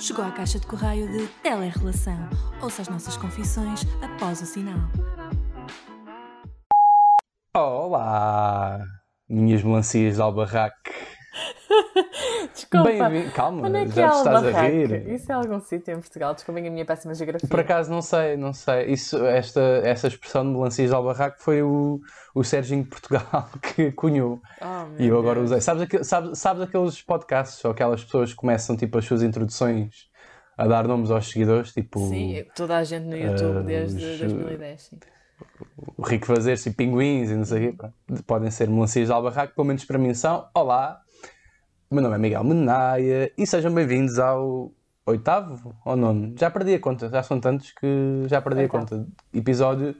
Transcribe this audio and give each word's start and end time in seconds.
Chegou 0.00 0.24
à 0.24 0.32
caixa 0.32 0.58
de 0.58 0.66
correio 0.66 1.06
de 1.12 1.26
Telerrelação. 1.42 2.16
Ouça 2.62 2.80
as 2.80 2.88
nossas 2.88 3.18
confissões 3.18 3.82
após 4.00 4.40
o 4.40 4.46
sinal. 4.46 4.80
Olá, 7.54 8.80
minhas 9.28 9.62
melancias 9.62 10.14
de 10.14 10.22
albarraque. 10.22 10.90
Desculpa. 12.54 12.88
Bem-vindo. 12.90 13.30
Calma, 13.32 13.66
Onde 13.68 13.76
é 13.78 13.84
que 13.84 13.90
já 13.94 14.10
te 14.10 14.16
estás 14.18 14.44
a 14.54 14.62
rir. 14.62 15.08
Isso 15.10 15.30
é 15.30 15.34
algum 15.34 15.60
sítio 15.60 15.92
em 15.94 16.00
Portugal? 16.00 16.34
Desculpem 16.34 16.66
a 16.66 16.70
minha 16.70 16.84
péssima 16.84 17.14
geografia. 17.14 17.48
Por 17.48 17.60
acaso 17.60 17.90
não 17.90 18.02
sei, 18.02 18.36
não 18.36 18.52
sei. 18.52 18.86
Isso, 18.86 19.24
esta, 19.26 19.60
essa 19.84 20.06
expressão 20.08 20.44
de 20.44 20.50
melancias 20.56 20.88
de 20.90 20.94
albarraque 20.94 21.42
foi 21.42 21.62
o, 21.62 22.00
o 22.34 22.42
Serginho 22.44 22.82
de 22.84 22.88
Portugal 22.90 23.48
que 23.74 23.92
cunhou. 23.92 24.40
Oh, 24.60 25.00
E 25.02 25.06
eu 25.08 25.18
agora 25.18 25.36
Deus. 25.40 25.50
usei. 25.50 25.60
Sabes, 25.60 25.88
sabes, 26.06 26.38
sabes 26.38 26.62
aqueles 26.62 27.00
podcasts 27.02 27.64
ou 27.64 27.70
aquelas 27.70 28.02
pessoas 28.04 28.30
que 28.30 28.36
começam 28.36 28.76
tipo 28.76 28.98
as 28.98 29.04
suas 29.04 29.22
introduções 29.22 30.08
a 30.56 30.66
dar 30.66 30.86
nomes 30.86 31.10
aos 31.10 31.28
seguidores, 31.30 31.72
tipo 31.72 31.98
Sim, 32.08 32.44
toda 32.54 32.76
a 32.76 32.84
gente 32.84 33.04
no 33.06 33.16
YouTube 33.16 33.58
Ah, 33.58 33.62
desde 33.62 34.04
os- 34.04 34.18
2010. 34.20 34.82
Sim. 34.82 34.98
o 35.96 36.02
Rico 36.02 36.26
Fazer-se 36.26 36.68
e 36.68 36.72
Pinguins 36.72 37.30
e 37.30 37.34
não 37.34 37.44
sei 37.46 37.68
o 37.68 37.76
quê. 37.78 37.88
Podem 38.26 38.50
ser 38.50 38.68
melancias 38.68 39.06
de 39.06 39.12
albarraque, 39.12 39.54
pelo 39.54 39.66
menos 39.66 39.84
para 39.86 39.96
mim 39.98 40.12
são. 40.12 40.46
Olá, 40.54 41.00
meu 41.92 42.04
nome 42.04 42.14
é 42.14 42.18
Miguel 42.18 42.44
Menaia 42.44 43.32
e 43.36 43.44
sejam 43.44 43.74
bem-vindos 43.74 44.16
ao 44.20 44.70
oitavo 45.04 45.74
ou 45.84 45.96
nono? 45.96 46.36
Já 46.38 46.48
perdi 46.48 46.74
a 46.74 46.78
conta, 46.78 47.08
já 47.08 47.20
são 47.20 47.40
tantos 47.40 47.72
que 47.72 48.28
já 48.28 48.40
perdi 48.40 48.62
a 48.62 48.68
conta. 48.68 49.08
Episódio 49.34 49.96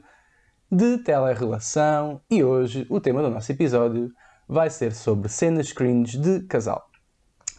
de 0.71 0.99
telerrelação 0.99 2.21
e 2.31 2.45
hoje 2.45 2.87
o 2.89 3.01
tema 3.01 3.21
do 3.21 3.29
nosso 3.29 3.51
episódio 3.51 4.09
vai 4.47 4.69
ser 4.69 4.93
sobre 4.93 5.27
cenas 5.27 5.73
cringe 5.73 6.17
de 6.17 6.39
casal. 6.43 6.89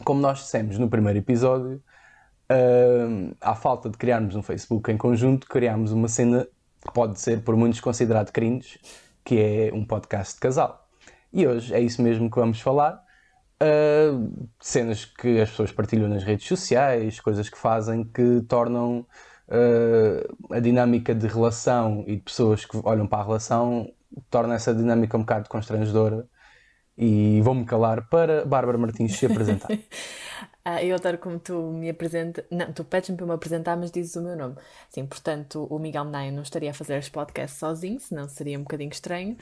Como 0.03 0.19
nós 0.23 0.39
dissemos 0.39 0.79
no 0.79 0.89
primeiro 0.89 1.19
episódio, 1.19 1.83
hum, 2.51 3.35
à 3.39 3.55
falta 3.55 3.91
de 3.91 3.99
criarmos 3.99 4.35
um 4.35 4.43
Facebook 4.43 4.91
em 4.91 4.97
conjunto, 4.97 5.47
criámos 5.47 5.93
uma 5.93 6.09
cena 6.09 6.49
que 6.81 6.93
pode 6.95 7.21
ser 7.21 7.43
por 7.45 7.55
muitos 7.55 7.81
considerado 7.81 8.33
cringe, 8.33 8.81
que 9.23 9.39
é 9.39 9.71
um 9.75 9.85
podcast 9.85 10.37
de 10.37 10.41
casal. 10.41 10.89
E 11.31 11.47
hoje 11.47 11.75
é 11.75 11.81
isso 11.81 12.01
mesmo 12.01 12.31
que 12.31 12.37
vamos 12.37 12.63
falar. 12.63 13.12
Uh, 13.63 14.49
cenas 14.61 15.05
que 15.05 15.41
as 15.41 15.51
pessoas 15.51 15.71
partilham 15.71 16.09
nas 16.09 16.25
redes 16.25 16.49
sociais, 16.49 17.21
coisas 17.21 17.49
que 17.49 17.57
fazem 17.57 18.03
que 18.03 18.41
tornam 18.49 19.07
uh, 19.49 20.55
a 20.55 20.59
dinâmica 20.59 21.15
de 21.15 21.29
relação 21.29 22.03
e 22.09 22.17
de 22.17 22.23
pessoas 22.23 22.65
que 22.65 22.77
olham 22.83 23.07
para 23.07 23.23
a 23.23 23.27
relação, 23.27 23.93
torna 24.31 24.55
essa 24.55 24.75
dinâmica 24.75 25.17
um 25.17 25.21
bocado 25.21 25.49
constrangedora. 25.49 26.27
E 26.97 27.41
vou-me 27.43 27.65
calar 27.65 28.09
para 28.09 28.45
Bárbara 28.45 28.79
Martins 28.79 29.17
se 29.17 29.27
apresentar. 29.27 29.69
Ah, 30.65 30.83
eu 30.83 30.95
adoro 30.95 31.19
como 31.19 31.41
tu 31.41 31.73
me 31.73 31.91
apresentas. 31.91 32.45
Não, 32.49 32.73
tu 32.73 32.85
pedes-me 32.85 33.17
para 33.17 33.27
me 33.27 33.33
apresentar, 33.33 33.77
mas 33.77 33.91
dizes 33.91 34.15
o 34.15 34.23
meu 34.23 34.37
nome. 34.37 34.55
Sim, 34.89 35.07
portanto, 35.07 35.67
o 35.69 35.77
Miguel 35.77 36.05
Menaia 36.05 36.31
não 36.31 36.43
estaria 36.43 36.71
a 36.71 36.75
fazer 36.75 36.99
este 36.99 37.11
podcast 37.11 37.59
sozinho, 37.59 37.99
senão 37.99 38.29
seria 38.29 38.57
um 38.59 38.63
bocadinho 38.63 38.91
estranho. 38.93 39.37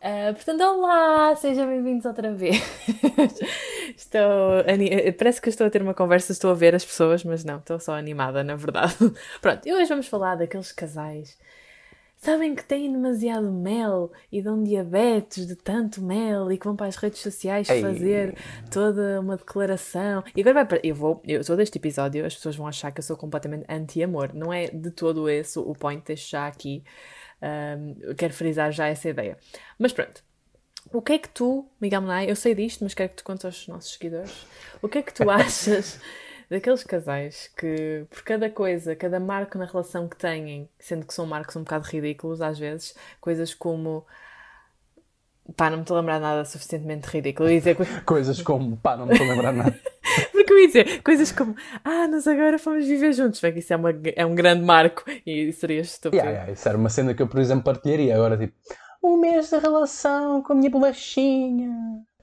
Ah, 0.00 0.32
portanto, 0.34 0.60
olá, 0.62 1.34
sejam 1.36 1.66
bem-vindos 1.66 2.04
outra 2.04 2.32
vez. 2.34 2.56
Estou. 3.96 4.20
ani- 4.68 5.12
Parece 5.12 5.40
que 5.40 5.48
estou 5.48 5.66
a 5.66 5.70
ter 5.70 5.80
uma 5.82 5.94
conversa, 5.94 6.32
estou 6.32 6.50
a 6.50 6.54
ver 6.54 6.74
as 6.74 6.84
pessoas, 6.84 7.24
mas 7.24 7.42
não, 7.44 7.58
estou 7.58 7.78
só 7.78 7.94
animada, 7.94 8.44
na 8.44 8.54
verdade. 8.56 8.94
Pronto, 9.40 9.66
e 9.66 9.72
hoje 9.72 9.88
vamos 9.88 10.06
falar 10.06 10.34
daqueles 10.36 10.72
casais. 10.72 11.38
Sabem 12.16 12.54
que 12.54 12.64
têm 12.64 12.90
demasiado 12.90 13.50
mel 13.52 14.10
e 14.32 14.40
dão 14.40 14.62
diabetes 14.62 15.46
de 15.46 15.54
tanto 15.56 16.02
mel 16.02 16.50
e 16.50 16.56
que 16.56 16.64
vão 16.66 16.74
para 16.74 16.86
as 16.86 16.96
redes 16.96 17.20
sociais 17.20 17.68
Ei. 17.68 17.82
fazer 17.82 18.34
toda 18.70 19.20
uma 19.20 19.36
declaração. 19.36 20.22
E 20.34 20.40
agora 20.40 20.54
vai 20.54 20.64
para. 20.66 20.80
Eu 20.82 20.94
vou. 20.94 21.22
Eu 21.26 21.44
sou 21.44 21.54
deste 21.56 21.76
episódio, 21.78 22.24
as 22.24 22.34
pessoas 22.34 22.56
vão 22.56 22.66
achar 22.66 22.90
que 22.92 23.00
eu 23.00 23.04
sou 23.04 23.16
completamente 23.16 23.64
anti-amor. 23.68 24.32
Não 24.34 24.52
é 24.52 24.68
de 24.68 24.90
todo 24.90 25.28
esse 25.28 25.58
o 25.58 25.72
point, 25.74 26.02
deixo 26.06 26.30
já 26.30 26.46
aqui. 26.46 26.82
Eu 28.00 28.14
quero 28.14 28.32
frisar 28.32 28.72
já 28.72 28.86
essa 28.86 29.08
ideia. 29.08 29.36
Mas 29.78 29.92
pronto. 29.92 30.22
O 30.92 31.00
que 31.02 31.14
é 31.14 31.18
que 31.18 31.28
tu, 31.28 31.66
Miguel 31.80 32.02
Menai, 32.02 32.30
eu 32.30 32.36
sei 32.36 32.54
disto, 32.54 32.84
mas 32.84 32.94
quero 32.94 33.08
que 33.10 33.16
tu 33.16 33.24
contes 33.24 33.44
aos 33.44 33.66
nossos 33.68 33.92
seguidores. 33.94 34.46
O 34.82 34.88
que 34.88 34.98
é 34.98 35.02
que 35.02 35.12
tu 35.14 35.28
achas 35.30 35.98
daqueles 36.50 36.84
casais 36.84 37.50
que, 37.56 38.04
por 38.10 38.22
cada 38.22 38.50
coisa, 38.50 38.94
cada 38.94 39.18
marco 39.18 39.56
na 39.58 39.64
relação 39.64 40.06
que 40.08 40.16
têm, 40.16 40.68
sendo 40.78 41.06
que 41.06 41.14
são 41.14 41.26
marcos 41.26 41.56
um 41.56 41.60
bocado 41.64 41.86
ridículos 41.88 42.40
às 42.42 42.58
vezes, 42.58 42.94
coisas 43.20 43.54
como. 43.54 44.06
Pá, 45.56 45.68
não 45.68 45.78
me 45.78 45.82
estou 45.82 45.96
a 45.96 46.00
lembrar 46.00 46.20
nada 46.20 46.44
suficientemente 46.44 47.06
ridículo. 47.08 47.48
Dizer, 47.48 47.76
co- 47.76 47.84
Coisas 48.04 48.40
como, 48.40 48.76
pá, 48.76 48.96
não 48.96 49.06
me 49.06 49.12
estou 49.12 49.26
a 49.26 49.30
lembrar 49.30 49.52
nada. 49.52 49.78
Porque 50.44 50.52
eu 50.52 50.58
ia 50.60 50.66
dizer 50.66 51.02
coisas 51.02 51.32
como 51.32 51.54
Ah, 51.84 52.06
nós 52.08 52.26
agora 52.26 52.58
fomos 52.58 52.86
viver 52.86 53.12
juntos. 53.12 53.40
Bem 53.40 53.52
que 53.52 53.58
isso 53.60 53.72
é, 53.72 53.76
uma, 53.76 53.90
é 54.16 54.24
um 54.26 54.34
grande 54.34 54.64
marco 54.64 55.04
e 55.26 55.52
seria 55.52 55.80
estúpido. 55.80 56.16
Yeah, 56.16 56.32
yeah, 56.38 56.52
isso 56.52 56.68
era 56.68 56.78
uma 56.78 56.88
cena 56.88 57.14
que 57.14 57.22
eu, 57.22 57.26
por 57.28 57.40
exemplo, 57.40 57.64
partilharia. 57.64 58.14
Agora, 58.14 58.36
tipo, 58.36 58.54
um 59.02 59.16
mês 59.18 59.50
de 59.50 59.58
relação 59.58 60.42
com 60.42 60.52
a 60.52 60.56
minha 60.56 60.70
bolachinha. 60.70 61.70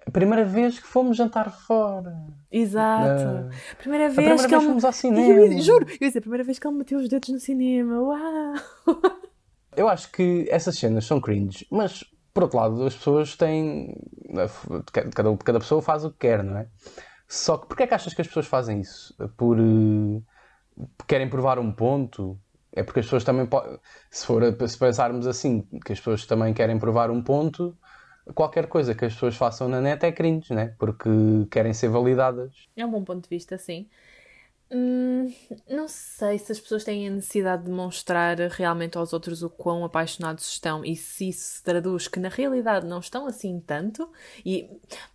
A 0.06 0.10
primeira 0.10 0.44
vez 0.44 0.80
que 0.80 0.88
fomos 0.88 1.16
jantar 1.16 1.52
fora. 1.52 2.12
Exato. 2.52 3.24
Ah, 3.24 3.50
Primeira 3.78 4.06
vez 4.10 4.16
primeira 4.16 4.36
que 4.44 4.48
vez 4.48 4.52
ele. 4.62 4.66
fomos 4.66 4.84
ao 4.84 4.90
Eu 4.90 4.94
cinema. 4.94 5.42
ia- 5.54 5.62
juro, 5.62 5.86
eu 5.88 5.98
ia 6.02 6.08
dizer, 6.08 6.18
a 6.20 6.22
primeira 6.22 6.44
vez 6.44 6.58
que 6.58 6.68
ele 6.68 6.76
meteu 6.78 6.98
os 7.00 7.08
dedos 7.08 7.30
no 7.30 7.40
cinema. 7.40 8.02
Uau! 8.02 8.54
Eu 9.78 9.88
acho 9.88 10.12
que 10.12 10.48
essas 10.50 10.78
cenas 10.78 11.06
são 11.06 11.22
cringe, 11.22 11.66
mas 11.72 12.04
por 12.34 12.44
outro 12.44 12.58
lado, 12.58 12.84
as 12.86 12.94
pessoas 12.96 13.38
têm. 13.38 13.96
Cada, 15.14 15.38
cada 15.38 15.60
pessoa 15.60 15.82
faz 15.82 16.04
o 16.04 16.12
que 16.12 16.18
quer, 16.20 16.44
não 16.44 16.58
é? 16.58 16.68
Só 17.32 17.58
que 17.58 17.66
porquê 17.66 17.84
é 17.84 17.88
que 17.88 17.94
achas 17.94 18.14
que 18.14 18.20
as 18.20 18.28
pessoas 18.28 18.46
fazem 18.46 18.82
isso? 18.82 19.16
Por. 19.38 19.58
eh, 19.58 20.22
querem 21.08 21.30
provar 21.30 21.58
um 21.60 21.72
ponto? 21.72 22.38
É 22.74 22.84
porque 22.84 23.00
as 23.00 23.06
pessoas 23.06 23.24
também. 23.24 23.48
Se, 24.10 24.26
for, 24.26 24.44
se 24.68 24.78
pensarmos 24.78 25.26
assim, 25.26 25.62
que 25.86 25.94
as 25.94 26.00
pessoas 26.00 26.26
também 26.26 26.54
querem 26.54 26.78
provar 26.78 27.10
um 27.10 27.24
ponto, 27.24 27.74
qualquer 28.36 28.68
coisa 28.68 28.94
que 28.94 29.06
as 29.06 29.14
pessoas 29.14 29.38
façam 29.38 29.70
na 29.70 29.80
net 29.80 30.06
é 30.06 30.12
cringe, 30.12 30.54
né? 30.54 30.76
Porque 30.78 31.10
querem 31.50 31.74
ser 31.74 31.88
validadas. 31.88 32.52
É 32.76 32.86
um 32.86 32.92
bom 32.92 33.02
ponto 33.02 33.24
de 33.24 33.30
vista, 33.30 33.58
sim. 33.58 33.88
Hum, 34.70 35.34
não 35.70 35.88
sei 35.88 36.38
se 36.38 36.52
as 36.52 36.60
pessoas 36.60 36.84
têm 36.84 37.08
a 37.08 37.12
necessidade 37.12 37.64
de 37.64 37.72
mostrar 37.72 38.38
realmente 38.40 38.98
aos 38.98 39.14
outros 39.14 39.42
o 39.42 39.50
quão 39.50 39.86
apaixonados 39.86 40.50
estão 40.50 40.84
e 40.84 40.98
se 40.98 41.30
isso 41.30 41.58
se 41.58 41.64
traduz 41.64 42.10
que 42.10 42.20
na 42.20 42.30
realidade 42.30 42.86
não 42.86 43.00
estão 43.00 43.26
assim 43.26 43.58
tanto. 43.62 44.12
E 44.46 44.70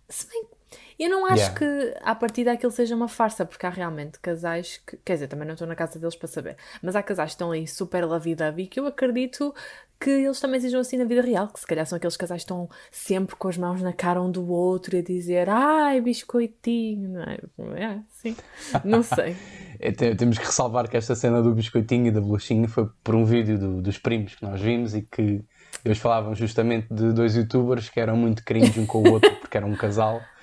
se 0.09 0.27
bem 0.27 0.56
eu 0.99 1.09
não 1.09 1.25
acho 1.25 1.37
Yeah. 1.51 1.55
que 1.59 1.95
à 2.01 2.15
partida 2.15 2.51
aquilo 2.51 2.71
seja 2.71 2.95
uma 2.95 3.07
farsa, 3.07 3.45
porque 3.45 3.65
há 3.65 3.69
realmente 3.69 4.19
casais 4.19 4.81
que, 4.85 4.97
quer 5.05 5.13
dizer, 5.13 5.27
também 5.27 5.45
não 5.45 5.53
estou 5.53 5.67
na 5.67 5.75
casa 5.75 5.99
deles 5.99 6.15
para 6.15 6.27
saber, 6.27 6.55
mas 6.81 6.95
há 6.95 7.03
casais 7.03 7.29
que 7.31 7.35
estão 7.35 7.51
aí 7.51 7.67
super 7.67 8.05
lovey-dovey 8.05 8.67
que 8.67 8.79
eu 8.79 8.87
acredito 8.87 9.53
que 9.99 10.09
eles 10.11 10.39
também 10.39 10.59
sejam 10.59 10.79
assim 10.79 10.95
na 10.97 11.05
vida 11.05 11.21
real, 11.23 11.47
que 11.47 11.59
se 11.59 11.65
calhar 11.65 11.83
são 11.85 11.95
aqueles 11.97 12.15
casais 12.15 12.41
que 12.41 12.45
estão 12.45 12.69
sempre 12.91 13.35
com 13.35 13.47
as 13.47 13.57
mãos 13.57 13.81
na 13.81 13.91
cara 13.93 14.21
um 14.21 14.29
do 14.29 14.47
outro 14.47 14.95
e 14.95 14.99
a 14.99 15.01
dizer 15.03 15.49
ai, 15.49 15.99
biscoitinho, 16.01 17.09
não 17.09 17.23
é? 17.23 17.37
É, 17.83 17.99
sim, 18.09 18.35
não 18.83 19.03
sei. 19.03 19.35
É, 19.79 19.91
te- 19.91 20.15
Temos 20.15 20.39
que 20.39 20.45
ressalvar 20.45 20.89
que 20.89 20.97
esta 20.97 21.13
cena 21.13 21.39
do 21.39 21.53
biscoitinho 21.53 22.07
e 22.07 22.11
da 22.11 22.19
bolachinha 22.19 22.67
foi 22.67 22.89
por 23.03 23.13
um 23.13 23.23
vídeo 23.23 23.59
do- 23.59 23.79
dos 23.79 23.99
primos 23.99 24.33
que 24.33 24.41
nós 24.43 24.59
vimos 24.59 24.95
e 24.95 25.03
que 25.03 25.43
eles 25.85 25.99
falavam 25.99 26.33
justamente 26.33 26.87
de 26.91 27.13
dois 27.13 27.35
youtubers 27.35 27.87
que 27.87 27.99
eram 27.99 28.17
muito 28.17 28.43
cringe 28.43 28.79
um 28.79 28.87
com 28.87 29.03
o 29.03 29.11
outro 29.11 29.31
porque 29.35 29.55
eram 29.55 29.69
um 29.69 29.75
casal 29.75 30.19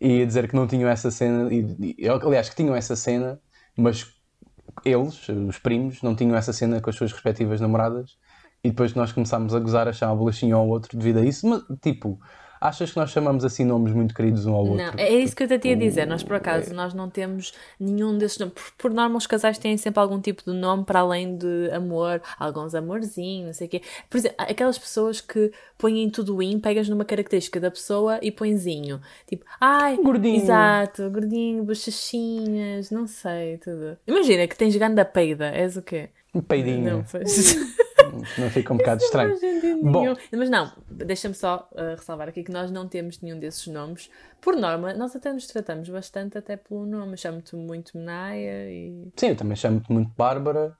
e 0.00 0.22
a 0.22 0.26
dizer 0.26 0.48
que 0.48 0.56
não 0.56 0.66
tinham 0.66 0.88
essa 0.88 1.10
cena, 1.10 1.52
e, 1.52 1.94
e- 1.98 2.08
aliás, 2.08 2.48
que 2.50 2.56
tinham 2.56 2.74
essa 2.74 2.96
cena, 2.96 3.40
mas 3.76 4.06
eles, 4.84 5.28
os 5.28 5.58
primos, 5.58 6.02
não 6.02 6.14
tinham 6.16 6.36
essa 6.36 6.52
cena 6.52 6.80
com 6.80 6.90
as 6.90 6.96
suas 6.96 7.12
respectivas 7.12 7.60
namoradas. 7.60 8.18
E 8.62 8.70
depois 8.70 8.94
nós 8.94 9.12
começámos 9.12 9.54
a 9.54 9.60
gozar 9.60 9.88
a 9.88 9.92
chamar 9.92 10.14
bolachinha 10.16 10.54
ao 10.54 10.68
outro 10.68 10.96
devido 10.98 11.18
a 11.18 11.24
isso, 11.24 11.46
mas 11.48 11.62
tipo, 11.82 12.18
achas 12.60 12.90
que 12.90 12.96
nós 12.96 13.10
chamamos 13.10 13.44
assim 13.44 13.64
nomes 13.64 13.92
muito 13.92 14.14
queridos 14.14 14.44
um 14.44 14.54
ao 14.54 14.66
outro? 14.66 14.76
Não, 14.76 14.92
é 14.96 15.10
isso 15.10 15.34
que 15.34 15.44
eu 15.44 15.58
te 15.58 15.68
ia 15.68 15.76
dizer. 15.76 16.06
Nós, 16.06 16.22
por 16.22 16.36
acaso, 16.36 16.74
nós 16.74 16.92
não 16.92 17.08
temos 17.08 17.52
nenhum 17.78 18.18
desses 18.18 18.38
nomes. 18.38 18.54
Por, 18.54 18.72
por 18.76 18.90
norma, 18.92 19.16
os 19.16 19.26
casais 19.26 19.56
têm 19.58 19.76
sempre 19.76 20.00
algum 20.00 20.20
tipo 20.20 20.42
de 20.44 20.56
nome 20.56 20.84
para 20.84 21.00
além 21.00 21.36
de 21.36 21.70
amor, 21.72 22.20
alguns 22.38 22.74
amorzinhos, 22.74 23.46
não 23.46 23.54
sei 23.54 23.66
o 23.66 23.70
quê. 23.70 23.82
Por 24.08 24.18
exemplo, 24.18 24.36
aquelas 24.38 24.78
pessoas 24.78 25.20
que 25.20 25.50
põem 25.78 26.02
em 26.02 26.10
tudo 26.10 26.42
in, 26.42 26.60
pegas 26.60 26.88
numa 26.88 27.04
característica 27.04 27.58
da 27.58 27.70
pessoa 27.70 28.18
e 28.20 28.30
põezinho. 28.30 29.00
Tipo, 29.26 29.44
ai, 29.60 29.96
Gordinho. 29.96 30.42
Exato, 30.42 31.08
gordinho, 31.10 31.64
bochechinhas, 31.64 32.90
não 32.90 33.06
sei, 33.06 33.58
tudo. 33.58 33.96
Imagina 34.06 34.46
que 34.46 34.56
tens 34.56 34.76
ganda 34.76 35.04
peida, 35.04 35.46
és 35.46 35.76
o 35.76 35.82
quê? 35.82 36.10
Um 36.34 36.40
peidinho, 36.40 36.98
Não, 36.98 37.04
faz. 37.04 37.56
não 38.38 38.50
fica 38.50 38.72
um 38.72 38.76
bocado 38.76 39.02
estranho. 39.02 39.30
Não 39.30 39.38
faz 39.38 39.52
sentido 39.52 39.80
Bom. 39.90 40.14
Mas 40.32 40.50
não, 40.50 40.72
deixa-me 40.90 41.34
só 41.34 41.68
uh, 41.72 41.96
ressalvar 41.96 42.28
aqui 42.28 42.42
que 42.44 42.52
nós 42.52 42.70
não 42.70 42.86
temos 42.86 43.20
nenhum 43.20 43.38
desses 43.38 43.66
nomes. 43.66 44.10
Por 44.40 44.56
norma, 44.56 44.92
nós 44.94 45.14
até 45.16 45.32
nos 45.32 45.46
tratamos 45.46 45.88
bastante 45.88 46.36
até 46.38 46.56
pelo 46.56 46.84
nome. 46.86 47.16
Chamo-te 47.16 47.56
muito 47.56 47.96
Menaia 47.96 48.70
e. 48.70 49.08
Sim, 49.16 49.28
eu 49.28 49.36
também 49.36 49.56
chamo-te 49.56 49.90
muito 49.92 50.10
Bárbara, 50.16 50.76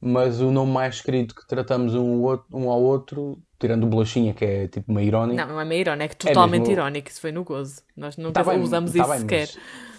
mas 0.00 0.40
o 0.40 0.50
nome 0.50 0.72
mais 0.72 1.00
querido 1.00 1.34
que 1.34 1.46
tratamos 1.46 1.94
um, 1.94 2.14
ao 2.14 2.20
outro- 2.22 2.46
um 2.56 2.70
ao 2.70 2.82
outro, 2.82 3.38
tirando 3.58 3.84
o 3.84 3.86
Bolachinha, 3.86 4.32
que 4.34 4.44
é 4.44 4.68
tipo 4.68 4.90
uma 4.90 5.02
irónica. 5.02 5.44
Não, 5.46 5.54
não 5.54 5.60
é 5.60 5.64
meio 5.64 5.80
irónico, 5.82 6.14
é 6.14 6.16
totalmente 6.16 6.60
mesmo- 6.62 6.72
irónico. 6.74 7.08
Isso 7.08 7.20
foi 7.20 7.32
no 7.32 7.44
gozo. 7.44 7.82
Nós 7.96 8.16
nunca 8.16 8.32
Tá 8.42 8.50
bem, 8.50 8.60
usamos 8.60 8.92
tá 8.92 8.98
isso 9.00 9.10
bem, 9.10 9.20
sequer. 9.20 9.48
mas- 9.54 9.89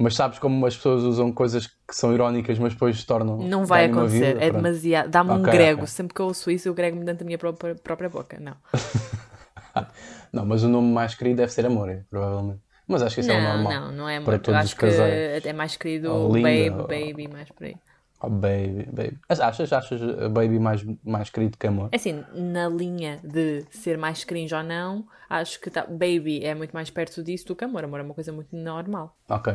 Mas 0.00 0.14
sabes 0.14 0.38
como 0.38 0.64
as 0.64 0.76
pessoas 0.76 1.02
usam 1.02 1.32
coisas 1.32 1.66
que 1.66 1.74
são 1.92 2.12
irónicas, 2.14 2.56
mas 2.58 2.72
depois 2.72 3.00
se 3.00 3.04
tornam. 3.04 3.38
Não 3.38 3.66
vai 3.66 3.86
acontecer, 3.86 4.34
vida? 4.34 4.44
é 4.44 4.50
Pronto. 4.50 4.62
demasiado. 4.62 5.08
Dá-me 5.10 5.30
um 5.32 5.42
grego. 5.42 5.80
ok. 5.82 5.86
Sempre 5.88 6.14
que 6.14 6.20
eu 6.20 6.26
ouço 6.26 6.50
isso, 6.52 6.68
eu 6.68 6.74
grego-me 6.74 7.04
dentro 7.04 7.20
da 7.20 7.24
minha 7.26 7.38
própria, 7.38 7.74
própria 7.74 8.08
boca. 8.08 8.38
Não. 8.40 8.54
Não, 10.32 10.44
mas 10.44 10.62
o 10.62 10.68
nome 10.68 10.92
mais 10.92 11.14
querido 11.14 11.36
deve 11.36 11.52
ser 11.52 11.66
Amor, 11.66 12.04
provavelmente. 12.10 12.60
Mas 12.86 13.02
acho 13.02 13.14
que 13.16 13.20
isso 13.20 13.30
é 13.30 13.38
o 13.38 13.42
Não, 13.42 13.54
normal. 13.62 13.72
não, 13.72 13.92
não 13.92 14.08
é 14.08 14.18
para 14.20 14.30
muito. 14.32 14.44
todos 14.44 14.58
Acho 14.60 14.68
os 14.68 14.74
que 14.74 14.80
casais. 14.80 15.46
é 15.46 15.52
mais 15.52 15.76
querido 15.76 16.10
Ou 16.10 16.28
baby, 16.32 16.42
linda, 16.64 16.76
ou- 16.82 16.88
baby, 16.88 17.28
mais 17.28 17.48
por 17.50 17.64
aí. 17.64 17.76
Oh, 18.20 18.28
baby, 18.28 18.88
baby. 18.92 19.18
Mas 19.28 19.40
Achas, 19.40 19.72
achas 19.72 20.00
Baby 20.30 20.58
mais, 20.58 20.84
mais 21.04 21.30
querido 21.30 21.56
que 21.56 21.66
Amor? 21.66 21.88
Assim, 21.92 22.24
na 22.34 22.68
linha 22.68 23.20
de 23.22 23.64
ser 23.70 23.96
mais 23.96 24.24
cringe 24.24 24.54
ou 24.54 24.62
não, 24.62 25.06
acho 25.30 25.60
que 25.60 25.70
tá, 25.70 25.82
baby 25.86 26.44
é 26.44 26.54
muito 26.54 26.72
mais 26.72 26.90
perto 26.90 27.22
disso 27.22 27.46
do 27.46 27.54
que 27.56 27.64
amor. 27.64 27.84
Amor 27.84 28.00
é 28.00 28.02
uma 28.02 28.14
coisa 28.14 28.32
muito 28.32 28.54
normal. 28.56 29.16
Ok. 29.28 29.54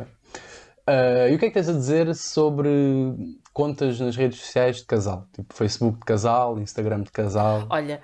Ah, 0.88 1.28
e 1.30 1.36
o 1.36 1.40
que 1.40 1.46
é 1.46 1.48
que 1.50 1.54
tens 1.54 1.70
a 1.70 1.74
dizer 1.74 2.14
sobre 2.16 2.70
contas 3.54 4.00
nas 4.00 4.16
redes 4.16 4.40
sociais 4.40 4.78
de 4.78 4.86
casal? 4.86 5.28
Tipo 5.34 5.54
Facebook 5.54 6.00
de 6.00 6.06
casal, 6.06 6.60
Instagram 6.60 7.02
de 7.02 7.12
casal. 7.12 7.68
Olha, 7.70 8.02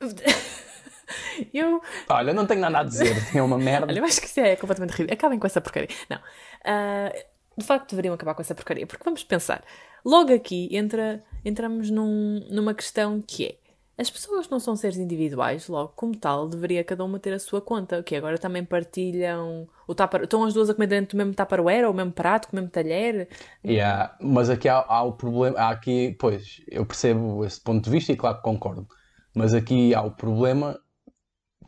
eu, 1.52 1.80
Olha, 2.08 2.32
não 2.32 2.46
tenho 2.46 2.60
nada 2.60 2.80
a 2.80 2.84
dizer, 2.84 3.16
é 3.34 3.42
uma 3.42 3.58
merda. 3.58 3.86
olha, 3.86 3.98
eu 3.98 4.04
acho 4.04 4.20
que 4.20 4.26
isso 4.26 4.40
é 4.40 4.56
completamente 4.56 4.90
ridículo. 4.92 5.14
Acabem 5.14 5.38
com 5.38 5.46
essa 5.46 5.60
porcaria. 5.60 5.88
Não. 6.08 6.18
Ah, 6.64 7.12
de 7.60 7.66
facto, 7.66 7.90
deveriam 7.90 8.14
acabar 8.14 8.34
com 8.34 8.42
essa 8.42 8.54
porcaria. 8.54 8.86
Porque 8.86 9.04
vamos 9.04 9.22
pensar. 9.22 9.62
Logo 10.04 10.32
aqui 10.32 10.68
entra, 10.74 11.22
entramos 11.44 11.90
num- 11.90 12.44
numa 12.50 12.74
questão 12.74 13.20
que 13.20 13.46
é. 13.46 13.60
As 13.98 14.08
pessoas 14.08 14.48
não 14.48 14.58
são 14.58 14.74
seres 14.76 14.96
individuais, 14.96 15.68
logo, 15.68 15.92
como 15.94 16.16
tal, 16.16 16.48
deveria 16.48 16.82
cada 16.82 17.04
uma 17.04 17.18
ter 17.18 17.34
a 17.34 17.38
sua 17.38 17.60
conta. 17.60 18.02
Que 18.02 18.16
agora 18.16 18.38
também 18.38 18.64
partilham 18.64 19.68
o 19.86 19.94
tupper... 19.94 20.22
Estão 20.22 20.42
as 20.44 20.54
duas 20.54 20.70
a 20.70 20.74
comer 20.74 20.86
dentro 20.86 21.10
do 21.10 21.18
mesmo 21.18 21.34
tupperware, 21.34 21.84
ou 21.84 21.92
o 21.92 21.94
mesmo 21.94 22.10
prato, 22.10 22.48
com 22.48 22.56
o 22.56 22.60
mesmo 22.60 22.70
talher. 22.70 23.28
Yeah, 23.62 24.16
mas 24.18 24.48
aqui 24.48 24.70
há, 24.70 24.82
há 24.88 25.02
o 25.02 25.12
problema, 25.12 25.58
há 25.58 25.68
aqui, 25.68 26.16
pois, 26.18 26.62
eu 26.68 26.86
percebo 26.86 27.44
esse 27.44 27.60
ponto 27.60 27.84
de 27.84 27.90
vista 27.90 28.10
e 28.10 28.16
claro 28.16 28.38
que 28.38 28.42
concordo, 28.42 28.86
mas 29.34 29.52
aqui 29.52 29.94
há 29.94 30.00
o 30.00 30.10
problema, 30.10 30.80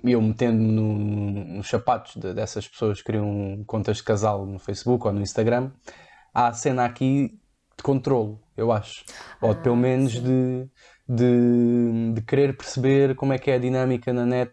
eu 0.05 0.21
metendo-me 0.21 0.73
no- 0.73 1.45
nos 1.57 1.69
sapatos 1.69 2.15
de- 2.17 2.33
dessas 2.35 2.67
pessoas 2.69 2.99
que 2.99 3.05
criam 3.05 3.63
contas 3.67 3.99
de 3.99 4.03
casal 4.03 4.45
no 4.47 4.59
Facebook 4.59 5.07
ou 5.07 5.13
no 5.13 5.21
Instagram, 5.21 5.71
há 6.35 6.49
a 6.49 6.53
cena 6.53 6.85
aqui 6.85 7.39
de 7.77 7.83
controlo, 7.83 8.41
eu 8.57 8.71
acho, 8.73 9.05
ou 9.41 9.55
pelo 9.55 9.77
menos 9.77 10.13
de, 10.13 10.69
de, 11.09 12.13
de 12.15 12.23
querer 12.23 12.57
perceber 12.57 13.15
como 13.15 13.33
é 13.33 13.39
que 13.39 13.51
é 13.51 13.55
a 13.55 13.59
dinâmica 13.59 14.13
na 14.13 14.27
net. 14.27 14.53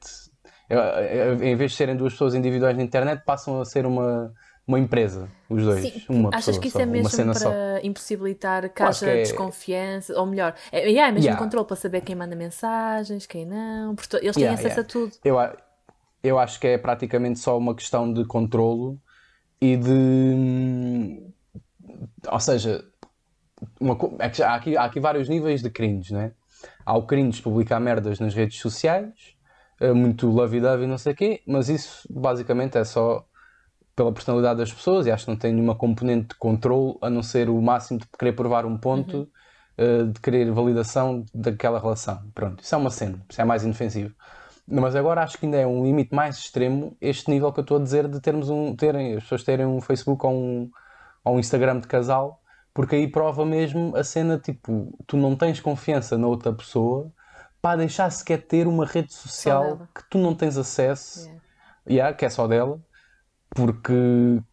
Eu- 0.69 0.79
eu- 0.79 1.43
Em 1.43 1.55
vez 1.55 1.71
de 1.71 1.77
serem 1.77 1.95
duas 1.95 2.13
pessoas 2.13 2.35
individuais 2.35 2.77
na 2.77 2.83
internet, 2.83 3.23
passam 3.25 3.59
a 3.59 3.65
ser 3.65 3.85
uma, 3.85 4.31
uma 4.69 4.77
empresa, 4.77 5.27
os 5.49 5.63
dois. 5.63 5.81
Sim, 5.81 6.01
uma 6.07 6.29
achas 6.29 6.45
pessoa 6.45 6.61
que 6.61 6.67
isso 6.67 6.77
só, 6.77 6.83
é 6.83 6.85
mesmo 6.85 7.09
cena 7.09 7.33
só. 7.33 7.49
para 7.49 7.79
impossibilitar 7.83 8.69
que 8.69 8.83
haja 8.83 9.07
é- 9.07 9.23
desconfiança? 9.23 10.13
Ou 10.19 10.27
melhor, 10.27 10.53
é, 10.71 10.87
yeah, 10.87 11.09
é 11.09 11.11
mesmo 11.11 11.25
Yeah. 11.25 11.43
controle 11.43 11.65
para 11.65 11.75
saber 11.75 12.01
quem 12.01 12.15
manda 12.15 12.35
mensagens, 12.35 13.25
quem 13.25 13.47
não. 13.47 13.95
Porque 13.95 14.15
eles 14.17 14.35
têm 14.35 14.43
Yeah, 14.43 14.59
acesso 14.61 14.81
a 14.81 14.83
tudo. 14.83 15.11
Eu, 15.25 15.37
eu 16.23 16.37
acho 16.37 16.59
que 16.59 16.67
é 16.67 16.77
praticamente 16.77 17.39
só 17.39 17.57
uma 17.57 17.73
questão 17.73 18.13
de 18.13 18.23
controlo 18.25 18.99
e 19.59 19.75
de. 19.75 21.23
Ou 22.31 22.39
seja, 22.39 22.85
uma 23.79 23.97
é 24.19 24.43
há, 24.43 24.53
aqui, 24.53 24.77
há 24.77 24.83
aqui 24.83 24.99
vários 24.99 25.27
níveis 25.27 25.63
de 25.63 25.71
cringe, 25.71 26.13
né? 26.13 26.31
Há 26.85 26.95
o 26.95 27.07
cringe 27.07 27.37
de 27.37 27.41
publicar 27.41 27.79
merdas 27.79 28.19
nas 28.19 28.35
redes 28.35 28.59
sociais, 28.59 29.13
eh, 29.79 29.93
muito 29.93 30.27
lovey-dovey, 30.29 30.85
não 30.85 30.97
sei 30.99 31.13
o 31.13 31.15
quê, 31.15 31.41
mas 31.47 31.69
isso 31.69 32.07
basicamente 32.11 32.77
é 32.77 32.83
só 32.83 33.25
pela 33.99 34.13
personalidade 34.13 34.59
das 34.59 34.71
pessoas 34.71 35.05
e 35.05 35.11
acho 35.11 35.25
que 35.25 35.31
não 35.31 35.37
tem 35.37 35.51
nenhuma 35.51 35.75
componente 35.75 36.29
de 36.29 36.35
controle 36.35 36.97
a 37.01 37.09
não 37.09 37.21
ser 37.21 37.49
o 37.49 37.61
máximo 37.61 37.99
de 37.99 38.07
querer 38.17 38.31
provar 38.31 38.65
um 38.65 38.77
ponto, 38.77 39.29
eh, 39.77 40.03
de 40.03 40.21
querer 40.21 40.49
validação 40.53 41.25
daquela 41.33 41.81
relação. 41.81 42.23
Pronto, 42.33 42.63
isso 42.63 42.73
é 42.73 42.77
uma 42.77 42.89
cena, 42.89 43.21
isso 43.29 43.41
é 43.41 43.43
mais 43.43 43.65
inofensivo. 43.65 44.15
Mas 44.65 44.95
agora 44.95 45.21
acho 45.21 45.37
que 45.37 45.45
ainda 45.45 45.57
é 45.57 45.67
um 45.67 45.83
limite 45.83 46.15
mais 46.15 46.37
extremo 46.37 46.95
este 47.01 47.29
nível 47.29 47.51
que 47.51 47.59
eu 47.59 47.61
estou 47.63 47.75
a 47.75 47.83
dizer 47.83 48.07
de 48.07 48.21
termos 48.21 48.49
um, 48.49 48.73
terem, 48.73 49.17
as 49.17 49.23
pessoas 49.23 49.43
terem 49.43 49.65
um 49.65 49.81
Facebook 49.81 50.25
ou 50.25 50.31
um, 50.31 50.71
ou 51.25 51.35
um 51.35 51.39
Instagram 51.39 51.81
de 51.81 51.87
casal, 51.87 52.41
porque 52.73 52.95
aí 52.95 53.05
prova 53.05 53.45
mesmo 53.45 53.93
a 53.97 54.03
cena 54.05 54.39
tipo, 54.39 54.97
tu 55.07 55.17
não 55.17 55.35
tens 55.35 55.59
confiança 55.59 56.17
na 56.17 56.27
outra 56.27 56.53
pessoa 56.53 57.11
para 57.61 57.79
deixar 57.79 58.09
sequer 58.11 58.43
ter 58.47 58.65
uma 58.65 58.85
rede 58.85 59.13
social 59.13 59.81
que 59.93 60.09
tu 60.09 60.17
não 60.17 60.33
tens 60.33 60.55
acesso, 60.55 61.27
Yeah. 61.87 62.07
yeah, 62.07 62.17
que 62.17 62.23
é 62.23 62.29
só 62.29 62.47
dela, 62.47 62.79
porque 63.55 63.93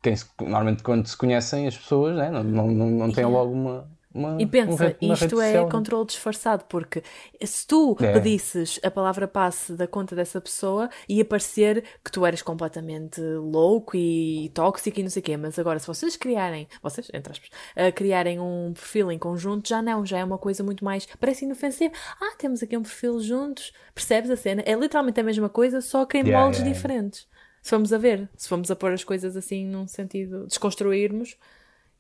quem 0.02 0.16
se- 0.16 0.26
normalmente 0.40 0.82
quando 0.82 1.06
se 1.06 1.16
conhecem 1.16 1.66
as 1.66 1.76
pessoas 1.76 2.16
né, 2.16 2.31
não, 2.31 2.43
não, 2.44 2.69
não, 2.90 3.12
têm 3.12 3.25
logo 3.26 3.52
uma, 3.52 3.90
uma, 4.14 4.32
E 4.38 4.44
pensa, 4.46 4.96
uma 5.00 5.16
isto 5.16 5.40
é 5.40 5.52
social. 5.52 5.64
né? 5.64 5.70
controle 5.70 6.06
disfarçado, 6.06 6.64
porque 6.69 7.02
se 7.43 7.66
tu 7.66 7.96
É. 7.98 8.12
pedisses 8.12 8.78
a 8.82 8.90
palavra 8.90 9.26
passe 9.26 9.72
da 9.75 9.87
conta 9.87 10.14
dessa 10.14 10.38
pessoa, 10.43 10.90
ia 11.08 11.25
parecer 11.25 11.82
que 12.04 12.10
tu 12.10 12.25
eras 12.26 12.43
completamente 12.43 13.19
louco 13.20 13.96
e 13.96 14.50
tóxico 14.54 15.00
e 15.00 15.02
não 15.02 15.08
sei 15.10 15.20
o 15.20 15.25
quê. 15.25 15.37
Mas 15.38 15.58
agora, 15.58 15.78
se 15.78 15.87
vocês 15.87 16.16
criarem, 16.16 16.69
vocês, 16.82 17.08
entre 17.14 17.32
aspas, 17.32 17.48
criarem 17.94 18.38
um 18.38 18.72
perfil 18.75 19.10
em 19.10 19.19
conjunto, 19.19 19.69
já 19.69 19.81
não, 19.81 20.04
já 20.04 20.19
é 20.19 20.25
uma 20.25 20.38
coisa 20.38 20.62
muito 20.62 20.84
mais, 20.84 21.06
parece 21.19 21.44
inofensivo. 21.46 21.94
Ah, 22.20 22.34
temos 22.37 22.62
aqui 22.62 22.76
um 22.76 22.82
perfil 22.82 23.20
juntos, 23.20 23.72
percebes 23.94 24.31
a 24.31 24.37
cena? 24.37 24.62
É 24.66 24.75
literalmente 24.75 25.19
a 25.19 25.25
mesma 25.25 25.48
coisa, 25.48 25.81
só 25.81 26.04
que 26.04 26.19
em 26.19 26.25
Yeah, 26.25 26.40
moldes 26.40 26.60
yeah. 26.60 26.69
diferentes. 26.75 27.26
Se 27.66 27.70
formos 27.70 27.92
a 27.92 27.98
ver, 27.98 28.30
se 28.36 28.48
formos 28.48 28.70
a 28.70 28.76
pôr 28.76 28.92
as 28.92 29.02
coisas 29.02 29.36
assim 29.36 29.66
num 29.66 29.88
sentido, 29.88 30.46
desconstruirmos, 30.46 31.36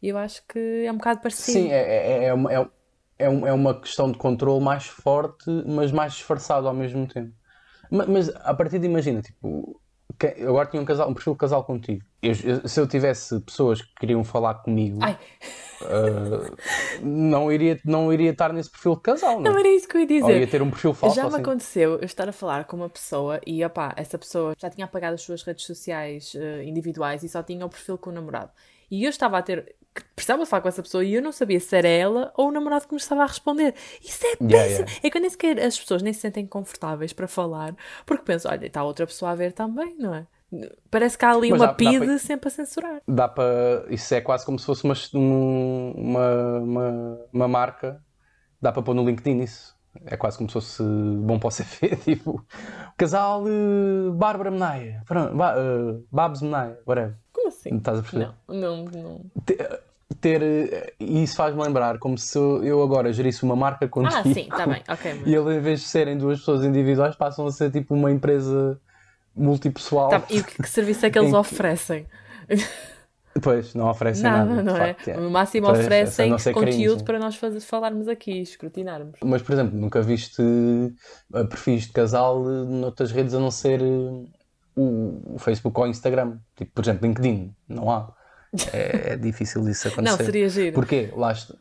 eu 0.00 0.16
acho 0.16 0.40
que 0.46 0.84
é 0.86 0.92
um 0.92 0.96
bocado 0.96 1.20
parecido. 1.20 1.58
Sim, 1.58 1.72
é, 1.72 1.78
é, 1.78 2.24
é, 2.26 2.34
uma, 2.34 2.52
é, 2.52 2.56
é 3.18 3.24
é 3.26 3.52
uma 3.52 3.80
questão 3.80 4.12
de 4.12 4.16
controle 4.16 4.64
mais 4.64 4.86
forte, 4.86 5.50
mas 5.66 5.90
mais 5.90 6.12
disfarçado 6.14 6.68
ao 6.68 6.74
mesmo 6.74 7.08
tempo. 7.08 7.32
Ma- 7.90 8.06
Mas, 8.06 8.28
a 8.30 8.54
partir 8.54 8.78
de 8.78 8.86
imagina, 8.86 9.22
tipo, 9.22 9.80
eu 10.36 10.50
agora 10.50 10.66
tinha 10.68 10.82
um, 10.82 10.84
casal, 10.84 11.08
um 11.10 11.14
perfil 11.14 11.32
de 11.34 11.38
casal 11.38 11.64
contigo. 11.64 12.02
Eu- 12.22 12.34
eu- 12.44 12.68
se 12.68 12.80
eu 12.80 12.86
tivesse 12.86 13.38
pessoas 13.40 13.82
que 13.82 13.94
queriam 14.00 14.24
falar 14.24 14.54
comigo, 14.54 14.98
Ai, 15.02 15.16
não, 17.02 17.50
iria, 17.52 17.78
não 17.84 18.12
iria 18.12 18.30
estar 18.30 18.52
nesse 18.52 18.70
perfil 18.70 18.96
de 18.96 19.02
casal, 19.02 19.40
não? 19.40 19.52
não 19.52 19.58
era 19.58 19.68
isso 19.68 19.88
que 19.88 19.96
eu 19.96 20.00
ia 20.00 20.06
Ou 20.06 20.30
ia 20.30 20.34
dizer. 20.38 20.50
ter 20.50 20.62
um 20.62 20.70
perfil 20.70 20.94
falso. 20.94 21.16
Já 21.16 21.22
me 21.22 21.28
assim. 21.28 21.40
aconteceu 21.40 21.92
eu 21.98 22.04
estar 22.04 22.28
a 22.28 22.32
falar 22.32 22.64
com 22.64 22.76
uma 22.76 22.88
pessoa 22.88 23.40
e, 23.46 23.64
opá, 23.64 23.92
essa 23.96 24.18
pessoa 24.18 24.54
já 24.58 24.70
tinha 24.70 24.84
apagado 24.84 25.14
as 25.14 25.22
suas 25.22 25.42
redes 25.42 25.64
sociais 25.64 26.32
eh, 26.34 26.64
individuais 26.64 27.22
e 27.22 27.28
só 27.28 27.42
tinha 27.42 27.64
o 27.64 27.68
perfil 27.68 27.98
com 27.98 28.10
o 28.10 28.12
namorado. 28.12 28.50
E 28.90 29.04
eu 29.04 29.10
estava 29.10 29.38
a 29.38 29.42
ter. 29.42 29.74
Que 29.96 30.04
Precisava 30.14 30.46
falar 30.46 30.62
com 30.62 30.68
essa 30.68 30.82
pessoa 30.82 31.04
e 31.04 31.14
eu 31.14 31.22
não 31.22 31.32
sabia 31.32 31.60
se 31.60 31.74
era 31.76 31.88
ela 31.88 32.32
ou 32.36 32.48
o 32.48 32.52
namorado 32.52 32.86
que 32.86 32.94
me 32.94 33.00
estava 33.00 33.22
a 33.22 33.26
responder. 33.26 33.74
Isso 34.02 34.24
é 34.26 34.30
péssimo. 34.36 34.50
Yeah, 34.50 34.70
yeah. 34.72 34.92
É 35.02 35.10
que 35.10 35.20
nem 35.20 35.30
sequer 35.30 35.60
as 35.60 35.78
pessoas 35.78 36.02
nem 36.02 36.12
se 36.12 36.20
sentem 36.20 36.46
confortáveis 36.46 37.12
para 37.12 37.28
falar 37.28 37.74
porque 38.04 38.22
pensam, 38.24 38.50
olha, 38.50 38.66
está 38.66 38.82
outra 38.82 39.06
pessoa 39.06 39.32
a 39.32 39.34
ver 39.34 39.52
também, 39.52 39.94
não 39.98 40.14
é? 40.14 40.26
Parece 40.90 41.18
que 41.18 41.24
há 41.24 41.32
ali 41.32 41.50
Mas 41.50 41.60
uma 41.60 41.66
dá- 41.66 41.74
PID 41.74 42.18
sempre 42.20 42.48
a 42.48 42.50
censurar. 42.50 43.02
Dá 43.06 43.28
para. 43.28 43.84
Isso 43.90 44.14
é 44.14 44.20
quase 44.20 44.46
como 44.46 44.58
se 44.58 44.64
fosse 44.66 44.84
uma, 44.84 44.94
um- 45.14 45.92
uma, 45.96 46.58
uma, 46.60 47.18
uma 47.32 47.48
marca. 47.48 48.00
Dá 48.62 48.70
para 48.72 48.82
pôr 48.82 48.94
no 48.94 49.04
LinkedIn 49.04 49.40
isso. 49.42 49.74
É 50.04 50.16
quase 50.16 50.36
como 50.38 50.48
se 50.48 50.52
fosse 50.54 50.82
bom 50.82 51.38
para 51.38 51.48
o 51.48 51.50
CV. 51.50 51.96
Tipo, 52.04 52.44
casal 52.96 53.44
eh, 53.48 54.10
Bárbara 54.14 54.50
Menaia. 54.50 55.02
Ba, 55.34 55.54
eh, 55.58 56.00
Babs 56.12 56.42
Menaia, 56.42 56.78
whatever. 56.86 57.16
Como 57.32 57.48
assim? 57.48 57.76
Estás 57.76 57.98
a 57.98 58.02
perceber? 58.02 58.30
Não, 58.48 58.56
não, 58.56 58.84
não. 58.84 59.20
Ter, 60.20 60.40
eh, 60.42 60.92
e 61.00 61.22
isso 61.24 61.34
faz-me 61.34 61.60
lembrar 61.62 61.98
como 61.98 62.16
se 62.16 62.38
eu 62.38 62.80
agora 62.82 63.12
gerisse 63.12 63.42
uma 63.42 63.56
marca 63.56 63.88
contigo. 63.88 64.14
Ah, 64.16 64.22
sim, 64.22 64.48
está 64.50 64.66
bem, 64.66 64.80
ok. 64.88 65.14
mas- 65.20 65.26
E 65.26 65.34
ele, 65.34 65.56
em 65.56 65.60
vez 65.60 65.80
de 65.80 65.86
serem 65.86 66.16
duas 66.16 66.38
pessoas 66.38 66.64
individuais, 66.64 67.16
passam 67.16 67.44
a 67.46 67.50
ser 67.52 67.70
tipo 67.72 67.92
uma 67.94 68.10
empresa 68.12 68.80
multipessoal. 69.34 70.08
Tá, 70.08 70.22
e 70.30 70.40
o 70.40 70.44
que, 70.44 70.62
que 70.62 70.68
serviço 70.68 71.04
é 71.06 71.10
que 71.10 71.18
eles 71.18 71.30
que- 71.32 71.36
oferecem? 71.36 72.06
Depois, 73.34 73.74
não 73.74 73.90
oferecem 73.90 74.22
nada. 74.22 74.44
Nada, 74.46 74.62
não 74.62 74.76
é? 74.76 74.94
facto, 74.94 75.08
é. 75.08 75.16
No 75.16 75.28
máximo 75.30 75.66
Pois, 75.66 75.80
oferecem 75.80 76.24
essa 76.24 76.30
não 76.30 76.38
ser 76.38 76.54
conteúdo 76.54 76.88
cringe. 76.90 77.04
para 77.04 77.18
nós 77.18 77.34
fazer, 77.36 77.60
falarmos 77.60 78.08
aqui, 78.08 78.40
escrutinarmos. 78.40 79.18
Mas, 79.22 79.42
por 79.42 79.52
exemplo, 79.52 79.78
nunca 79.78 80.00
viste 80.00 80.40
eh, 81.34 81.44
perfis 81.44 81.82
de 81.82 81.92
casal 81.92 82.42
eh, 82.48 82.64
noutras 82.64 83.10
redes 83.12 83.34
a 83.34 83.38
não 83.40 83.50
ser 83.50 83.82
o, 83.82 84.24
o 85.34 85.36
Facebook 85.38 85.78
ou 85.78 85.84
o 85.84 85.88
Instagram. 85.88 86.38
Tipo, 86.56 86.70
por 86.72 86.82
exemplo, 86.84 87.06
LinkedIn. 87.06 87.54
Não 87.68 87.90
há. 87.90 88.08
É, 88.72 89.12
é 89.12 89.16
difícil 89.16 89.62
disso 89.64 89.88
acontecer. 89.88 90.18
Não, 90.18 90.24
seria 90.24 90.48
giro. 90.48 90.74
Porquê? 90.74 91.12
Lá 91.14 91.32
está. 91.32 91.54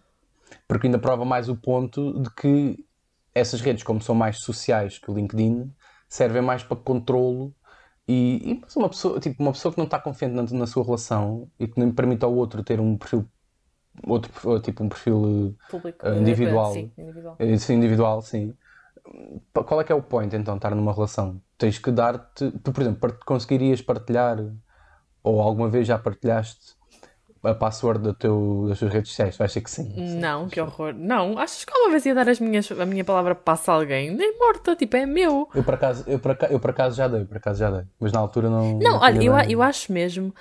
Porque 0.67 0.87
ainda 0.87 0.99
prova 0.99 1.25
mais 1.25 1.49
o 1.49 1.55
ponto 1.55 2.21
de 2.21 2.29
que 2.31 2.77
essas 3.33 3.61
redes, 3.61 3.83
como 3.83 4.01
são 4.01 4.15
mais 4.15 4.39
sociais 4.39 4.97
que 4.97 5.11
o 5.11 5.13
LinkedIn, 5.13 5.71
servem 6.07 6.41
mais 6.41 6.63
para 6.63 6.77
controlo 6.77 7.53
e, 8.07 8.51
e 8.51 8.59
mas 8.61 8.75
uma 8.75 8.87
pessoa, 8.89 9.19
tipo, 9.19 9.41
uma 9.41 9.51
pessoa 9.51 9.71
que 9.73 9.77
não 9.77 9.85
está 9.85 9.99
confiante 9.99 10.33
na, 10.35 10.59
na 10.59 10.67
sua 10.67 10.83
relação 10.83 11.49
e 11.59 11.67
que 11.67 11.79
nem 11.79 11.91
permite 11.91 12.23
ao 12.23 12.33
outro 12.33 12.63
ter 12.63 12.79
um 12.79 12.97
perfil, 12.97 13.27
outro, 14.07 14.59
tipo, 14.61 14.83
um 14.83 14.89
perfil 14.89 15.55
Público, 15.69 16.05
eh, 16.05 16.15
eh, 16.15 16.19
individual. 16.21 16.73
Sim, 16.73 16.91
individual. 16.97 17.35
eh, 17.39 17.51
isso 17.51 17.73
individual, 17.73 18.21
sim. 18.21 18.53
Qual 19.53 19.79
é 19.81 19.83
que 19.83 19.91
é 19.91 19.95
o 19.95 20.01
point 20.01 20.35
então, 20.35 20.55
estar 20.55 20.73
numa 20.73 20.93
relação? 20.93 21.41
Tens 21.57 21.77
que 21.77 21.91
dar-te, 21.91 22.51
tu, 22.63 22.71
por 22.71 22.81
exemplo, 22.81 22.99
part- 22.99 23.23
conseguirias 23.25 23.81
partilhar 23.81 24.37
ou 25.25 25.41
alguma 25.41 25.67
vez 25.67 25.87
já 25.87 25.97
partilhaste 25.97 26.75
a 27.43 27.53
password 27.53 28.01
do 28.01 28.13
teu, 28.13 28.65
das 28.69 28.79
tuas 28.79 28.93
redes 28.93 29.09
sociais? 29.09 29.35
Vais 29.35 29.51
ser 29.51 29.61
que 29.61 29.69
sim. 29.69 29.93
Não, 30.19 30.47
que 30.47 30.61
horror. 30.61 30.93
Não, 30.93 31.37
achas 31.37 31.65
que 31.65 31.73
alguma 31.73 31.91
vez 31.91 32.05
ia 32.05 32.13
dar 32.13 32.29
as 32.29 32.39
minhas, 32.39 32.71
a 32.71 32.85
minha 32.85 33.03
palavra 33.03 33.33
passa 33.33 33.71
a 33.71 33.75
alguém? 33.75 34.11
Nem 34.15 34.37
morta, 34.37 34.75
tipo, 34.75 34.95
é 34.95 35.05
meu. 35.05 35.49
Eu 35.53 35.63
por, 35.63 35.73
acaso, 35.73 36.03
eu, 36.07 36.19
por 36.19 36.31
acaso, 36.31 36.53
eu 36.53 36.59
por 36.59 36.69
acaso 36.69 36.95
já 36.95 37.07
dei, 37.07 37.25
por 37.25 37.37
acaso 37.37 37.59
já 37.59 37.71
dei. 37.71 37.83
Mas 37.99 38.11
na 38.11 38.19
altura 38.19 38.49
não. 38.49 38.73
Não, 38.73 38.79
não 38.79 38.99
olha, 38.99 39.21
eu, 39.21 39.33
eu 39.49 39.61
acho 39.61 39.91
mesmo. 39.91 40.33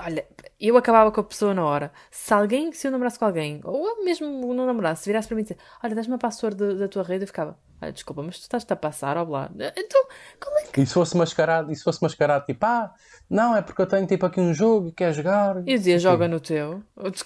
Olha, 0.00 0.24
eu 0.60 0.76
acabava 0.76 1.10
com 1.10 1.20
a 1.20 1.24
pessoa 1.24 1.54
na 1.54 1.64
hora. 1.64 1.90
Se 2.10 2.32
alguém, 2.32 2.72
se 2.72 2.86
eu 2.86 2.90
namorasse 2.92 3.18
com 3.18 3.24
alguém, 3.24 3.60
ou 3.64 4.04
mesmo 4.04 4.54
não 4.54 4.66
namorasse, 4.66 5.08
virasse 5.08 5.28
para 5.28 5.34
mim 5.36 5.42
e 5.42 5.44
disse: 5.44 5.56
Olha, 5.82 5.94
dás-me 5.94 6.14
a 6.14 6.18
password 6.18 6.56
da- 6.56 6.74
da 6.74 6.88
tua 6.88 7.02
rede, 7.02 7.24
eu 7.24 7.26
ficava: 7.26 7.56
Olha, 7.82 7.92
desculpa, 7.92 8.22
mas 8.22 8.38
tu 8.38 8.42
estás-te 8.42 8.70
a 8.72 8.76
passar, 8.76 9.16
ó 9.16 9.24
lá. 9.24 9.50
Então, 9.76 10.04
qual 10.38 10.58
é 10.58 10.62
que. 10.64 10.80
E 10.82 10.86
se 10.86 10.92
fosse 10.94 11.16
mascarado, 11.16 11.72
e 11.72 11.76
se 11.76 11.82
fosse 11.82 12.02
mascarado, 12.02 12.44
tipo, 12.44 12.64
ah, 12.66 12.92
não, 13.28 13.56
é 13.56 13.62
porque 13.62 13.80
eu 13.80 13.86
tenho 13.86 14.06
tipo 14.06 14.26
aqui 14.26 14.38
um 14.38 14.52
jogo 14.52 14.88
e 14.88 14.92
quer 14.92 15.12
jogar. 15.14 15.56
Eu 15.56 15.62
dizia: 15.62 15.98
Joga 15.98 16.28
no 16.28 16.38
teu. 16.40 16.82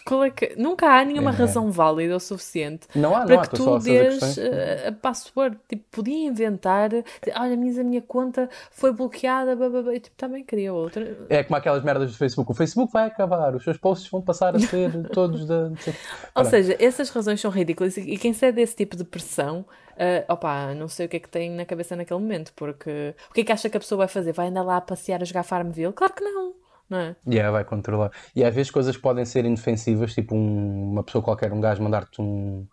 Qual 0.06 0.22
é 0.22 0.30
que... 0.30 0.54
Nunca 0.56 0.86
há 0.88 1.04
nenhuma 1.04 1.30
É. 1.30 1.34
razão 1.34 1.70
válida 1.72 2.14
o 2.14 2.20
suficiente 2.20 2.86
Não 2.94 3.16
há, 3.16 3.20
não 3.20 3.26
para 3.26 3.40
há, 3.40 3.46
que 3.48 3.56
a 3.56 3.58
tu 3.58 3.78
dês 3.80 4.14
questões. 4.20 4.38
eh, 4.38 4.88
a 4.88 4.92
password. 4.92 5.58
Tipo, 5.68 5.82
podia 5.90 6.28
inventar: 6.28 6.90
Olha, 7.36 7.56
mas 7.56 7.76
a 7.78 7.82
minha 7.82 8.00
conta 8.02 8.48
foi 8.70 8.92
bloqueada, 8.92 9.56
blá, 9.56 9.68
blá, 9.68 9.82
blá. 9.82 9.94
E 9.94 9.98
tipo, 10.00 10.14
também 10.16 10.44
queria 10.44 10.72
outra. 10.72 11.16
É 11.28 11.42
como 11.42 11.56
aquelas 11.56 11.82
merdas 11.82 12.12
do 12.12 12.16
Facebook. 12.16 12.53
O 12.54 12.56
Facebook 12.56 12.92
vai 12.92 13.06
acabar, 13.08 13.54
os 13.54 13.64
seus 13.64 13.76
posts 13.76 14.08
vão 14.08 14.22
passar 14.22 14.54
a 14.54 14.58
ser 14.60 15.08
todos 15.10 15.44
da. 15.44 15.72
Ou 16.36 16.44
seja, 16.44 16.76
essas 16.78 17.10
razões 17.10 17.40
são 17.40 17.50
ridículas 17.50 17.96
e 17.96 18.16
quem 18.16 18.32
cede 18.32 18.60
esse 18.60 18.76
tipo 18.76 18.96
de 18.96 19.02
pressão, 19.04 19.64
ah, 19.98 20.32
opá, 20.32 20.72
não 20.74 20.86
sei 20.86 21.06
o 21.06 21.08
que 21.08 21.16
é 21.16 21.20
que 21.20 21.28
tem 21.28 21.50
na 21.50 21.64
cabeça 21.64 21.96
naquele 21.96 22.20
momento, 22.20 22.52
porque 22.54 23.14
o 23.30 23.34
que 23.34 23.40
é 23.40 23.44
que 23.44 23.52
acha 23.52 23.68
que 23.68 23.76
a 23.76 23.80
pessoa 23.80 23.98
vai 23.98 24.08
fazer? 24.08 24.32
Vai 24.32 24.46
andar 24.48 24.62
lá 24.62 24.76
a 24.76 24.80
passear 24.80 25.20
a 25.20 25.24
jogar 25.24 25.42
Farmville? 25.42 25.92
Claro 25.92 26.12
que 26.14 26.22
não, 26.24 26.54
não 26.88 26.98
é? 26.98 27.16
Yeah, 27.26 27.50
vai 27.50 27.64
controlar. 27.64 28.10
E 28.36 28.44
às 28.44 28.54
vezes 28.54 28.70
coisas 28.70 28.96
podem 28.96 29.24
ser 29.24 29.44
indefensivas, 29.44 30.14
tipo 30.14 30.34
um- 30.34 30.92
uma 30.92 31.02
pessoa 31.02 31.22
qualquer, 31.24 31.52
um 31.52 31.60
gajo 31.60 31.82
mandar-te 31.82 32.22
um. 32.22 32.66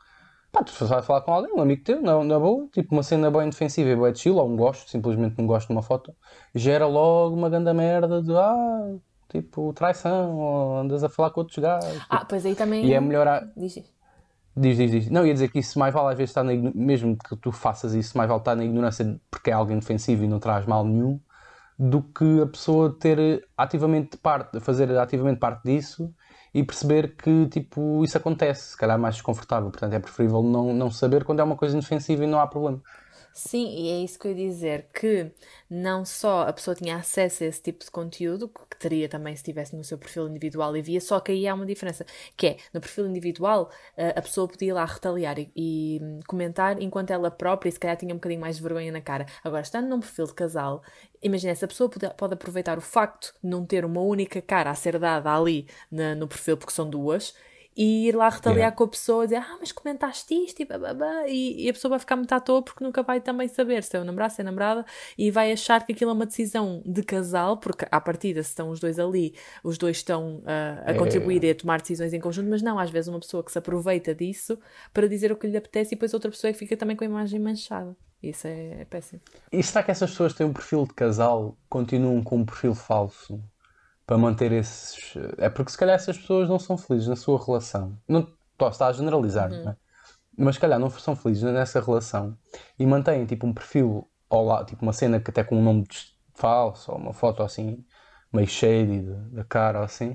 Pá, 0.52 0.64
tu 0.66 0.74
vais 0.86 1.06
falar 1.06 1.22
com 1.22 1.32
alguém, 1.32 1.54
um 1.54 1.62
amigo 1.62 1.82
teu, 1.82 2.02
na, 2.02 2.22
na 2.26 2.38
boa, 2.38 2.68
tipo 2.74 2.94
uma 2.94 3.04
cena 3.04 3.32
bem 3.32 3.48
indefensiva 3.48 3.90
e 3.90 3.96
bem 3.96 4.12
de 4.12 4.20
chill, 4.20 4.36
ou 4.36 4.50
um 4.50 4.58
gosto, 4.58 4.90
simplesmente 4.90 5.36
não 5.38 5.48
gosto 5.48 5.68
de 5.68 5.74
uma 5.74 5.82
foto, 5.82 6.14
gera 6.54 6.86
logo 6.86 7.34
uma 7.38 7.50
grande 7.50 7.72
merda 7.72 8.22
de 8.22 8.36
ah, 8.36 8.96
tipo 9.32 9.72
traição, 9.74 10.38
ou 10.38 10.78
andas 10.78 11.04
a 11.04 11.10
falar 11.10 11.30
com 11.32 11.42
outros 11.42 11.58
gajos. 11.58 12.02
Ah, 12.10 12.26
pois 12.28 12.46
aí 12.46 12.56
também. 12.56 12.86
E 12.86 12.94
é 12.94 13.00
melhor. 13.00 13.28
a- 13.28 13.48
Diz, 13.56 13.74
diz. 13.76 13.92
Diz, 14.78 14.92
diz. 14.92 15.10
Não, 15.10 15.26
ia 15.26 15.34
dizer 15.34 15.50
que 15.50 15.60
isso 15.60 15.80
mais 15.80 15.94
vale 15.94 16.10
às 16.10 16.18
vezes 16.18 16.32
estar 16.32 16.44
na 16.44 16.54
igno- 16.54 16.72
mesmo 16.76 17.16
que 17.18 17.36
tu 17.38 17.52
faças 17.52 17.94
isso, 17.94 18.18
mais 18.18 18.28
vale 18.28 18.42
estar 18.42 18.56
na 18.56 18.66
ignorância 18.66 19.20
porque 19.30 19.50
é 19.50 19.54
alguém 19.54 19.80
defensivo 19.80 20.24
e 20.24 20.28
não 20.28 20.40
traz 20.40 20.66
mal 20.66 20.84
nenhum, 20.86 21.20
do 21.80 22.02
que 22.02 22.42
a 22.42 22.46
pessoa 22.46 22.96
ter 23.00 23.48
ativamente 23.58 24.18
parte, 24.18 24.60
fazer 24.60 24.92
ativamente 24.98 25.40
parte 25.40 25.64
disso 25.64 26.14
e 26.54 26.64
perceber 26.64 27.16
que 27.16 27.48
tipo 27.48 28.04
isso 28.04 28.18
acontece, 28.18 28.72
se 28.72 28.78
calhar 28.78 28.98
é 28.98 29.02
mais 29.02 29.16
desconfortável. 29.16 29.72
Portanto, 29.72 29.94
é 29.94 30.00
preferível 30.00 30.44
não, 30.44 30.74
não 30.74 30.92
saber 30.92 31.24
quando 31.24 31.40
é 31.40 31.44
uma 31.44 31.56
coisa 31.56 31.78
indefensiva 31.78 32.24
e 32.26 32.28
não 32.28 32.40
há 32.42 32.46
problema. 32.46 32.82
Sim, 33.34 33.66
e 33.70 33.90
é 33.90 34.04
isso 34.04 34.20
que 34.20 34.28
eu 34.28 34.32
ia 34.32 34.50
dizer, 34.50 34.90
que 34.94 35.32
não 35.70 36.04
só 36.04 36.42
a 36.50 36.52
pessoa 36.54 36.76
tinha 36.76 36.98
acesso 36.98 37.44
a 37.46 37.48
esse 37.48 37.62
tipo 37.62 37.84
de 37.86 37.90
conteúdo, 37.90 38.50
que 38.50 38.78
teria 38.78 39.08
também 39.08 39.34
se 39.34 39.40
estivesse 39.42 39.74
no 39.74 39.86
seu 39.86 39.98
perfil 39.98 40.28
individual 40.28 40.76
e 40.76 40.82
via, 40.82 41.00
só 41.00 41.18
que 41.22 41.32
aí 41.32 41.48
há 41.48 41.54
uma 41.54 41.66
diferença, 41.66 42.06
que 42.36 42.48
é, 42.48 42.58
no 42.74 42.82
perfil 42.82 43.08
individual, 43.08 43.72
eh, 43.96 44.10
a 44.18 44.22
pessoa 44.22 44.50
podia 44.50 44.74
lá 44.74 44.84
retaliar 44.84 45.40
e, 45.40 45.50
e, 45.56 46.00
hum, 46.04 46.20
comentar 46.28 46.82
enquanto 46.82 47.12
ela 47.12 47.32
própria, 47.32 47.72
se 47.72 47.80
calhar 47.80 47.96
tinha 47.96 48.14
um 48.14 48.18
bocadinho 48.18 48.42
mais 48.42 48.58
de 48.58 48.64
vergonha 48.64 48.92
na 48.92 49.00
cara. 49.02 49.26
Agora, 49.44 49.62
estando 49.62 49.88
num 49.88 50.02
perfil 50.02 50.26
de 50.26 50.34
casal, 50.34 50.84
imagina, 51.22 51.54
essa 51.54 51.68
pessoa 51.68 51.90
pode, 51.90 52.14
pode 52.16 52.34
aproveitar 52.34 52.78
o 52.78 52.82
facto 52.82 53.34
de 53.42 53.50
não 53.50 53.66
ter 53.66 53.86
uma 53.86 54.02
única 54.02 54.42
cara 54.42 54.70
a 54.72 54.76
ser 54.76 55.00
dada 55.00 55.34
ali 55.34 55.68
na- 55.90 56.16
no 56.16 56.28
perfil, 56.28 56.58
porque 56.58 56.74
são 56.74 56.90
duas, 56.90 57.34
e 57.76 58.08
ir 58.10 58.16
lá 58.16 58.28
retaliar 58.30 58.58
Yeah. 58.58 58.76
com 58.76 58.84
a 58.84 58.88
pessoa, 58.88 59.24
dizer, 59.26 59.38
ah, 59.38 59.58
mas 59.60 59.72
comentaste 59.72 60.34
isto 60.34 60.62
e 60.62 60.66
bababá, 60.66 61.26
e, 61.28 61.66
e 61.66 61.70
a 61.70 61.74
pessoa 61.74 61.90
vai 61.92 62.00
ficar 62.00 62.16
muito 62.18 62.32
à 62.34 62.40
toa 62.40 62.62
porque 62.62 62.84
nunca 62.84 63.02
vai 63.02 63.22
também 63.22 63.48
saber 63.48 63.82
se 63.84 63.96
é 63.96 64.00
o 64.00 64.04
namorado, 64.04 64.34
se 64.34 64.42
é 64.42 64.44
a 64.44 64.46
namorada, 64.46 64.86
e 65.18 65.32
vai 65.32 65.52
achar 65.52 65.86
que 65.86 65.94
aquilo 65.94 66.12
é 66.12 66.14
uma 66.14 66.26
decisão 66.26 66.82
de 66.86 67.02
casal, 67.02 67.58
porque 67.58 67.86
à 67.90 68.02
partida, 68.02 68.44
se 68.44 68.50
estão 68.50 68.70
os 68.70 68.80
dois 68.80 69.00
ali, 69.00 69.34
os 69.64 69.78
dois 69.78 69.98
estão 69.98 70.44
ah, 70.46 70.84
a 70.86 70.92
É. 70.92 70.94
contribuir 70.96 71.44
e 71.44 71.50
a 71.52 71.56
tomar 71.56 71.80
decisões 71.82 72.14
em 72.14 72.20
conjunto, 72.20 72.50
mas 72.50 72.62
não, 72.62 72.78
às 72.78 72.90
vezes 72.90 73.08
uma 73.08 73.20
pessoa 73.20 73.44
que 73.44 73.52
se 73.52 73.58
aproveita 73.58 74.14
disso 74.14 74.60
para 74.94 75.08
dizer 75.08 75.32
o 75.32 75.36
que 75.38 75.48
lhe 75.48 75.56
apetece 75.58 75.94
e 75.94 75.96
depois 75.96 76.14
outra 76.14 76.30
pessoa 76.30 76.50
é 76.50 76.54
que 76.54 76.60
fica 76.60 76.76
também 76.76 76.96
com 76.98 77.04
a 77.04 77.08
imagem 77.08 77.40
manchada. 77.40 77.96
Isso 78.22 78.46
é, 78.46 78.82
é 78.82 78.86
péssimo. 78.86 79.20
E 79.52 79.64
será 79.64 79.82
que 79.82 79.90
essas 79.90 80.12
pessoas 80.12 80.34
têm 80.34 80.46
um 80.46 80.54
perfil 80.54 80.86
de 80.86 80.94
casal, 80.94 81.58
continuam 81.68 82.22
com 82.22 82.38
um 82.38 82.46
perfil 82.46 82.76
falso 82.76 83.42
para 84.12 84.18
manter 84.18 84.52
esses. 84.52 85.14
É 85.38 85.50
porque 85.50 85.72
se 85.72 85.78
calhar 85.78 85.96
essas 85.96 86.18
pessoas 86.18 86.50
não 86.50 86.60
são 86.60 86.78
felizes 86.78 87.08
na 87.08 87.16
sua 87.16 87.42
relação. 87.42 87.98
Não 88.06 88.28
estar 88.70 88.88
a 88.88 88.92
generalizar, 88.92 89.50
não 89.50 89.70
é? 89.72 89.76
Mas 90.38 90.56
se 90.56 90.62
calhar 90.62 90.78
não 90.78 90.90
são 90.90 91.16
felizes 91.16 91.44
nessa 91.44 91.80
relação 91.80 92.38
e 92.78 92.86
mantêm 92.86 93.26
tipo 93.26 93.48
um 93.48 93.54
perfil 93.54 94.06
ao 94.30 94.44
lado, 94.44 94.66
tipo 94.66 94.82
uma 94.84 94.92
cena 94.92 95.18
que 95.18 95.30
até 95.30 95.46
com 95.46 95.56
um 95.56 95.64
nome 95.64 95.84
de 95.84 95.98
falso 96.36 96.92
ou 96.92 96.98
uma 96.98 97.14
foto 97.14 97.42
assim, 97.42 97.86
meio 98.34 98.48
shady 98.50 99.02
da- 99.32 99.46
cara 99.46 99.82
assim. 99.82 100.14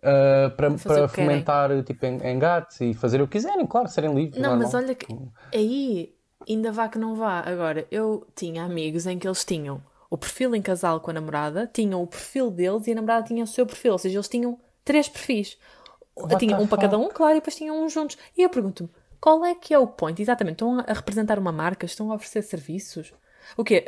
ah, 0.00 0.50
para, 0.56 0.70
para 0.70 0.76
que 0.76 0.84
querem. 0.84 1.08
fomentar 1.08 1.82
tipo 1.82 2.06
en- 2.06 2.20
engates 2.36 2.80
e 2.82 2.94
fazer 2.94 3.20
o 3.20 3.26
que 3.26 3.32
quiserem, 3.32 3.66
claro, 3.66 3.88
serem 3.88 4.14
livres. 4.14 4.40
Não, 4.40 4.50
mas 4.56 4.72
normal. 4.72 4.82
olha 4.84 4.94
que 4.94 5.08
aí 5.52 6.14
ainda 6.48 6.70
vá 6.70 6.88
que 6.88 6.98
não 7.00 7.16
vá. 7.16 7.40
Agora, 7.40 7.84
eu 7.90 8.28
tinha 8.36 8.62
amigos 8.64 9.06
em 9.08 9.18
que 9.18 9.26
eles 9.26 9.44
tinham 9.44 9.82
o 10.10 10.16
perfil 10.16 10.54
em 10.54 10.62
casal 10.62 11.00
com 11.00 11.10
a 11.10 11.14
namorada, 11.14 11.70
tinham 11.72 12.02
o 12.02 12.06
perfil 12.06 12.50
deles 12.50 12.86
e 12.86 12.92
a 12.92 12.94
namorada 12.94 13.26
tinha 13.26 13.44
o 13.44 13.46
seu 13.46 13.66
perfil, 13.66 13.92
ou 13.92 13.98
seja, 13.98 14.16
eles 14.16 14.28
tinham 14.28 14.58
três 14.84 15.08
perfis. 15.08 15.58
What 16.16 16.38
tinham 16.38 16.58
the 16.58 16.64
um 16.64 16.66
para 16.66 16.82
cada 16.82 16.98
um, 16.98 17.08
claro, 17.08 17.32
e 17.32 17.40
depois 17.40 17.56
tinham 17.56 17.82
um 17.82 17.88
juntos. 17.88 18.16
E 18.36 18.42
eu 18.42 18.48
pergunto-me, 18.48 18.88
qual 19.20 19.44
é 19.44 19.54
que 19.54 19.72
é 19.74 19.78
o 19.78 19.86
point? 19.86 20.20
Exatamente, 20.20 20.56
estão 20.56 20.78
a 20.78 20.92
representar 20.92 21.38
uma 21.38 21.50
marca, 21.50 21.86
estão 21.86 22.12
a 22.12 22.14
oferecer 22.14 22.42
serviços? 22.42 23.12
O 23.56 23.64
quê? 23.64 23.84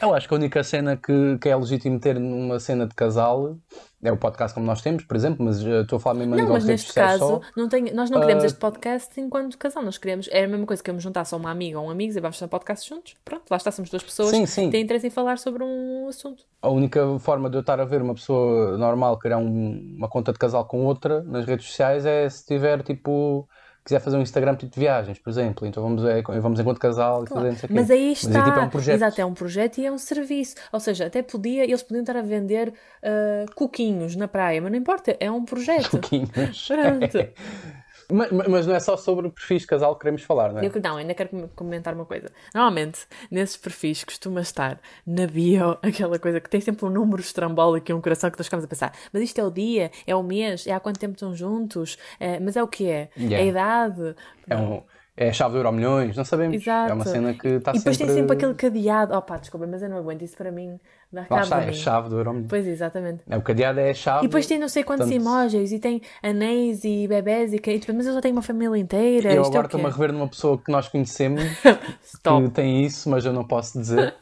Eu 0.00 0.14
acho 0.14 0.28
que 0.28 0.34
a 0.34 0.36
única 0.36 0.62
cena 0.64 0.96
que, 0.96 1.38
que 1.38 1.48
é 1.48 1.56
legítimo 1.56 1.98
ter 2.00 2.18
numa 2.18 2.58
cena 2.60 2.86
de 2.86 2.94
casal 2.94 3.56
é 4.02 4.10
o 4.10 4.16
podcast 4.16 4.52
como 4.54 4.66
nós 4.66 4.80
temos, 4.82 5.04
por 5.04 5.16
exemplo, 5.16 5.44
mas 5.44 5.64
eh, 5.64 5.82
estou 5.82 5.96
a 5.96 6.00
falar 6.00 6.18
mesmo 6.18 6.34
a 6.34 6.38
Não, 6.38 6.48
mas 6.48 6.64
neste 6.64 6.92
caso, 6.92 7.18
só. 7.18 7.40
não 7.56 7.68
tem, 7.68 7.92
nós 7.92 8.10
não 8.10 8.20
queremos 8.20 8.42
Ah, 8.42 8.46
este 8.46 8.58
podcast 8.58 9.20
enquanto 9.20 9.56
casal, 9.58 9.82
nós 9.84 9.96
queremos, 9.98 10.28
é 10.32 10.44
a 10.44 10.48
mesma 10.48 10.66
coisa 10.66 10.82
que 10.82 10.86
queremos 10.86 11.02
juntar 11.04 11.24
só 11.24 11.36
uma 11.36 11.50
amiga 11.50 11.78
ou 11.78 11.86
um 11.86 11.90
amigo 11.90 12.12
e 12.16 12.20
vamos 12.20 12.36
fazer 12.36 12.46
um 12.46 12.48
podcast 12.48 12.88
juntos. 12.88 13.14
Pronto, 13.24 13.42
lá 13.50 13.56
está, 13.56 13.70
somos 13.70 13.90
duas 13.90 14.02
pessoas 14.02 14.30
Sim, 14.30 14.40
que 14.42 14.46
sim. 14.50 14.70
têm 14.70 14.82
interesse 14.82 15.06
em 15.06 15.10
falar 15.10 15.38
sobre 15.38 15.62
um 15.62 16.08
assunto. 16.08 16.42
A 16.60 16.68
única 16.68 17.18
forma 17.20 17.48
de 17.48 17.56
eu 17.56 17.60
estar 17.60 17.78
a 17.80 17.84
ver 17.84 18.02
uma 18.02 18.14
pessoa 18.14 18.76
normal 18.76 19.16
criar 19.18 19.38
um- 19.38 19.94
uma 19.96 20.08
conta 20.08 20.32
de 20.32 20.38
casal 20.38 20.64
com 20.64 20.84
outra 20.84 21.22
nas 21.22 21.44
redes 21.46 21.66
sociais 21.66 22.04
é 22.04 22.28
se 22.28 22.44
tiver 22.44 22.82
tipo. 22.82 23.48
Quiser 23.84 24.00
fazer 24.00 24.16
um 24.16 24.22
Instagram 24.22 24.54
tipo 24.54 24.72
de 24.72 24.78
viagens, 24.80 25.18
por 25.18 25.30
exemplo, 25.30 25.66
então 25.66 25.82
vamos, 25.82 26.04
é, 26.04 26.22
vamos 26.22 26.60
enquanto 26.60 26.78
casal 26.78 27.24
e 27.24 27.26
fazer. 27.26 27.68
Mas 27.68 27.90
aí 27.90 28.12
está, 28.12 28.28
Mas 28.28 28.36
é 28.36 28.44
tipo 28.44 28.58
é 28.58 28.62
um 28.62 28.68
projeto. 28.68 28.94
exato, 28.94 29.20
é 29.20 29.24
um 29.26 29.34
projeto 29.34 29.78
e 29.78 29.86
é 29.86 29.92
um 29.92 29.98
serviço. 29.98 30.54
Ou 30.72 30.78
seja, 30.78 31.06
até 31.06 31.20
podia, 31.22 31.64
eles 31.64 31.82
podiam 31.82 32.02
estar 32.02 32.16
a 32.16 32.22
vender 32.22 32.72
ah, 33.02 33.44
coquinhos 33.56 34.14
na 34.14 34.28
praia, 34.28 34.62
mas 34.62 34.70
não 34.70 34.78
importa, 34.78 35.16
é 35.18 35.30
um 35.30 35.44
projeto. 35.44 35.90
Pouquinhos. 35.98 36.68
Pronto. 36.68 37.18
mas, 38.12 38.30
mas 38.48 38.66
não 38.66 38.74
é 38.74 38.80
só 38.80 38.96
sobre 38.96 39.28
perfis 39.30 39.62
de 39.62 39.68
casal 39.68 39.94
que 39.94 40.00
queremos 40.02 40.22
falar, 40.22 40.52
não 40.52 40.60
é? 40.60 40.66
Eu, 40.66 40.72
não, 40.82 40.96
ainda 40.96 41.14
quero 41.14 41.28
com- 41.30 41.48
comentar 41.48 41.94
uma 41.94 42.04
coisa. 42.04 42.30
Normalmente, 42.54 43.06
nesses 43.30 43.56
perfis 43.56 44.04
costuma 44.04 44.40
estar 44.40 44.80
na 45.06 45.26
bio 45.26 45.78
aquela 45.82 46.18
coisa 46.18 46.40
que 46.40 46.50
tem 46.50 46.60
sempre 46.60 46.84
um 46.86 46.90
número 46.90 47.20
estrambólico 47.20 47.90
e 47.90 47.94
um 47.94 48.00
coração 48.00 48.30
que 48.30 48.38
nós 48.38 48.46
ficamos 48.46 48.64
a 48.64 48.68
pensar. 48.68 48.92
Mas 49.12 49.22
isto 49.22 49.40
é 49.40 49.44
o 49.44 49.50
dia, 49.50 49.90
é 50.06 50.14
o 50.14 50.22
mês, 50.22 50.66
é 50.66 50.72
há 50.72 50.80
quanto 50.80 50.98
tempo 50.98 51.14
estão 51.14 51.34
juntos, 51.34 51.96
é, 52.20 52.38
mas 52.38 52.56
é 52.56 52.62
o 52.62 52.68
que 52.68 52.88
é? 52.88 53.08
Yeah. 53.16 53.36
É 53.36 53.40
a 53.40 53.44
idade. 53.46 54.16
É, 54.48 54.56
um, 54.56 54.82
é 55.24 55.28
a 55.28 55.32
chave 55.32 55.52
do 55.52 55.58
Euro 55.58 55.72
Milhões, 55.72 56.16
não 56.16 56.24
sabemos. 56.24 56.54
Exato. 56.56 56.90
É 56.90 56.94
uma 56.94 57.04
cena 57.04 57.34
que 57.34 57.48
está 57.48 57.70
e 57.72 57.78
depois 57.78 57.96
sempre. 57.96 58.12
tem 58.14 58.22
sempre 58.22 58.36
aquele 58.36 58.54
cadeado. 58.54 59.14
Opa, 59.14 59.36
desculpa, 59.36 59.66
mas 59.66 59.82
eu 59.82 59.88
não 59.88 59.98
aguento 59.98 60.22
isso 60.22 60.36
para 60.36 60.50
mim. 60.50 60.78
Dá 61.12 61.26
Lá 61.30 61.42
está, 61.42 61.62
é 61.62 61.68
a 61.68 61.72
chave 61.72 62.08
do 62.08 62.16
Euro 62.16 62.32
Milhões. 62.32 62.48
Pois, 62.48 62.66
exatamente. 62.66 63.22
É, 63.28 63.36
o 63.36 63.42
cadeado 63.42 63.80
é 63.80 63.90
a 63.90 63.94
chave. 63.94 64.24
E 64.24 64.28
depois 64.28 64.46
tem 64.46 64.58
não 64.58 64.68
sei 64.68 64.82
quantos 64.82 65.06
Portanto, 65.06 65.22
emojis 65.26 65.72
e 65.72 65.78
tem 65.78 66.00
anéis 66.22 66.84
e 66.84 67.06
bebés 67.06 67.52
e 67.52 67.58
que... 67.58 67.78
tipo, 67.78 67.92
mas 67.94 68.06
eu 68.06 68.14
já 68.14 68.20
tenho 68.20 68.34
uma 68.34 68.42
família 68.42 68.78
inteira. 68.80 69.32
Eu 69.32 69.42
agora 69.44 69.58
é 69.58 69.60
quê? 69.62 69.66
estou-me 69.66 69.86
a 69.86 69.90
rever 69.90 70.12
numa 70.12 70.28
pessoa 70.28 70.56
que 70.58 70.72
nós 70.72 70.88
conhecemos 70.88 71.42
que 71.62 72.50
tem 72.54 72.84
isso, 72.84 73.10
mas 73.10 73.24
eu 73.24 73.32
não 73.32 73.44
posso 73.46 73.78
dizer. 73.78 74.14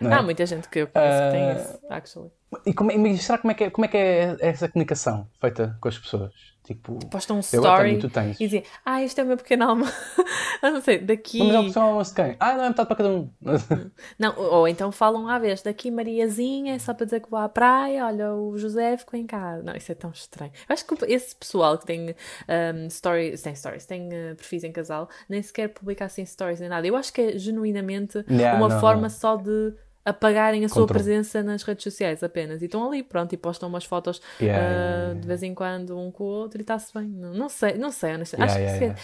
não 0.00 0.10
é? 0.10 0.14
Há 0.14 0.22
muita 0.22 0.44
gente 0.44 0.68
que 0.68 0.80
eu 0.80 0.86
conheço 0.88 1.22
que 1.24 1.30
tem 1.30 1.42
Ah, 1.42 1.52
isso, 1.54 1.78
actually. 1.88 2.30
E 2.66 2.72
como, 2.72 2.90
é- 2.92 2.98
mas 2.98 3.22
será 3.24 3.38
como 3.38 3.50
é, 3.50 3.54
que 3.54 3.64
é, 3.64 3.70
como 3.70 3.84
é 3.84 3.88
que 3.88 3.96
é 3.96 4.36
essa 4.40 4.68
comunicação 4.68 5.26
feita 5.40 5.76
com 5.80 5.88
as 5.88 5.98
pessoas? 5.98 6.32
Tipo, 6.64 6.98
Posta 7.10 7.34
um 7.34 7.40
story 7.40 7.98
tens. 8.08 8.40
e 8.40 8.44
dizia, 8.44 8.62
ah, 8.84 9.02
este 9.02 9.20
é 9.20 9.24
o 9.24 9.26
meu 9.26 9.36
pequeno 9.36 9.64
alma. 9.64 9.86
eu 10.62 10.72
não 10.72 10.80
sei, 10.80 10.98
daqui. 10.98 11.38
Vamos 11.38 11.54
ao 11.54 11.64
pessoal 11.64 11.88
almoço 11.88 12.14
de 12.14 12.22
quem? 12.22 12.36
Ah, 12.40 12.54
não, 12.54 12.64
é 12.64 12.68
metade 12.70 12.88
para 12.88 12.96
cada 12.96 13.10
um. 13.10 13.30
Não, 14.18 14.34
ou 14.38 14.64
ou 14.64 14.68
então 14.68 14.90
falam 14.90 15.28
à 15.28 15.38
vez, 15.38 15.60
daqui 15.60 15.90
Mariazinha, 15.90 16.74
é 16.74 16.78
só 16.78 16.94
para 16.94 17.04
dizer 17.04 17.20
que 17.20 17.30
vou 17.30 17.38
à 17.38 17.48
praia, 17.50 18.06
olha, 18.06 18.32
o 18.32 18.56
José 18.56 18.96
ficou 18.96 19.20
em 19.20 19.26
casa. 19.26 19.62
Não, 19.62 19.76
isso 19.76 19.92
é 19.92 19.94
tão 19.94 20.10
estranho. 20.10 20.52
Eu 20.66 20.72
acho 20.72 20.86
que 20.86 21.04
esse 21.04 21.36
pessoal 21.36 21.76
que 21.76 21.84
tem 21.84 22.10
um, 22.10 22.88
stories, 22.88 23.42
tem 23.42 23.54
stories, 23.54 23.84
tem 23.84 24.08
uh, 24.08 24.34
perfis 24.34 24.64
em 24.64 24.72
casal, 24.72 25.08
nem 25.28 25.42
sequer 25.42 25.68
publica 25.68 26.06
assim 26.06 26.24
stories 26.24 26.60
nem 26.60 26.70
nada. 26.70 26.86
Eu 26.86 26.96
acho 26.96 27.12
que 27.12 27.20
é 27.20 27.38
genuinamente 27.38 28.24
Yeah, 28.30 28.58
uma 28.58 28.68
não, 28.68 28.80
forma 28.80 29.02
não. 29.02 29.10
só 29.10 29.36
de 29.36 29.74
apagarem 30.04 30.64
a 30.64 30.68
sua 30.68 30.82
Controle. 30.82 31.02
presença 31.02 31.42
nas 31.42 31.62
redes 31.62 31.84
sociais 31.84 32.22
apenas. 32.22 32.62
E 32.62 32.66
estão 32.66 32.86
ali, 32.86 33.02
pronto, 33.02 33.32
e 33.32 33.36
postam 33.36 33.68
umas 33.68 33.84
fotos 33.84 34.20
Yeah, 34.40 34.60
ah, 34.60 34.70
yeah, 34.70 34.96
yeah, 34.96 35.20
de 35.20 35.26
vez 35.26 35.42
em 35.42 35.54
quando 35.54 35.98
um 35.98 36.10
com 36.10 36.24
o 36.24 36.26
outro 36.26 36.60
e 36.60 36.62
está-se 36.62 36.92
bem. 36.92 37.08
Não, 37.08 37.32
não 37.32 37.48
sei, 37.48 37.74
não 37.74 37.90
sei, 37.90 38.14
honestamente. 38.14 38.50
Acho 38.50 38.78
que 38.78 38.94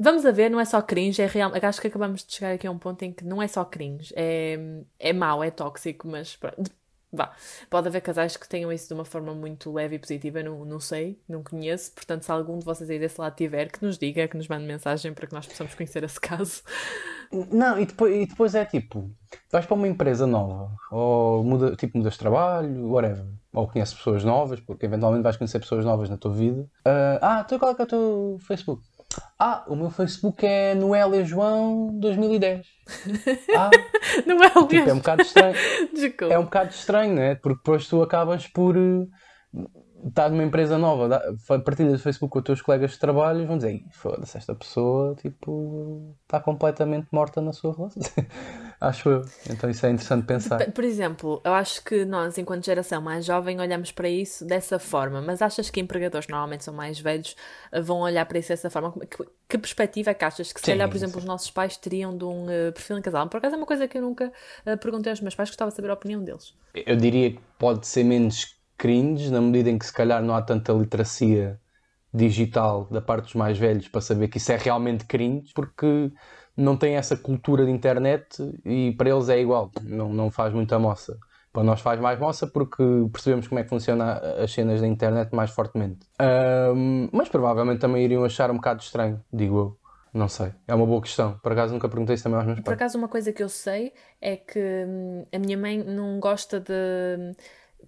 Vamos 0.00 0.24
a 0.24 0.30
ver, 0.30 0.48
não 0.48 0.60
é 0.60 0.64
só 0.64 0.80
cringe, 0.80 1.20
é 1.20 1.26
real. 1.26 1.50
Acho 1.60 1.80
que 1.80 1.88
acabamos 1.88 2.24
de 2.24 2.32
chegar 2.32 2.52
aqui 2.52 2.66
a 2.68 2.70
um 2.70 2.78
ponto 2.78 3.02
em 3.02 3.12
que 3.12 3.24
não 3.24 3.42
é 3.42 3.48
só 3.48 3.64
cringe, 3.64 4.14
é, 4.16 4.56
é 4.96 5.12
mau, 5.12 5.42
é 5.42 5.50
tóxico, 5.50 6.06
mas 6.06 6.36
pronto. 6.36 6.70
Vá. 7.12 7.32
Pode 7.70 7.88
haver 7.88 8.02
casais 8.02 8.36
que 8.36 8.48
tenham 8.48 8.70
isso 8.70 8.88
de 8.88 8.94
uma 8.94 9.04
forma 9.04 9.34
muito 9.34 9.72
leve 9.72 9.96
e 9.96 9.98
positiva, 9.98 10.42
não, 10.42 10.64
não 10.64 10.78
sei, 10.78 11.18
não 11.28 11.42
conheço. 11.42 11.92
Portanto, 11.92 12.22
se 12.22 12.30
algum 12.30 12.58
de 12.58 12.64
vocês 12.64 12.88
aí 12.90 12.98
desse 12.98 13.20
lado 13.20 13.34
tiver, 13.34 13.70
que 13.70 13.82
nos 13.84 13.96
diga, 13.96 14.28
que 14.28 14.36
nos 14.36 14.46
mande 14.46 14.66
mensagem 14.66 15.14
para 15.14 15.26
que 15.26 15.32
nós 15.32 15.46
possamos 15.46 15.74
conhecer 15.74 16.04
esse 16.04 16.20
caso. 16.20 16.62
Não, 17.50 17.78
e 17.78 17.86
depois, 17.86 18.14
e 18.14 18.26
depois 18.26 18.54
é 18.54 18.64
tipo, 18.64 19.10
vais 19.50 19.66
para 19.66 19.74
uma 19.74 19.88
empresa 19.88 20.26
nova, 20.26 20.70
ou 20.90 21.44
muda, 21.44 21.76
tipo, 21.76 21.98
mudas 21.98 22.14
de 22.14 22.18
trabalho, 22.18 22.90
whatever, 22.90 23.26
ou 23.52 23.68
conheces 23.68 23.94
pessoas 23.94 24.24
novas, 24.24 24.60
porque 24.60 24.86
eventualmente 24.86 25.22
vais 25.22 25.36
conhecer 25.36 25.58
pessoas 25.60 25.84
novas 25.84 26.08
na 26.08 26.16
tua 26.16 26.32
vida. 26.32 26.66
Ah, 26.84 27.18
ah, 27.20 27.42
então 27.44 27.58
qual 27.58 27.72
é 27.72 27.76
é 27.78 27.82
o 27.82 27.86
teu 27.86 28.38
Facebook? 28.40 28.82
Ah, 29.38 29.64
o 29.68 29.76
meu 29.76 29.90
Facebook 29.90 30.44
é 30.44 30.74
Noélia 30.74 31.24
João 31.24 31.90
2010. 31.98 32.66
Ah, 33.56 33.70
é 33.74 34.58
o 34.58 34.66
tipo, 34.66 34.88
é 34.88 34.92
um 34.92 34.98
bocado 34.98 35.22
estranho. 35.22 35.54
Desculpa. 35.92 36.34
É 36.34 36.38
um 36.38 36.44
bocado 36.44 36.70
estranho, 36.70 37.14
não 37.14 37.22
é? 37.22 37.34
Porque 37.34 37.58
depois 37.58 37.86
tu 37.86 38.02
acabas 38.02 38.46
por 38.46 38.76
eh, 38.76 39.06
estar 40.06 40.30
numa 40.30 40.44
empresa 40.44 40.78
nova, 40.78 41.22
partilhas 41.64 42.00
o 42.00 42.02
Facebook 42.02 42.32
com 42.32 42.38
os 42.38 42.44
teus 42.44 42.62
colegas 42.62 42.92
de 42.92 42.98
trabalho 42.98 43.42
e 43.42 43.46
vão 43.46 43.56
dizer, 43.56 43.74
"Ih, 43.74 43.84
foda-se, 43.92 44.38
esta 44.38 44.54
pessoa 44.54 45.14
tipo, 45.16 46.16
está 46.22 46.40
completamente 46.40 47.08
morta 47.12 47.40
na 47.40 47.52
sua 47.52 47.74
relação. 47.74 48.02
Acho 48.80 49.08
eu. 49.10 49.24
Então 49.48 49.70
isso 49.70 49.86
é 49.86 49.90
interessante 49.90 50.26
pensar. 50.26 50.72
Por- 50.74 50.84
exemplo, 50.84 51.40
eu 51.44 51.52
acho 51.52 51.82
que 51.84 52.04
nós, 52.04 52.38
enquanto 52.38 52.64
geração 52.64 53.00
mais 53.02 53.24
jovem, 53.24 53.60
olhamos 53.60 53.92
para 53.92 54.08
isso 54.08 54.44
dessa 54.46 54.78
forma, 54.78 55.20
mas 55.20 55.42
achas 55.42 55.68
que 55.68 55.78
empregadores, 55.80 56.26
normalmente 56.28 56.64
são 56.64 56.72
mais 56.74 56.98
velhos, 56.98 57.36
eh, 57.70 57.80
vão 57.80 57.98
olhar 58.00 58.24
para 58.26 58.38
isso 58.38 58.48
dessa 58.48 58.70
forma? 58.70 58.92
Que, 58.92 59.24
que 59.48 59.58
perspectiva 59.58 60.10
é 60.10 60.14
que 60.14 60.24
achas 60.24 60.52
que, 60.52 60.60
se 60.60 60.64
Sim, 60.64 60.66
calhar, 60.66 60.88
por 60.88 60.96
exemplo, 60.96 61.18
sim. 61.18 61.18
os 61.18 61.24
nossos 61.24 61.50
pais 61.50 61.76
teriam 61.76 62.16
de 62.16 62.24
um 62.24 62.48
eh, 62.50 62.70
perfil 62.72 62.98
em 62.98 63.02
casal? 63.02 63.28
Por 63.28 63.38
acaso 63.38 63.54
é 63.54 63.58
uma 63.58 63.66
coisa 63.66 63.86
que 63.88 63.98
eu 63.98 64.02
nunca 64.02 64.32
eh, 64.64 64.76
perguntei 64.76 65.10
aos 65.12 65.20
meus 65.20 65.34
pais, 65.34 65.50
gostava 65.50 65.70
de 65.70 65.76
saber 65.76 65.90
a 65.90 65.94
opinião 65.94 66.22
deles. 66.24 66.54
Eu 66.74 66.96
diria 66.96 67.32
que 67.32 67.40
pode 67.58 67.86
ser 67.86 68.04
menos 68.04 68.56
cringe, 68.76 69.30
na 69.30 69.40
medida 69.40 69.70
em 69.70 69.78
que 69.78 69.86
se 69.86 69.92
calhar 69.92 70.22
não 70.22 70.34
há 70.34 70.42
tanta 70.42 70.72
literacia 70.72 71.60
digital 72.14 72.86
da 72.90 73.00
parte 73.02 73.24
dos 73.26 73.34
mais 73.34 73.58
velhos 73.58 73.88
para 73.88 74.00
saber 74.02 74.28
que 74.28 74.38
isso 74.38 74.52
é 74.52 74.56
realmente 74.56 75.06
cringe, 75.06 75.52
porque 75.54 76.12
não 76.58 76.76
tem 76.76 76.96
essa 76.96 77.16
cultura 77.16 77.64
de 77.64 77.70
internet 77.70 78.26
e 78.64 78.92
para 78.98 79.08
eles 79.08 79.28
é 79.28 79.40
igual, 79.40 79.70
não, 79.82 80.12
não 80.12 80.30
faz 80.30 80.52
muita 80.52 80.78
moça. 80.78 81.16
Para 81.52 81.62
nós 81.62 81.80
faz 81.80 81.98
mais 82.00 82.18
moça 82.18 82.46
porque 82.46 82.82
percebemos 83.12 83.46
como 83.48 83.60
é 83.60 83.62
que 83.62 83.68
funciona 83.70 84.14
as 84.42 84.52
cenas 84.52 84.80
da 84.80 84.86
internet 84.86 85.34
mais 85.34 85.50
fortemente. 85.50 86.00
Ahm, 86.18 87.08
mas 87.12 87.28
provavelmente 87.28 87.80
também 87.80 88.04
iriam 88.04 88.24
achar 88.24 88.50
um 88.50 88.56
bocado 88.56 88.82
estranho, 88.82 89.24
digo 89.32 89.56
eu. 89.56 89.78
Não 90.12 90.28
sei. 90.28 90.52
É 90.66 90.74
uma 90.74 90.86
boa 90.86 91.00
questão. 91.00 91.38
Por 91.42 91.52
acaso 91.52 91.72
nunca 91.72 91.88
perguntei 91.88 92.14
isso 92.14 92.24
também 92.24 92.38
aos 92.38 92.46
meus 92.46 92.58
Por 92.58 92.64
pais. 92.64 92.76
acaso, 92.76 92.98
uma 92.98 93.08
coisa 93.08 93.32
que 93.32 93.42
eu 93.42 93.48
sei 93.48 93.92
é 94.20 94.36
que 94.36 94.58
hum, 94.58 95.26
a 95.32 95.38
minha 95.38 95.56
mãe 95.56 95.78
não 95.84 96.18
gosta 96.18 96.58
de 96.58 96.72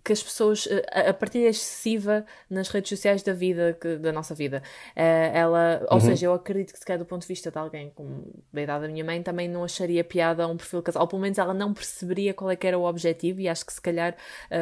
que 0.05 0.13
as 0.13 0.23
pessoas 0.23 0.67
eh, 0.71 0.85
a 0.93 1.11
a 1.11 1.15
partilha 1.15 1.49
excessiva 1.49 2.25
nas 2.49 2.69
redes 2.69 2.89
sociais 2.89 3.23
da 3.23 3.33
vida 3.33 3.77
que- 3.81 3.97
da 3.97 4.13
nossa 4.13 4.35
vida. 4.35 4.63
Eh, 4.97 5.31
ela 5.35 5.85
ou 5.91 6.01
seja 6.01 6.27
eu 6.27 6.33
acredito 6.35 6.73
que 6.73 6.79
se 6.79 6.85
calhar 6.85 6.99
do 6.99 7.05
ponto 7.07 7.23
de 7.23 7.29
vista 7.29 7.51
de 7.51 7.59
alguém 7.59 7.91
com 7.91 8.25
da 8.53 8.63
idade 8.63 8.83
da 8.87 8.89
minha 8.93 9.05
mãe 9.05 9.23
também 9.23 9.49
não 9.49 9.63
acharia 9.65 10.03
piada 10.05 10.45
a 10.45 10.47
um 10.47 10.57
perfil 10.57 10.83
casal. 10.83 11.03
Ou 11.03 11.09
pelo 11.09 11.23
menos 11.23 11.39
ela 11.39 11.53
não 11.55 11.73
perceberia 11.75 12.33
qual 12.35 12.51
é 12.51 12.57
que 12.57 12.67
era 12.67 12.79
o 12.79 12.85
objetivo 12.85 13.41
e 13.41 13.49
acho 13.49 13.65
que 13.67 13.73
se 13.73 13.81
calhar 13.81 14.17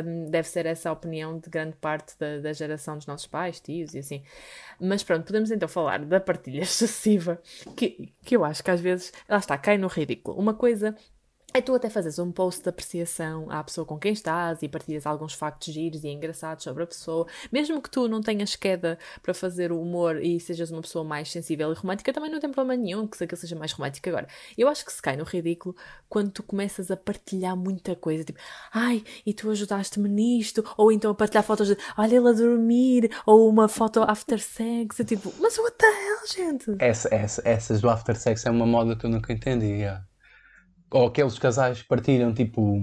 hum, 0.05 0.31
deve 0.31 0.49
ser 0.49 0.67
essa 0.67 0.91
a 0.91 0.93
opinião 0.93 1.39
de 1.39 1.49
grande 1.49 1.77
parte 1.77 2.19
da, 2.19 2.39
da 2.41 2.53
geração 2.53 2.97
dos 2.97 3.07
nossos 3.07 3.27
pais 3.27 3.61
tios 3.61 3.95
e 3.95 3.99
assim. 3.99 4.23
Mas 4.81 5.03
pronto 5.03 5.25
podemos 5.27 5.51
então 5.51 5.69
falar 5.69 6.05
da 6.05 6.21
partilha 6.21 6.61
excessiva 6.63 7.41
que, 7.77 8.13
que 8.25 8.37
eu 8.37 8.45
acho 8.45 8.63
que 8.63 8.71
às 8.71 8.81
vezes 8.81 9.13
lá 9.29 9.39
está 9.39 9.57
cai 9.59 9.79
no 9.79 9.87
ridículo. 9.89 10.39
Uma 10.39 10.55
coisa 10.55 10.95
é 11.55 11.63
tu 11.63 11.75
até 11.75 11.89
fazes 11.89 12.19
um 12.19 12.31
post 12.31 12.63
de 12.63 12.69
apreciação 12.69 13.51
à 13.51 13.65
pessoa 13.65 13.85
com 13.85 13.99
quem 13.99 14.13
estás 14.13 14.63
e 14.63 14.69
partilhas 14.69 15.07
alguns 15.07 15.33
factos 15.33 15.73
giros 15.73 16.05
e 16.05 16.09
engraçados 16.09 16.63
sobre 16.63 16.83
a 16.83 16.87
pessoa. 16.87 17.27
Mesmo 17.51 17.81
que 17.81 17.91
tu 17.91 18.07
não 18.07 18.21
tenhas 18.21 18.55
queda 18.55 18.99
para 19.23 19.33
fazer 19.33 19.73
o 19.73 19.81
humor 19.81 20.23
e 20.23 20.39
sejas 20.39 20.71
uma 20.71 20.83
pessoa 20.83 21.05
mais 21.05 21.33
sensível 21.33 21.73
e 21.73 21.75
romântica, 21.75 22.13
também 22.13 22.31
não 22.31 22.39
tem 22.39 22.51
problema 22.51 22.81
nenhum 22.81 23.07
que 23.07 23.25
aquilo 23.25 23.41
seja 23.41 23.57
mais 23.57 23.73
romântico. 23.73 24.09
Agora, 24.09 24.29
eu 24.59 24.69
acho 24.69 24.85
que 24.85 24.93
se 24.93 25.01
cai 25.01 25.17
no 25.17 25.25
ridículo 25.25 25.75
quando 26.09 26.31
tu 26.31 26.43
começas 26.43 26.91
a 26.91 26.97
partilhar 26.97 27.57
muita 27.57 27.97
coisa, 27.97 28.25
tipo, 28.25 28.39
ai, 28.73 29.03
e 29.25 29.33
tu 29.33 29.51
ajudaste-me 29.51 30.09
nisto, 30.09 30.63
ou 30.77 30.93
então 30.93 31.11
a 31.11 31.15
partilhar 31.15 31.45
fotos 31.45 31.69
de, 31.69 31.77
olha 31.97 32.17
ele 32.17 32.29
a 32.29 32.33
dormir, 32.33 33.11
ou 33.27 33.49
uma 33.49 33.69
foto 33.69 34.03
after 34.03 34.39
sex, 34.39 34.99
eu 34.99 35.05
tipo, 35.05 35.33
mas 35.41 35.57
what 35.59 35.77
the 35.77 35.87
hell, 35.87 36.27
gente? 36.27 36.77
Essa, 36.79 37.09
essa, 37.13 37.43
essas 37.45 37.81
do 37.81 37.89
after 37.89 38.17
sex 38.17 38.45
é 38.45 38.51
uma 38.51 38.67
moda 38.67 38.95
que 38.95 39.07
eu 39.07 39.11
nunca 39.11 39.33
entendi. 39.33 39.67
yeah. 39.67 40.08
Ou 40.91 41.07
aqueles 41.07 41.39
casais 41.39 41.83
que 41.83 41.89
partilham 41.89 42.33
tipo 42.33 42.81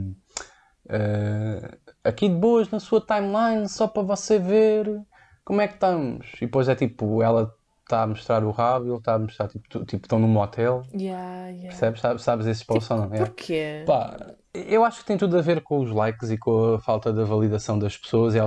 eh, 0.89 1.77
aqui 2.03 2.29
de 2.29 2.35
boas 2.35 2.69
na 2.69 2.79
sua 2.79 3.01
timeline 3.01 3.67
só 3.67 3.87
para 3.87 4.03
você 4.03 4.37
ver 4.39 5.01
como 5.43 5.61
é 5.61 5.67
que 5.67 5.75
estamos. 5.75 6.27
E 6.37 6.41
depois 6.41 6.67
é 6.69 6.75
tipo, 6.75 7.21
ela 7.21 7.51
está 7.83 8.03
a 8.03 8.07
mostrar 8.07 8.43
o 8.43 8.51
rabo 8.51 8.85
ele 8.87 8.97
está 8.97 9.13
a 9.15 9.19
mostrar 9.19 9.47
tipo, 9.47 9.67
tu- 9.69 9.85
tipo 9.85 10.05
estão 10.05 10.19
num 10.19 10.27
motel. 10.27 10.83
Yeah, 10.93 11.47
yeah. 11.49 11.67
Percebes? 11.69 12.01
Sabes, 12.01 12.23
sabes 12.23 12.45
esses 12.47 12.67
ou 12.91 12.97
não? 12.97 13.13
É. 13.13 13.17
Porquê? 13.25 13.83
Pá, 13.85 14.17
eu 14.53 14.83
acho 14.83 14.99
que 14.99 15.05
tem 15.05 15.17
tudo 15.17 15.37
a 15.37 15.41
ver 15.41 15.61
com 15.61 15.79
os 15.79 15.91
likes 15.91 16.29
e 16.31 16.37
com 16.37 16.75
a 16.75 16.79
falta 16.79 17.11
da 17.13 17.23
validação 17.23 17.77
das 17.77 17.95
pessoas 17.97 18.33
e 18.35 18.39
a 18.39 18.43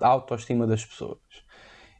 a 0.00 0.06
autoestima 0.08 0.66
das 0.66 0.84
pessoas. 0.84 1.18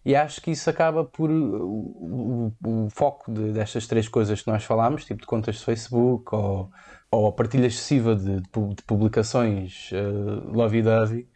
E 0.04 0.16
acho 0.16 0.40
que 0.40 0.50
isso 0.50 0.68
acaba 0.68 1.04
por 1.04 1.30
o, 1.30 2.52
o- 2.64 2.86
o 2.86 2.90
foco 2.90 3.32
de- 3.32 3.52
destas 3.52 3.86
três 3.86 4.08
coisas 4.08 4.42
que 4.42 4.50
nós 4.50 4.64
falámos, 4.64 5.04
tipo 5.04 5.20
de 5.20 5.26
contas 5.26 5.56
de 5.56 5.64
Facebook 5.64 6.34
ou, 6.34 6.68
ou 7.12 7.28
a 7.28 7.32
partilha 7.32 7.66
excessiva 7.68 8.16
de, 8.16 8.40
de 8.42 8.50
pu- 8.50 8.74
de 8.76 8.82
publicações 8.84 9.90
uh, 9.92 10.50
lovey-dovey, 10.56 11.28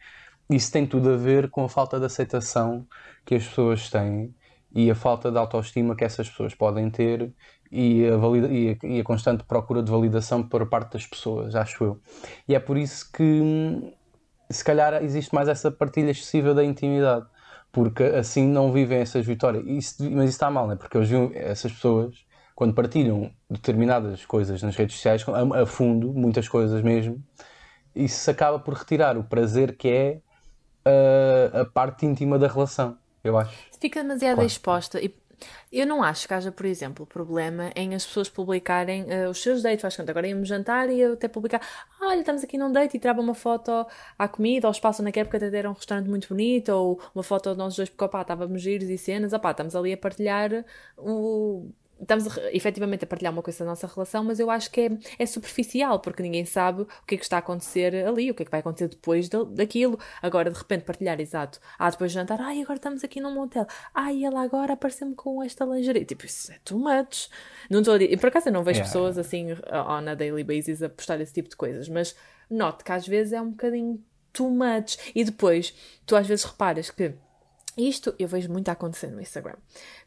isso 0.49 0.71
tem 0.71 0.87
tudo 0.87 1.11
a 1.13 1.17
ver 1.17 1.49
com 1.49 1.63
a 1.65 1.69
falta 1.69 1.99
de 1.99 2.05
aceitação 2.05 2.87
que 3.25 3.35
as 3.35 3.45
pessoas 3.47 3.89
têm 3.89 4.35
e 4.73 4.89
a 4.91 4.95
falta 4.95 5.31
de 5.31 5.37
autoestima 5.37 5.95
que 5.95 6.03
essas 6.05 6.29
pessoas 6.29 6.55
podem 6.55 6.89
ter 6.89 7.33
e 7.71 8.05
a, 8.07 8.17
valida- 8.17 8.47
e 8.51 8.71
a- 8.83 8.87
e 8.87 8.99
a 8.99 9.03
constante 9.03 9.43
procura 9.45 9.83
de 9.83 9.91
validação 9.91 10.47
por 10.47 10.67
parte 10.69 10.93
das 10.93 11.05
pessoas, 11.07 11.55
acho 11.55 11.83
eu. 11.83 12.01
E 12.47 12.55
é 12.55 12.59
por 12.59 12.77
isso 12.77 13.11
que 13.11 13.23
hum, 13.23 13.93
se 14.51 14.63
calhar 14.63 15.03
existe 15.03 15.33
mais 15.33 15.47
essa 15.49 15.71
partilha 15.71 16.11
excessiva 16.11 16.53
da 16.53 16.63
intimidade, 16.63 17.25
porque 17.71 18.03
assim 18.03 18.47
não 18.47 18.71
vivem 18.71 18.99
essas 18.99 19.25
vitórias. 19.25 19.63
Isso- 19.67 20.03
mas 20.11 20.25
isso 20.29 20.35
está 20.37 20.49
mal, 20.51 20.67
não 20.67 20.73
é? 20.73 20.77
Porque 20.77 20.97
eles 20.97 21.09
essas 21.35 21.71
pessoas, 21.71 22.15
quando 22.57 22.73
partilham 22.73 23.29
determinadas 23.47 24.25
coisas 24.25 24.63
nas 24.63 24.75
redes 24.75 24.95
sociais, 24.95 25.23
a, 25.29 25.61
a 25.61 25.65
fundo, 25.67 26.11
muitas 26.11 26.49
coisas 26.49 26.81
mesmo, 26.81 27.23
isso 27.95 28.17
se 28.17 28.31
acaba 28.31 28.57
por 28.57 28.73
retirar 28.73 29.15
o 29.15 29.23
prazer 29.23 29.77
que 29.77 29.87
é 29.87 30.21
uh, 30.87 31.59
a 31.59 31.65
parte 31.65 32.07
íntima 32.07 32.39
da 32.39 32.47
relação, 32.47 32.97
eu 33.23 33.37
acho. 33.37 33.55
Fica 33.79 34.01
demasiado 34.01 34.37
Claro. 34.37 34.47
exposta. 34.47 34.99
E 34.99 35.13
eu 35.71 35.85
não 35.85 36.01
acho 36.01 36.27
que 36.27 36.33
haja, 36.33 36.51
por 36.51 36.65
exemplo, 36.65 37.05
problema 37.05 37.69
em 37.75 37.93
as 37.93 38.03
pessoas 38.03 38.27
publicarem 38.27 39.05
eh, 39.07 39.29
os 39.29 39.39
seus 39.39 39.61
dates. 39.61 39.83
Faz 39.83 39.95
conta, 39.95 40.09
agora 40.09 40.27
íamos 40.27 40.47
jantar 40.47 40.89
e 40.89 40.99
eu 40.99 41.13
até 41.13 41.27
publicar: 41.27 41.61
"Ah, 42.01 42.07
olha, 42.07 42.21
estamos 42.21 42.43
aqui 42.43 42.57
num 42.57 42.71
date 42.71 42.97
e 42.97 42.99
trava 42.99 43.21
uma 43.21 43.35
foto 43.35 43.85
à 44.17 44.27
comida, 44.27 44.65
ao 44.65 44.71
espaço 44.71 45.03
naquela 45.03 45.27
época 45.27 45.37
até 45.37 45.55
era 45.55 45.69
um 45.69 45.73
restaurante 45.73 46.09
muito 46.09 46.27
bonito, 46.27 46.69
ou 46.69 46.99
uma 47.13 47.21
foto 47.21 47.51
de 47.51 47.57
nós 47.59 47.75
dois, 47.75 47.87
porque 47.87 48.03
opá, 48.03 48.21
estávamos 48.21 48.63
giros 48.63 48.89
e 48.89 48.97
cenas, 48.97 49.31
opá, 49.31 49.51
estamos 49.51 49.75
ali 49.75 49.93
a 49.93 49.97
partilhar 49.97 50.65
o. 50.97 51.69
Estamos 51.99 52.37
a 52.37 52.51
efetivamente 52.53 53.03
a 53.03 53.07
partilhar 53.07 53.33
uma 53.33 53.41
coisa 53.41 53.59
da 53.59 53.65
nossa 53.71 53.87
relação, 53.87 54.23
mas 54.23 54.39
eu 54.39 54.49
acho 54.51 54.69
que 54.71 54.81
é, 54.81 54.89
é 55.19 55.25
superficial, 55.25 55.99
porque 55.99 56.21
ninguém 56.21 56.45
sabe 56.45 56.81
o 56.83 56.87
que 57.07 57.15
é 57.15 57.17
que 57.17 57.23
está 57.23 57.37
a 57.37 57.39
acontecer 57.39 58.05
ali, 58.07 58.29
o 58.29 58.35
que 58.35 58.43
é 58.43 58.45
que 58.45 58.51
vai 58.51 58.59
acontecer 58.59 58.87
depois 58.87 59.27
da- 59.29 59.43
daquilo. 59.43 59.99
Agora, 60.21 60.51
de 60.51 60.57
repente, 60.57 60.83
partilhar, 60.83 61.19
exato. 61.19 61.59
Ah, 61.79 61.89
depois 61.89 62.11
de 62.11 62.15
jantar, 62.15 62.39
ai, 62.41 62.61
agora 62.61 62.77
estamos 62.77 63.03
aqui 63.03 63.19
num 63.19 63.33
motel. 63.33 63.65
Ai, 63.93 64.23
ela 64.23 64.41
agora 64.41 64.73
apareceu-me 64.73 65.15
com 65.15 65.41
esta 65.43 65.65
lingerie. 65.65 66.05
Tipo, 66.05 66.25
isso 66.25 66.51
é 66.51 66.59
too 66.63 66.77
much. 66.79 67.29
Não 67.69 67.79
estou 67.79 67.95
a 67.95 67.97
dizer. 67.97 68.11
E 68.13 68.17
por 68.17 68.27
acaso 68.27 68.49
eu 68.49 68.53
não 68.53 68.63
vejo 68.63 68.77
Yeah, 68.79 68.91
pessoas 68.93 69.17
assim, 69.17 69.53
on 69.53 70.07
a 70.09 70.13
daily 70.15 70.43
basis, 70.43 70.83
a 70.83 70.89
postar 70.89 71.19
esse 71.21 71.33
tipo 71.33 71.49
de 71.49 71.55
coisas, 71.55 71.89
mas 71.89 72.15
note 72.49 72.83
que 72.83 72.91
às 72.91 73.07
vezes 73.07 73.33
é 73.33 73.41
um 73.41 73.49
bocadinho 73.51 74.03
too 74.31 74.49
much. 74.51 74.97
E 75.15 75.23
depois, 75.23 75.73
tu 76.05 76.15
às 76.15 76.27
vezes 76.27 76.45
reparas 76.45 76.91
que 76.91 77.13
Isto 77.77 78.15
eu 78.17 78.27
vejo 78.27 78.51
muito 78.51 78.69
a 78.69 78.71
acontecer 78.71 79.07
no 79.07 79.21
Instagram. 79.21 79.55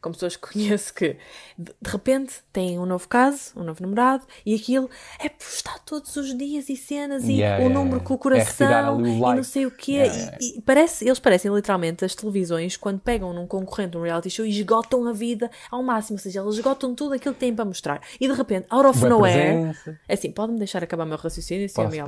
Com 0.00 0.12
pessoas 0.12 0.36
que 0.36 0.48
conheço 0.52 0.92
que 0.92 1.16
de 1.58 1.72
repente 1.84 2.34
têm 2.52 2.78
um 2.78 2.86
novo 2.86 3.08
caso, 3.08 3.52
um 3.56 3.62
novo 3.62 3.80
namorado, 3.82 4.24
e 4.44 4.54
aquilo 4.54 4.90
é 5.18 5.28
postar 5.28 5.78
todos 5.80 6.14
os 6.16 6.36
dias 6.36 6.68
e 6.68 6.76
cenas 6.76 7.24
e 7.24 7.40
Yeah, 7.40 7.58
o 7.58 7.68
yeah, 7.68 7.74
número 7.74 7.96
yeah. 7.96 8.04
com 8.06 8.14
o 8.14 8.16
É 8.16 8.20
coração 8.20 8.96
o 8.98 9.06
e 9.06 9.34
não 9.36 9.44
sei 9.44 9.66
o 9.66 9.70
quê. 9.70 10.02
E-. 10.40 10.58
E, 10.58 10.60
parece, 10.62 11.04
eles 11.06 11.18
parecem 11.18 11.52
literalmente 11.54 12.04
as 12.04 12.14
televisões 12.14 12.76
quando 12.76 13.00
pegam 13.00 13.32
num 13.32 13.46
concorrente, 13.46 13.96
um 13.96 14.02
reality 14.02 14.30
show 14.30 14.44
e 14.44 14.50
esgotam 14.50 15.06
a 15.06 15.12
vida 15.12 15.50
ao 15.70 15.82
máximo. 15.82 16.16
Ou 16.16 16.22
seja, 16.22 16.40
eles 16.40 16.56
esgotam 16.56 16.94
tudo 16.94 17.14
aquilo 17.14 17.34
que 17.34 17.40
têm 17.40 17.54
para 17.54 17.64
mostrar. 17.64 18.00
E 18.20 18.26
de 18.26 18.34
repente, 18.34 18.66
out 18.70 18.86
of 18.86 18.98
Boa 18.98 19.10
nowhere. 19.10 19.52
presença. 19.52 20.00
É 20.08 20.14
assim, 20.14 20.30
pode-me 20.32 20.58
deixar 20.58 20.82
acabar 20.82 21.04
o 21.04 21.06
meu 21.06 21.16
raciocínio. 21.16 21.68
Posso, 21.72 21.90
Miguel 21.90 22.06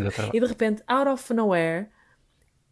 doutora. 0.00 0.30
E 0.34 0.40
de 0.40 0.46
repente, 0.46 0.82
out 0.86 1.08
of 1.08 1.34
nowhere, 1.34 1.88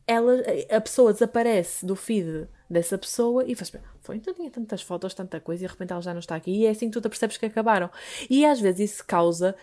ela, 0.06 0.42
a 0.70 0.80
pessoa 0.80 1.12
desaparece 1.12 1.86
do 1.86 1.94
feed 1.94 2.48
dessa 2.68 2.98
pessoa 2.98 3.44
e 3.46 3.54
faz 3.54 3.72
foi, 4.00 4.16
então 4.16 4.34
tinha 4.34 4.50
tantas 4.50 4.82
fotos, 4.82 5.14
tanta 5.14 5.38
coisa 5.38 5.62
e 5.62 5.66
de 5.66 5.72
repente 5.72 5.92
ela 5.92 6.02
já 6.02 6.12
não 6.12 6.18
está 6.18 6.34
aqui. 6.34 6.50
E 6.50 6.66
é 6.66 6.70
assim 6.70 6.88
que 6.88 6.92
tu 6.92 7.00
te 7.00 7.08
percebes 7.08 7.36
que 7.36 7.46
acabaram. 7.46 7.88
E 8.28 8.44
às 8.44 8.60
vezes 8.60 8.92
isso 8.92 9.04
causa. 9.06 9.54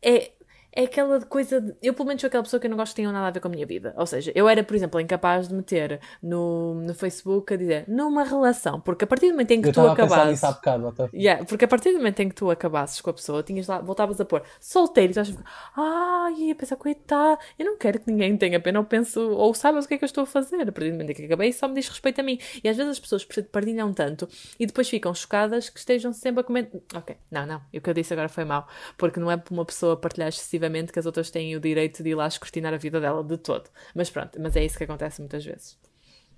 É, 0.00 0.30
é 0.76 0.84
aquela 0.84 1.20
coisa. 1.22 1.60
De, 1.60 1.74
eu, 1.82 1.94
pelo 1.94 2.06
menos, 2.06 2.20
sou 2.20 2.28
aquela 2.28 2.42
pessoa 2.44 2.60
que 2.60 2.66
eu 2.66 2.70
não 2.70 2.76
gosto 2.76 2.92
que 2.92 2.96
tenha 2.96 3.10
nada 3.10 3.26
a 3.28 3.30
ver 3.30 3.40
com 3.40 3.48
a 3.48 3.50
minha 3.50 3.66
vida. 3.66 3.94
Ou 3.96 4.06
seja, 4.06 4.30
eu 4.34 4.48
era, 4.48 4.62
por 4.62 4.76
exemplo, 4.76 5.00
incapaz 5.00 5.48
de 5.48 5.54
meter 5.54 6.00
no, 6.22 6.74
no 6.74 6.94
Facebook 6.94 7.52
a 7.52 7.56
dizer 7.56 7.84
numa 7.88 8.22
relação, 8.24 8.80
porque 8.80 9.04
a 9.04 9.06
partir 9.06 9.28
do 9.28 9.32
momento 9.32 9.50
em 9.52 9.62
que 9.62 9.68
Eu 9.68 9.72
tu 9.72 9.80
a 9.80 9.92
acabasses. 9.92 10.44
há 10.44 10.52
bocado, 10.52 10.88
até. 10.88 11.08
Yeah, 11.14 11.44
porque 11.46 11.64
a 11.64 11.68
partir 11.68 11.92
do 11.92 11.98
momento 11.98 12.20
em 12.20 12.28
que 12.28 12.34
tu 12.34 12.50
acabasses 12.50 13.00
com 13.00 13.08
a 13.08 13.14
pessoa, 13.14 13.42
tinhas 13.42 13.66
lá, 13.66 13.80
voltavas 13.80 14.20
a 14.20 14.24
pôr 14.24 14.42
solteiro, 14.60 15.12
e 15.12 15.14
tu 15.14 15.20
achas, 15.20 15.36
ai, 15.74 16.34
ia 16.34 16.54
pensar, 16.54 16.76
coitado, 16.76 17.40
eu 17.58 17.64
não 17.64 17.78
quero 17.78 17.98
que 17.98 18.10
ninguém 18.10 18.36
tenha 18.36 18.60
pena, 18.60 18.78
ou 18.78 18.84
penso, 18.84 19.20
ou 19.30 19.54
saibas 19.54 19.86
o 19.86 19.88
que 19.88 19.94
é 19.94 19.98
que 19.98 20.04
eu 20.04 20.06
estou 20.06 20.24
a 20.24 20.26
fazer. 20.26 20.60
A 20.60 20.72
partir 20.72 20.90
do 20.90 20.92
momento 20.92 21.10
em 21.10 21.14
que 21.14 21.24
acabei, 21.24 21.52
só 21.52 21.66
me 21.68 21.74
diz 21.74 21.88
respeito 21.88 22.20
a 22.20 22.22
mim. 22.22 22.38
E 22.62 22.68
às 22.68 22.76
vezes 22.76 22.92
as 22.92 23.00
pessoas 23.00 23.24
partilham 23.50 23.92
tanto 23.94 24.28
e 24.58 24.66
depois 24.66 24.88
ficam 24.88 25.14
chocadas 25.14 25.70
que 25.70 25.78
estejam 25.78 26.12
sempre 26.12 26.40
a 26.40 26.44
comentar. 26.44 26.80
Ok, 26.94 27.16
não, 27.30 27.46
não, 27.46 27.62
o 27.74 27.80
que 27.80 27.88
eu 27.88 27.94
disse 27.94 28.12
agora 28.12 28.28
foi 28.28 28.44
mau, 28.44 28.66
porque 28.98 29.18
não 29.18 29.30
é 29.30 29.36
por 29.38 29.54
uma 29.54 29.64
pessoa 29.64 29.96
partilhar 29.96 30.28
excessivamente 30.28 30.65
que 30.92 30.98
as 30.98 31.06
outras 31.06 31.30
têm 31.30 31.56
o 31.56 31.60
direito 31.60 32.02
de 32.02 32.10
ir 32.10 32.14
lá 32.14 32.26
escrutinar 32.26 32.72
a 32.74 32.76
vida 32.76 33.00
dela 33.00 33.22
de 33.22 33.36
todo. 33.36 33.68
Mas 33.94 34.10
pronto, 34.10 34.40
mas 34.40 34.56
é 34.56 34.64
isso 34.64 34.76
que 34.78 34.84
acontece 34.84 35.20
muitas 35.20 35.44
vezes. 35.44 35.78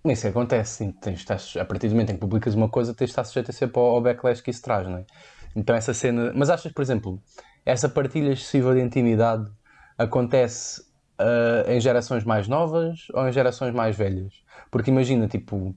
Isso 0.04 0.28
acontece, 0.28 0.84
sim. 0.84 0.92
Tens, 0.92 1.18
estás, 1.18 1.54
a 1.56 1.64
partir 1.64 1.88
do 1.88 1.92
momento 1.92 2.10
em 2.10 2.14
que 2.14 2.20
publicas 2.20 2.54
uma 2.54 2.68
coisa, 2.68 2.94
tens 2.94 3.08
de 3.08 3.12
estar 3.12 3.24
sujeito 3.24 3.52
sempre 3.52 3.80
ao, 3.80 4.00
backlash 4.00 4.40
que 4.40 4.50
isso 4.50 4.62
traz, 4.62 4.86
não 4.86 4.98
é? 4.98 5.04
Então 5.54 5.74
essa 5.74 5.92
cena... 5.92 6.32
Mas 6.34 6.50
achas, 6.50 6.72
por 6.72 6.82
exemplo, 6.82 7.20
essa 7.64 7.88
partilha 7.88 8.32
excessiva 8.32 8.74
de 8.74 8.80
intimidade 8.80 9.50
acontece 9.96 10.82
ah, 11.18 11.64
em 11.66 11.80
gerações 11.80 12.24
mais 12.24 12.46
novas 12.46 13.08
ou 13.12 13.28
em 13.28 13.32
gerações 13.32 13.74
mais 13.74 13.96
velhas? 13.96 14.32
Porque 14.70 14.90
imagina, 14.90 15.26
tipo, 15.26 15.74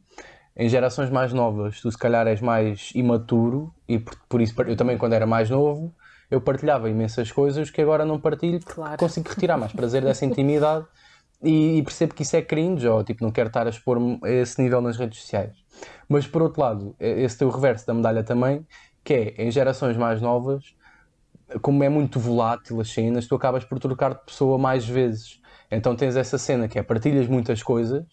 em 0.55 0.69
gerações 0.69 1.09
mais 1.09 1.33
novas, 1.33 1.81
tu 1.81 1.91
se 1.91 1.97
calhar 1.97 2.27
és 2.27 2.41
mais 2.41 2.91
imaturo 2.93 3.73
e 3.87 3.97
por, 3.97 4.15
por 4.29 4.41
isso 4.41 4.53
eu 4.63 4.75
também 4.75 4.97
quando 4.97 5.13
era 5.13 5.25
mais 5.25 5.49
novo 5.49 5.93
eu 6.31 6.41
partilhava 6.41 6.89
imensas 6.89 7.31
coisas 7.31 7.69
que 7.69 7.81
agora 7.81 8.05
não 8.05 8.19
partilho 8.19 8.59
porque 8.59 8.73
Claro. 8.73 8.97
consigo 8.97 9.29
retirar 9.29 9.57
mais 9.57 9.73
prazer 9.73 10.01
dessa 10.03 10.25
intimidade 10.25 10.85
e, 11.43 11.77
e 11.77 11.83
percebo 11.83 12.15
que 12.15 12.23
isso 12.23 12.35
é 12.35 12.41
cringe 12.41 12.87
ou 12.87 13.03
tipo 13.03 13.23
não 13.23 13.31
quero 13.31 13.47
estar 13.47 13.67
a 13.67 13.69
expor-me 13.69 14.19
a 14.23 14.29
esse 14.29 14.59
nível 14.61 14.81
nas 14.81 14.97
redes 14.97 15.19
sociais. 15.19 15.53
Mas 16.07 16.25
por 16.25 16.41
outro 16.41 16.61
lado, 16.61 16.95
é- 16.99 17.21
esse 17.21 17.37
teu 17.37 17.49
reverso 17.49 17.85
da 17.85 17.93
medalha 17.93 18.23
também, 18.23 18.65
que 19.03 19.13
é 19.13 19.43
em 19.43 19.51
gerações 19.51 19.97
mais 19.97 20.21
novas, 20.21 20.63
como 21.61 21.83
é 21.83 21.89
muito 21.89 22.17
volátil 22.19 22.79
as 22.79 22.89
cenas, 22.89 23.27
tu 23.27 23.35
acabas 23.35 23.65
por 23.65 23.77
trocar 23.77 24.13
de 24.13 24.23
pessoa 24.25 24.57
mais 24.57 24.87
vezes. 24.87 25.39
Então 25.69 25.95
tens 25.95 26.15
essa 26.15 26.37
cena 26.37 26.67
que 26.67 26.79
é 26.79 26.83
partilhas 26.83 27.27
muitas 27.27 27.61
coisas 27.61 28.05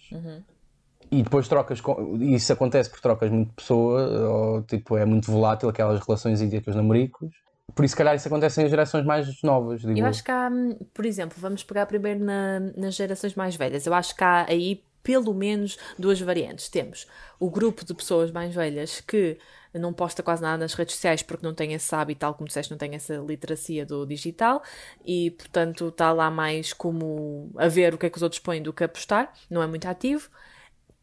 e 1.11 1.23
depois 1.23 1.47
trocas 1.49 1.81
e 2.21 2.35
isso 2.35 2.53
acontece 2.53 2.91
porque 2.91 3.03
trocas 3.03 3.31
muito 3.31 3.49
de 3.51 3.55
pessoa 3.55 4.29
ou 4.29 4.63
tipo 4.63 4.97
é 4.97 5.05
muito 5.05 5.31
volátil 5.31 5.69
aquelas 5.69 6.01
relações 6.05 6.41
idíacas 6.41 6.75
namoricos. 6.75 7.31
Por 7.79 7.85
isso, 7.85 7.93
se 7.93 7.97
calhar, 7.97 8.17
isso 8.17 8.27
acontece 8.27 8.61
em 8.61 8.69
gerações 8.69 9.05
mais 9.07 9.41
novas, 9.43 9.83
digo 9.83 9.97
Eu 9.97 10.07
acho 10.07 10.25
que 10.25 10.33
há, 10.33 10.49
hum, 10.51 10.77
por 10.93 11.07
exemplo, 11.07 11.37
vamos 11.39 11.63
pegar 11.63 11.87
primeiro 11.87 12.19
na- 12.25 12.59
nas 12.77 12.97
gerações 12.97 13.37
mais 13.37 13.55
velhas. 13.55 13.87
Eu 13.87 13.95
acho 13.95 14.17
que 14.17 14.25
há 14.25 14.47
aí 14.49 14.83
pelo 15.01 15.33
menos 15.33 15.79
duas 15.97 16.21
variantes. 16.21 16.69
Temos 16.69 17.07
o 17.39 17.49
grupo 17.49 17.85
de 17.85 17.95
pessoas 17.95 18.33
mais 18.33 18.53
velhas 18.53 19.01
que 19.01 19.39
não 19.73 19.93
posta 19.93 20.25
quase 20.25 20.43
nada 20.43 20.59
nas 20.59 20.75
redes 20.75 20.97
sociais 20.97 21.23
porque 21.23 21.47
não 21.47 21.55
tem 21.55 21.73
esse 21.73 21.95
hábito, 21.95 22.19
tal 22.21 22.35
como 22.35 22.49
disseste, 22.49 22.73
não 22.73 22.79
tem 22.79 22.97
essa 22.97 23.15
literacia 23.17 23.87
do 23.87 24.05
digital 24.05 24.61
e, 25.07 25.31
portanto, 25.31 25.89
está 25.89 26.13
lá 26.13 26.31
mais 26.33 26.73
como 26.73 27.53
a 27.57 27.69
ver 27.69 27.95
o 27.95 27.99
que 27.99 28.07
é 28.07 28.11
que 28.11 28.17
os 28.17 28.23
outros 28.25 28.41
põem 28.41 28.61
do 28.61 28.73
que 28.73 28.83
a 28.83 28.89
postar, 28.89 29.33
não 29.49 29.63
é 29.63 29.69
muito 29.69 29.87
ativo. 29.87 30.29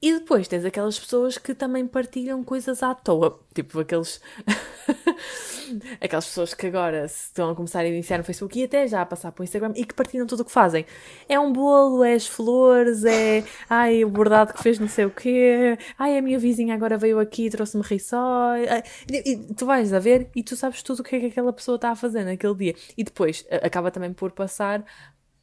E 0.05 0.13
depois 0.13 0.47
tens 0.47 0.63
aquelas 0.63 0.99
pessoas 0.99 1.35
que 1.35 1.55
também 1.55 1.87
partilham 1.87 2.43
coisas 2.43 2.83
à 2.83 2.93
toa, 2.93 3.39
tipo 3.55 3.79
aqueles. 3.79 4.21
aquelas 5.99 6.25
pessoas 6.27 6.53
que 6.53 6.67
agora 6.67 7.05
estão 7.05 7.49
a 7.49 7.55
começar 7.55 7.79
a 7.79 7.87
iniciar 7.87 8.19
no 8.19 8.23
Facebook 8.23 8.59
e 8.59 8.65
até 8.65 8.87
já 8.87 9.01
a 9.01 9.05
passar 9.05 9.31
para 9.31 9.41
o 9.41 9.43
Instagram 9.43 9.73
e 9.75 9.83
que 9.83 9.95
partilham 9.95 10.27
tudo 10.27 10.41
o 10.41 10.45
que 10.45 10.51
fazem. 10.51 10.85
É 11.27 11.39
um 11.39 11.51
bolo, 11.51 12.03
é 12.03 12.13
as 12.13 12.27
flores, 12.27 13.03
é. 13.03 13.43
Ai, 13.67 14.05
o 14.05 14.09
bordado 14.09 14.53
que 14.53 14.61
fez 14.61 14.77
não 14.77 14.87
sei 14.87 15.05
o 15.05 15.09
quê. 15.09 15.75
Ai, 15.97 16.17
a 16.17 16.21
minha 16.21 16.37
vizinha 16.37 16.75
agora 16.75 16.97
veio 16.97 17.19
aqui 17.19 17.47
e 17.47 17.49
trouxe-me. 17.49 17.83
Ai, 18.13 18.83
E, 19.11 19.31
e 19.31 19.53
tu 19.55 19.65
vais 19.65 19.91
a 19.91 19.97
ver 19.99 20.29
e 20.35 20.43
tu 20.43 20.55
sabes 20.55 20.83
tudo 20.83 20.99
o 20.99 21.03
que 21.03 21.15
é 21.15 21.19
que 21.19 21.25
aquela 21.27 21.51
pessoa 21.51 21.77
está 21.77 21.89
a 21.91 21.95
fazer 21.95 22.23
naquele 22.25 22.53
dia. 22.55 22.75
E 22.95 23.03
depois 23.03 23.43
a- 23.49 23.65
acaba 23.65 23.89
também 23.89 24.13
por 24.13 24.31
passar 24.31 24.85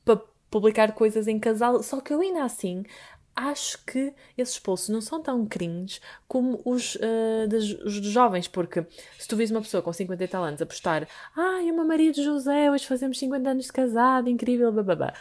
para 0.04 0.20
publicar 0.50 0.92
coisas 0.92 1.26
em 1.28 1.38
casal, 1.38 1.82
só 1.82 2.00
que 2.00 2.12
eu 2.12 2.20
ainda 2.20 2.44
assim 2.44 2.84
acho 3.34 3.84
que 3.86 4.12
esses 4.36 4.58
posts 4.58 4.88
não 4.90 5.00
são 5.00 5.22
tão 5.22 5.46
cringe 5.46 6.00
como 6.28 6.60
os, 6.64 6.98
ah, 7.00 7.46
das- 7.46 7.70
os 7.84 8.00
dos 8.00 8.10
jovens, 8.10 8.48
porque 8.48 8.86
se 9.18 9.26
tu 9.28 9.36
vis 9.36 9.50
uma 9.50 9.60
pessoa 9.62 9.82
com 9.82 9.92
50 9.92 10.24
e 10.24 10.28
tal 10.28 10.44
anos 10.44 10.60
a 10.62 10.66
postar 10.66 11.08
ai, 11.36 11.70
o 11.70 11.74
meu 11.74 11.84
marido 11.84 12.22
José, 12.22 12.70
hoje 12.70 12.86
fazemos 12.86 13.18
50 13.18 13.50
anos 13.50 13.66
de 13.66 13.72
casado, 13.72 14.28
incrível, 14.28 14.70
bababá. 14.72 15.12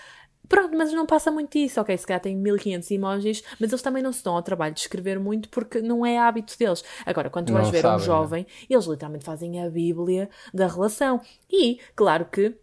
Pronto, 0.50 0.78
mas 0.78 0.92
não 0.92 1.06
passa 1.06 1.32
muito 1.32 1.58
isso. 1.58 1.80
Ok, 1.80 1.98
se 1.98 2.06
calhar 2.06 2.20
tem 2.20 2.36
1500 2.36 2.92
emojis, 2.92 3.42
mas 3.58 3.72
eles 3.72 3.82
também 3.82 4.04
não 4.04 4.12
se 4.12 4.22
dão 4.22 4.36
ao 4.36 4.44
trabalho 4.44 4.74
de 4.74 4.82
escrever 4.82 5.18
muito 5.18 5.48
porque 5.48 5.82
não 5.82 6.06
é 6.06 6.18
hábito 6.18 6.58
deles. 6.60 6.84
Agora, 7.06 7.30
quando 7.30 7.48
tu 7.48 7.54
vais 7.54 7.66
Não 7.68 7.72
ver 7.72 7.86
um 7.86 7.92
né? 7.94 8.00
jovem, 8.00 8.46
eles 8.70 8.86
literalmente 8.86 9.24
fazem 9.24 9.64
a 9.64 9.70
bíblia 9.70 10.30
da 10.54 10.68
relação. 10.68 11.22
E, 11.50 11.80
claro 11.96 12.26
que 12.26 12.54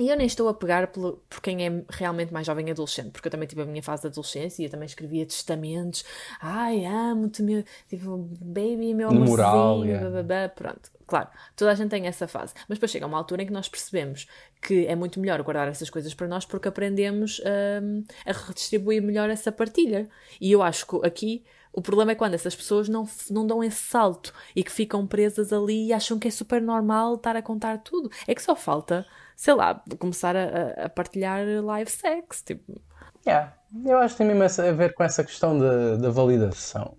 e 0.00 0.08
eu 0.08 0.16
nem 0.16 0.26
estou 0.26 0.48
a 0.48 0.54
pegar 0.54 0.86
pelo, 0.88 1.22
por 1.28 1.40
quem 1.40 1.66
é 1.66 1.84
realmente 1.90 2.32
mais 2.32 2.46
jovem 2.46 2.70
adolescente, 2.70 3.10
porque 3.10 3.28
eu 3.28 3.30
também 3.30 3.46
tive 3.46 3.62
a 3.62 3.64
minha 3.66 3.82
fase 3.82 4.02
de 4.02 4.08
adolescência 4.08 4.62
e 4.62 4.66
eu 4.66 4.70
também 4.70 4.86
escrevia 4.86 5.26
testamentos. 5.26 6.04
Ai, 6.40 6.84
amo-te, 6.86 7.42
meu, 7.42 7.62
tipo, 7.88 8.16
baby, 8.40 8.94
meu 8.94 9.10
amorzinho, 9.10 9.84
yeah. 9.84 10.08
bababá, 10.08 10.48
pronto. 10.48 10.90
Claro, 11.06 11.28
toda 11.56 11.72
a 11.72 11.74
gente 11.74 11.90
tem 11.90 12.06
essa 12.06 12.26
fase. 12.26 12.54
Mas 12.68 12.78
depois 12.78 12.90
chega 12.90 13.06
uma 13.06 13.18
altura 13.18 13.42
em 13.42 13.46
que 13.46 13.52
nós 13.52 13.68
percebemos 13.68 14.26
que 14.62 14.86
é 14.86 14.94
muito 14.94 15.18
melhor 15.18 15.42
guardar 15.42 15.68
essas 15.68 15.90
coisas 15.90 16.14
para 16.14 16.28
nós 16.28 16.44
porque 16.44 16.68
aprendemos 16.68 17.40
hum, 17.82 18.04
a 18.24 18.32
redistribuir 18.32 19.02
melhor 19.02 19.28
essa 19.28 19.50
partilha. 19.50 20.08
E 20.40 20.52
eu 20.52 20.62
acho 20.62 20.86
que 20.86 21.06
aqui 21.06 21.44
o 21.72 21.80
problema 21.80 22.12
é 22.12 22.14
quando 22.14 22.34
essas 22.34 22.54
pessoas 22.54 22.88
não, 22.88 23.08
não 23.30 23.46
dão 23.46 23.62
esse 23.62 23.80
salto 23.80 24.32
e 24.54 24.64
que 24.64 24.72
ficam 24.72 25.06
presas 25.06 25.52
ali 25.52 25.86
e 25.86 25.92
acham 25.92 26.18
que 26.18 26.28
é 26.28 26.30
super 26.30 26.60
normal 26.60 27.14
estar 27.14 27.36
a 27.36 27.42
contar 27.42 27.78
tudo. 27.78 28.10
É 28.26 28.34
que 28.34 28.42
só 28.42 28.56
falta, 28.56 29.06
sei 29.40 29.54
lá, 29.54 29.82
começar 29.98 30.36
a, 30.36 30.84
a- 30.84 30.88
partilhar 30.90 31.40
live 31.64 31.90
sex. 31.90 32.42
Tipo, 32.42 32.78
Yeah. 33.26 33.54
Eu 33.86 33.98
acho 33.98 34.14
que 34.16 34.24
tem 34.24 34.34
mesmo 34.34 34.64
a 34.64 34.72
ver 34.72 34.92
com 34.94 35.02
essa 35.02 35.22
questão 35.24 35.58
da, 35.58 35.96
da 35.96 36.10
validação. 36.10 36.96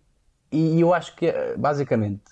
E 0.51 0.79
eu 0.81 0.93
acho 0.93 1.15
que, 1.15 1.27
eh, 1.27 1.55
basicamente, 1.57 2.23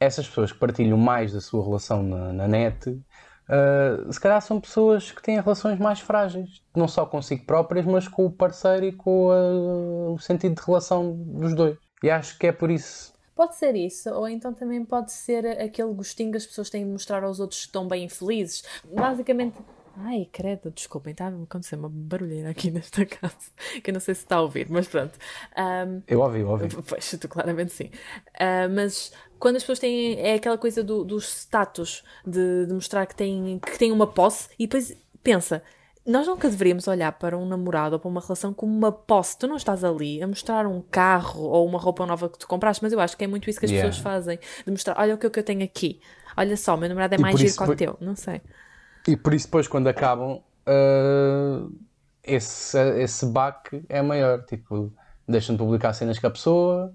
essas 0.00 0.26
pessoas 0.28 0.52
que 0.52 0.58
partilham 0.58 0.96
mais 0.98 1.32
da 1.32 1.40
sua 1.40 1.62
relação 1.64 2.02
na, 2.02 2.32
na 2.32 2.48
net, 2.48 3.00
eh, 3.48 4.06
se 4.12 4.20
calhar 4.20 4.40
são 4.40 4.60
pessoas 4.60 5.10
que 5.12 5.22
têm 5.22 5.40
relações 5.40 5.78
mais 5.78 6.00
frágeis, 6.00 6.62
não 6.76 6.88
só 6.88 7.06
consigo 7.06 7.44
próprias, 7.44 7.84
mas 7.86 8.06
com 8.08 8.26
o 8.26 8.30
parceiro 8.32 8.86
e 8.86 8.92
com 8.92 9.30
a- 9.30 10.12
o 10.14 10.18
sentido 10.18 10.54
de 10.56 10.66
relação 10.66 11.12
dos 11.12 11.54
dois. 11.54 11.76
E 12.02 12.10
acho 12.10 12.38
que 12.38 12.46
é 12.48 12.52
por 12.52 12.70
isso. 12.70 13.12
Pode 13.38 13.54
ser 13.54 13.76
isso, 13.76 14.10
ou 14.10 14.28
então 14.28 14.52
também 14.52 14.84
pode 14.84 15.12
ser 15.12 15.46
aquele 15.60 15.94
gostinho 15.94 16.32
que 16.32 16.38
as 16.38 16.44
pessoas 16.44 16.68
têm 16.68 16.84
de 16.84 16.90
mostrar 16.90 17.22
aos 17.22 17.38
outros 17.38 17.60
que 17.60 17.66
estão 17.66 17.86
bem 17.86 18.08
felizes. 18.08 18.64
Basicamente. 18.92 19.56
Ai, 19.96 20.28
credo, 20.32 20.72
desculpem, 20.72 21.12
está 21.12 21.28
a 21.28 21.28
acontecer 21.28 21.76
uma 21.76 21.88
barulheira 21.88 22.50
aqui 22.50 22.68
nesta 22.68 23.06
casa, 23.06 23.52
que 23.80 23.90
eu 23.90 23.94
não 23.94 24.00
sei 24.00 24.16
se 24.16 24.22
está 24.22 24.38
a 24.38 24.42
ouvir, 24.42 24.66
mas 24.68 24.88
pronto. 24.88 25.16
Ahm, 25.56 26.00
Eu 26.08 26.18
ouvi, 26.20 26.40
eu 26.40 26.48
ouvi. 26.50 26.66
Pois, 26.82 27.16
tu 27.20 27.28
claramente 27.28 27.72
sim. 27.72 27.92
Ah, 28.36 28.66
mas 28.68 29.12
quando 29.38 29.54
as 29.54 29.62
pessoas 29.62 29.78
têm. 29.78 30.18
É 30.18 30.34
aquela 30.34 30.58
coisa 30.58 30.82
do, 30.82 31.04
do 31.04 31.18
status, 31.20 32.02
de, 32.26 32.66
de 32.66 32.74
mostrar 32.74 33.06
que 33.06 33.14
têm, 33.14 33.60
que 33.60 33.78
têm 33.78 33.92
uma 33.92 34.08
posse, 34.08 34.48
e 34.58 34.66
depois 34.66 34.96
pensa. 35.22 35.62
Nós 36.08 36.26
nunca 36.26 36.48
deveríamos 36.48 36.88
olhar 36.88 37.12
para 37.12 37.36
um 37.36 37.46
namorado 37.46 37.94
ou 37.96 38.00
para 38.00 38.08
uma 38.08 38.20
relação 38.20 38.54
como 38.54 38.74
uma 38.74 38.90
posse. 38.90 39.38
Tu 39.38 39.46
não 39.46 39.56
estás 39.56 39.84
ali 39.84 40.22
a 40.22 40.26
mostrar 40.26 40.66
um 40.66 40.80
carro 40.80 41.42
ou 41.42 41.66
uma 41.66 41.78
roupa 41.78 42.06
nova 42.06 42.30
que 42.30 42.38
tu 42.38 42.48
compraste, 42.48 42.82
mas 42.82 42.94
eu 42.94 42.98
acho 43.00 43.14
que 43.14 43.24
é 43.24 43.26
muito 43.26 43.50
isso 43.50 43.60
que 43.60 43.66
as 43.66 43.70
Yeah. 43.70 43.88
pessoas 43.88 44.02
fazem. 44.02 44.38
De 44.64 44.70
mostrar, 44.70 44.98
olha 44.98 45.14
o 45.14 45.18
que, 45.18 45.26
é 45.26 45.30
que 45.30 45.38
eu 45.38 45.44
tenho 45.44 45.62
aqui. 45.62 46.00
Olha 46.34 46.56
só, 46.56 46.74
o 46.74 46.78
meu 46.78 46.88
namorado 46.88 47.14
é 47.14 47.18
E 47.18 47.20
mais 47.20 47.38
giro 47.38 47.54
que 47.54 47.62
o 47.62 47.76
teu. 47.76 47.96
Não 48.00 48.16
sei. 48.16 48.40
E 49.06 49.16
por 49.16 49.34
isso, 49.34 49.46
depois, 49.46 49.68
quando 49.68 49.86
acabam, 49.88 50.40
eh, 50.66 51.60
esse, 52.24 52.78
esse 53.00 53.26
baque 53.26 53.84
é 53.88 54.00
maior. 54.00 54.44
Tipo, 54.44 54.92
deixam 55.28 55.54
de 55.56 55.58
publicar 55.58 55.92
cenas 55.92 56.18
com 56.18 56.26
a 56.26 56.30
pessoa, 56.30 56.92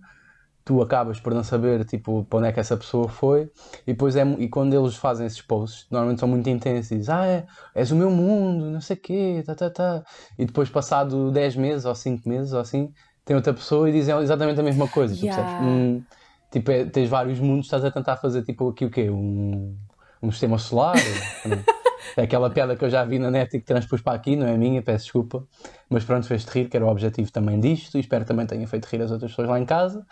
tu 0.66 0.82
acabas 0.82 1.20
por 1.20 1.34
não 1.34 1.44
saber 1.44 1.84
tipo, 1.86 2.24
para 2.30 2.40
onde 2.40 2.48
é 2.48 2.52
que 2.52 2.60
essa 2.60 2.78
pessoa 2.78 3.08
foi, 3.10 3.50
e 3.86 3.92
depois 3.94 4.16
é, 4.16 4.24
e 4.40 4.48
quando 4.48 4.74
eles 4.74 4.96
fazem 4.96 5.26
esses 5.26 5.42
posts, 5.42 5.86
normalmente 5.92 6.20
são 6.20 6.28
muito 6.30 6.50
intensos, 6.50 6.92
e 6.92 6.98
dizem, 6.98 7.14
ah, 7.14 7.26
é, 7.26 7.46
és 7.76 7.92
o 7.92 7.96
meu 7.96 8.10
mundo, 8.10 8.70
não 8.70 8.80
sei 8.80 8.96
quê, 8.96 9.44
tá, 9.46 9.56
tá, 9.56 9.70
tá. 9.70 10.04
E 10.38 10.46
depois, 10.46 10.70
passado 10.70 11.32
10 11.32 11.56
meses 11.58 11.86
ou 11.86 11.94
5 11.94 12.28
meses 12.28 12.54
ou 12.54 12.62
assim, 12.62 12.94
tem 13.26 13.36
outra 13.36 13.54
pessoa 13.54 13.90
e 13.90 13.94
dizem 13.94 14.18
exatamente 14.20 14.60
a 14.60 14.64
mesma 14.64 14.88
coisa. 14.88 15.14
Yeah. 15.16 15.62
Hum, 15.62 16.04
tipo, 16.52 16.72
é, 16.72 16.86
tens 16.86 17.10
vários 17.10 17.40
mundos, 17.40 17.66
estás 17.66 17.84
a 17.84 17.92
tentar 17.92 18.18
fazer 18.18 18.44
tipo 18.44 18.70
aqui 18.70 18.86
o 18.86 18.90
quê? 18.90 19.10
Um, 19.10 19.76
um 20.22 20.32
sistema 20.32 20.58
solar? 20.58 20.96
é 22.18 22.22
aquela 22.22 22.50
piada 22.50 22.76
que 22.76 22.84
eu 22.84 22.90
já 22.90 23.04
vi 23.04 23.20
na 23.20 23.32
net 23.32 23.56
e 23.56 23.60
que 23.60 23.66
transpus 23.66 24.02
para 24.02 24.14
aqui, 24.14 24.36
não 24.36 24.48
é 24.48 24.58
minha, 24.58 24.82
peço 24.82 25.06
desculpa. 25.06 25.46
Mas 25.90 26.04
pronto, 26.04 26.28
fez-te 26.28 26.50
rir, 26.50 26.70
que 26.70 26.78
era 26.78 26.86
o 26.86 26.90
objetivo 26.90 27.32
também 27.32 27.60
disto, 27.60 27.98
e 27.98 28.02
espero 28.02 28.26
também 28.26 28.46
tenha 28.46 28.68
feito 28.68 28.86
rir 28.86 29.02
as 29.02 29.12
outras 29.12 29.32
pessoas 29.32 29.50
lá 29.50 29.60
em 29.60 29.66
casa. 29.66 30.06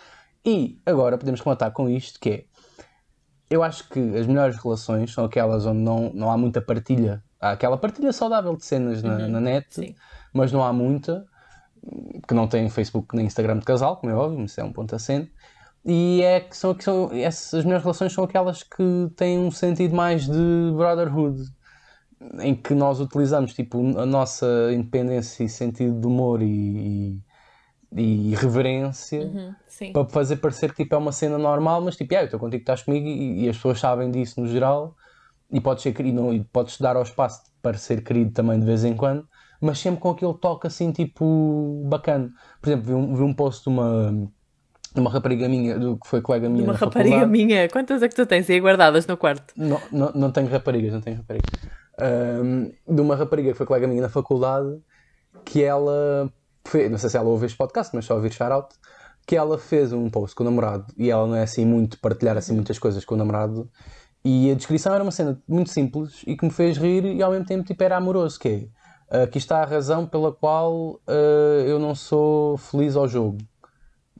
E 0.45 0.79
agora 0.85 1.17
podemos 1.17 1.41
contar 1.41 1.71
com 1.71 1.89
isto, 1.89 2.19
que 2.19 2.29
é, 2.29 2.45
eu 3.49 3.61
acho 3.61 3.87
que 3.89 3.99
as 4.17 4.25
melhores 4.25 4.57
relações 4.57 5.13
são 5.13 5.25
aquelas 5.25 5.65
onde 5.65 5.81
não, 5.81 6.11
não 6.13 6.31
há 6.31 6.37
muita 6.37 6.61
partilha. 6.61 7.23
Há 7.39 7.51
aquela 7.51 7.77
partilha 7.77 8.13
saudável 8.13 8.55
de 8.55 8.65
cenas 8.65 9.03
na, 9.03 9.27
na 9.27 9.39
net, 9.39 9.67
sim. 9.69 9.95
mas 10.33 10.51
não 10.51 10.63
há 10.63 10.71
muita, 10.71 11.25
que 12.27 12.33
não 12.33 12.47
tem 12.47 12.69
Facebook 12.69 13.15
nem 13.15 13.25
Instagram 13.25 13.59
de 13.59 13.65
casal, 13.65 13.97
como 13.97 14.11
é 14.11 14.15
óbvio, 14.15 14.45
isso 14.45 14.59
é 14.59 14.63
um 14.63 14.71
ponto 14.71 14.95
acento. 14.95 15.31
E 15.83 16.21
é 16.21 16.39
que 16.39 16.55
são, 16.55 16.73
que 16.75 16.83
são 16.83 17.09
essas 17.11 17.63
melhores 17.63 17.83
relações 17.83 18.13
são 18.13 18.23
aquelas 18.23 18.61
que 18.61 19.11
têm 19.15 19.39
um 19.39 19.51
sentido 19.51 19.95
mais 19.95 20.25
de 20.25 20.71
brotherhood, 20.75 21.41
em 22.39 22.53
que 22.55 22.75
nós 22.75 22.99
utilizamos 22.99 23.53
tipo, 23.53 23.79
a 23.97 24.05
nossa 24.05 24.45
independência 24.71 25.43
e 25.43 25.49
sentido 25.49 25.99
de 25.99 26.05
humor 26.05 26.41
e, 26.41 27.19
e, 27.95 28.35
reverência 28.35 29.21
Uhum, 29.21 29.55
para 29.93 30.05
fazer 30.09 30.37
parecer 30.37 30.73
que 30.73 30.83
tipo, 30.83 30.95
é 30.95 30.97
uma 30.97 31.11
cena 31.11 31.37
normal, 31.37 31.81
mas 31.81 31.95
tipo, 31.95 32.13
yeah, 32.13 32.23
eu 32.23 32.27
estou 32.27 32.39
contigo, 32.39 32.61
estás 32.61 32.83
comigo 32.83 33.07
e, 33.07 33.45
e 33.45 33.49
as 33.49 33.55
pessoas 33.57 33.79
sabem 33.79 34.09
disso 34.11 34.39
no 34.39 34.47
geral 34.47 34.95
e 35.51 35.59
podes 35.59 35.83
ser 35.83 35.93
querido 35.93 36.21
não, 36.21 36.33
e 36.33 36.43
podes 36.45 36.79
dar 36.79 36.95
ao 36.95 37.03
espaço 37.03 37.41
para 37.61 37.77
ser 37.77 38.03
querido 38.03 38.31
também 38.31 38.59
de 38.59 38.65
vez 38.65 38.83
em 38.85 38.95
quando, 38.95 39.27
mas 39.61 39.79
sempre 39.79 39.99
com 39.99 40.09
aquele 40.09 40.33
toque 40.35 40.67
assim 40.67 40.91
tipo 40.91 41.83
bacana. 41.89 42.31
Por 42.61 42.69
exemplo, 42.69 42.85
vi 42.87 42.93
um, 42.93 43.15
vi 43.15 43.23
um 43.23 43.33
post 43.33 43.63
de 43.63 43.69
uma, 43.69 44.11
de 44.93 44.99
uma 44.99 45.09
rapariga 45.11 45.47
minha, 45.49 45.77
do, 45.77 45.97
que 45.97 46.07
foi 46.07 46.21
colega 46.21 46.49
minha 46.49 46.63
Uma 46.63 46.73
na 46.73 46.77
rapariga 46.77 47.15
faculdade. 47.15 47.31
minha, 47.31 47.69
quantas 47.69 48.01
é 48.01 48.07
que 48.09 48.15
tu 48.15 48.25
tens 48.25 48.49
aí 48.49 48.59
guardadas 48.59 49.05
no 49.07 49.17
quarto? 49.17 49.53
Não, 49.55 49.79
não, 49.91 50.11
não 50.13 50.31
tenho 50.31 50.47
raparigas, 50.47 50.93
não 50.93 51.01
tenho 51.01 51.17
raparigas. 51.17 51.49
Ahm, 51.99 52.71
de 52.87 53.01
uma 53.01 53.15
rapariga 53.15 53.51
que 53.51 53.57
foi 53.57 53.65
colega 53.65 53.87
minha 53.87 54.01
na 54.01 54.09
faculdade, 54.09 54.81
que 55.45 55.63
ela 55.63 56.31
não 56.89 56.97
sei 56.97 57.09
se 57.09 57.17
ela 57.17 57.27
ouve 57.29 57.45
este 57.45 57.57
podcast, 57.57 57.95
mas 57.95 58.05
só 58.05 58.15
ouvir 58.15 58.31
shout-out, 58.31 58.75
que 59.25 59.35
ela 59.35 59.57
fez 59.57 59.93
um 59.93 60.09
post 60.09 60.35
com 60.35 60.43
o 60.43 60.45
namorado 60.45 60.85
e 60.97 61.09
ela 61.11 61.27
não 61.27 61.35
é 61.35 61.43
assim 61.43 61.65
muito 61.65 61.99
partilhar 61.99 62.37
assim 62.37 62.53
muitas 62.53 62.79
coisas 62.79 63.03
com 63.05 63.15
o 63.15 63.17
namorado. 63.17 63.69
E 64.23 64.51
a 64.51 64.55
descrição 64.55 64.93
era 64.93 65.03
uma 65.03 65.11
cena 65.11 65.41
muito 65.47 65.69
simples 65.71 66.21
e 66.27 66.35
que 66.37 66.45
me 66.45 66.51
fez 66.51 66.77
rir 66.77 67.05
e 67.05 67.21
ao 67.23 67.31
mesmo 67.31 67.45
tempo 67.45 67.63
tipo, 67.63 67.83
era 67.83 67.97
amoroso, 67.97 68.39
que 68.39 68.47
é 68.47 68.67
"Ah, 69.09 69.23
aqui 69.23 69.37
está 69.37 69.61
a 69.61 69.65
razão 69.65 70.05
pela 70.05 70.31
qual 70.31 70.99
ah, 71.07 71.63
eu 71.65 71.79
não 71.79 71.95
sou 71.95 72.57
feliz 72.57 72.95
ao 72.95 73.07
jogo. 73.07 73.37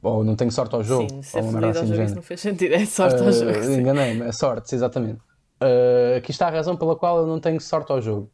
Ou 0.04 0.24
não 0.24 0.36
tenho 0.36 0.52
sorte 0.52 0.74
ao 0.74 0.84
jogo. 0.84 1.08
Sim, 1.10 1.22
ser 1.22 1.44
feliz 1.44 1.64
ao 1.78 1.84
assim 1.84 1.86
jogo 1.88 2.02
isso 2.04 2.16
não 2.16 2.24
fez 2.24 2.42
sentido, 2.42 2.74
é 2.74 2.86
sorte 2.86 3.22
ao 3.22 3.28
Uh, 3.28 3.32
jogo. 3.32 3.72
Enganei-me, 3.72 4.22
é 4.24 4.32
sorte, 4.32 4.74
exatamente. 4.74 5.20
Uh, 5.62 6.18
aqui 6.18 6.32
está 6.32 6.48
a 6.48 6.50
razão 6.50 6.76
pela 6.76 6.96
qual 6.96 7.20
eu 7.20 7.28
não 7.28 7.40
tenho 7.40 7.62
sorte 7.62 7.92
ao 7.92 8.02
jogo. 8.02 8.32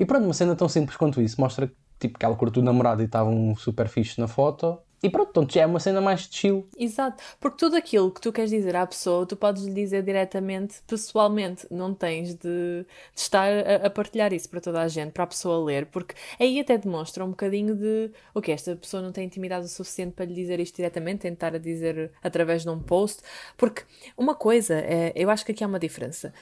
E 0.00 0.04
pronto, 0.04 0.24
uma 0.24 0.34
cena 0.34 0.56
tão 0.56 0.68
simples 0.68 0.96
quanto 0.96 1.20
isso 1.22 1.40
mostra 1.40 1.70
tipo, 2.08 2.18
que 2.18 2.24
ela 2.24 2.36
curtiu 2.36 2.62
o 2.62 2.64
namorado 2.64 3.02
e 3.02 3.06
estava 3.06 3.28
um 3.30 3.56
super 3.56 3.88
fixe 3.88 4.20
na 4.20 4.28
foto. 4.28 4.78
E 5.02 5.10
pronto, 5.10 5.28
então 5.28 5.46
já 5.46 5.60
é 5.60 5.66
uma 5.66 5.78
cena 5.78 6.00
mais 6.00 6.26
chill. 6.30 6.66
Exato, 6.78 7.22
porque 7.38 7.58
tudo 7.58 7.76
aquilo 7.76 8.10
que 8.10 8.22
tu 8.22 8.32
queres 8.32 8.50
dizer 8.50 8.74
à 8.74 8.86
pessoa, 8.86 9.26
tu 9.26 9.36
podes 9.36 9.62
lhe 9.64 9.74
dizer 9.74 10.02
diretamente, 10.02 10.76
pessoalmente, 10.86 11.66
não 11.70 11.92
tens 11.92 12.34
de, 12.34 12.38
de 12.38 12.86
estar 13.14 13.50
a, 13.52 13.86
a 13.86 13.90
partilhar 13.90 14.32
isso 14.32 14.48
para 14.48 14.62
toda 14.62 14.80
a 14.80 14.88
gente, 14.88 15.12
para 15.12 15.24
a 15.24 15.26
pessoa 15.26 15.62
ler, 15.62 15.84
porque 15.86 16.14
aí 16.40 16.58
até 16.58 16.78
demonstra 16.78 17.22
um 17.22 17.28
bocadinho 17.28 17.74
de, 17.74 18.12
ok, 18.34 18.54
esta 18.54 18.74
pessoa 18.76 19.02
não 19.02 19.12
tem 19.12 19.26
intimidade 19.26 19.66
o 19.66 19.68
suficiente 19.68 20.14
para 20.14 20.24
lhe 20.24 20.32
dizer 20.32 20.58
isto 20.58 20.76
diretamente, 20.76 21.18
tentar 21.18 21.54
a 21.54 21.58
dizer 21.58 22.10
através 22.22 22.62
de 22.62 22.70
um 22.70 22.78
post, 22.78 23.20
porque 23.58 23.82
uma 24.16 24.34
coisa, 24.34 24.74
é, 24.74 25.12
eu 25.14 25.28
acho 25.28 25.44
que 25.44 25.52
aqui 25.52 25.62
há 25.62 25.66
uma 25.66 25.78
diferença. 25.78 26.32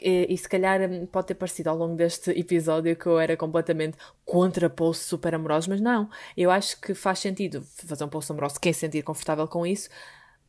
E, 0.00 0.32
e 0.32 0.38
se 0.38 0.48
calhar 0.48 0.80
hum, 0.80 1.06
pode 1.06 1.28
ter 1.28 1.34
parecido 1.34 1.70
ao 1.70 1.76
longo 1.76 1.94
deste 1.94 2.30
episódio 2.30 2.96
que 2.96 3.06
eu 3.06 3.18
era 3.18 3.36
completamente 3.36 3.96
contra 4.24 4.70
posts 4.70 5.06
super 5.06 5.34
amorosos, 5.34 5.68
mas 5.68 5.80
não. 5.80 6.08
Eu 6.36 6.50
acho 6.50 6.80
que 6.80 6.94
faz 6.94 7.18
sentido 7.18 7.62
fazer 7.62 8.04
um 8.04 8.08
post 8.08 8.32
amoroso, 8.32 8.60
quem 8.60 8.72
se 8.72 8.80
sentir 8.80 9.02
confortável 9.02 9.46
com 9.46 9.66
isso, 9.66 9.88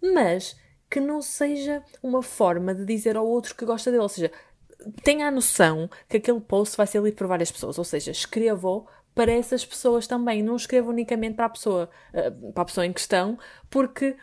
mas 0.01 0.55
que 0.89 0.99
não 0.99 1.21
seja 1.21 1.83
uma 2.03 2.21
forma 2.21 2.75
de 2.75 2.85
dizer 2.85 3.15
ao 3.15 3.25
outro 3.25 3.55
que 3.55 3.65
gosta 3.65 3.91
dele. 3.91 4.03
Ou 4.03 4.09
seja, 4.09 4.31
tenha 5.03 5.27
a 5.27 5.31
noção 5.31 5.89
que 6.09 6.17
aquele 6.17 6.41
post 6.41 6.75
vai 6.75 6.87
ser 6.87 7.01
lido 7.01 7.15
por 7.15 7.27
várias 7.27 7.51
pessoas. 7.51 7.77
Ou 7.77 7.85
seja, 7.85 8.11
escreva-o 8.11 8.85
para 9.15 9.31
essas 9.31 9.65
pessoas 9.65 10.07
também. 10.07 10.43
Não 10.43 10.55
escreva 10.55 10.89
unicamente 10.89 11.35
para 11.35 11.45
a 11.45 11.49
pessoa, 11.49 11.89
eh, 12.13 12.31
para 12.53 12.63
a 12.63 12.65
pessoa 12.65 12.85
em 12.85 12.93
questão, 12.93 13.37
porque 13.69 14.15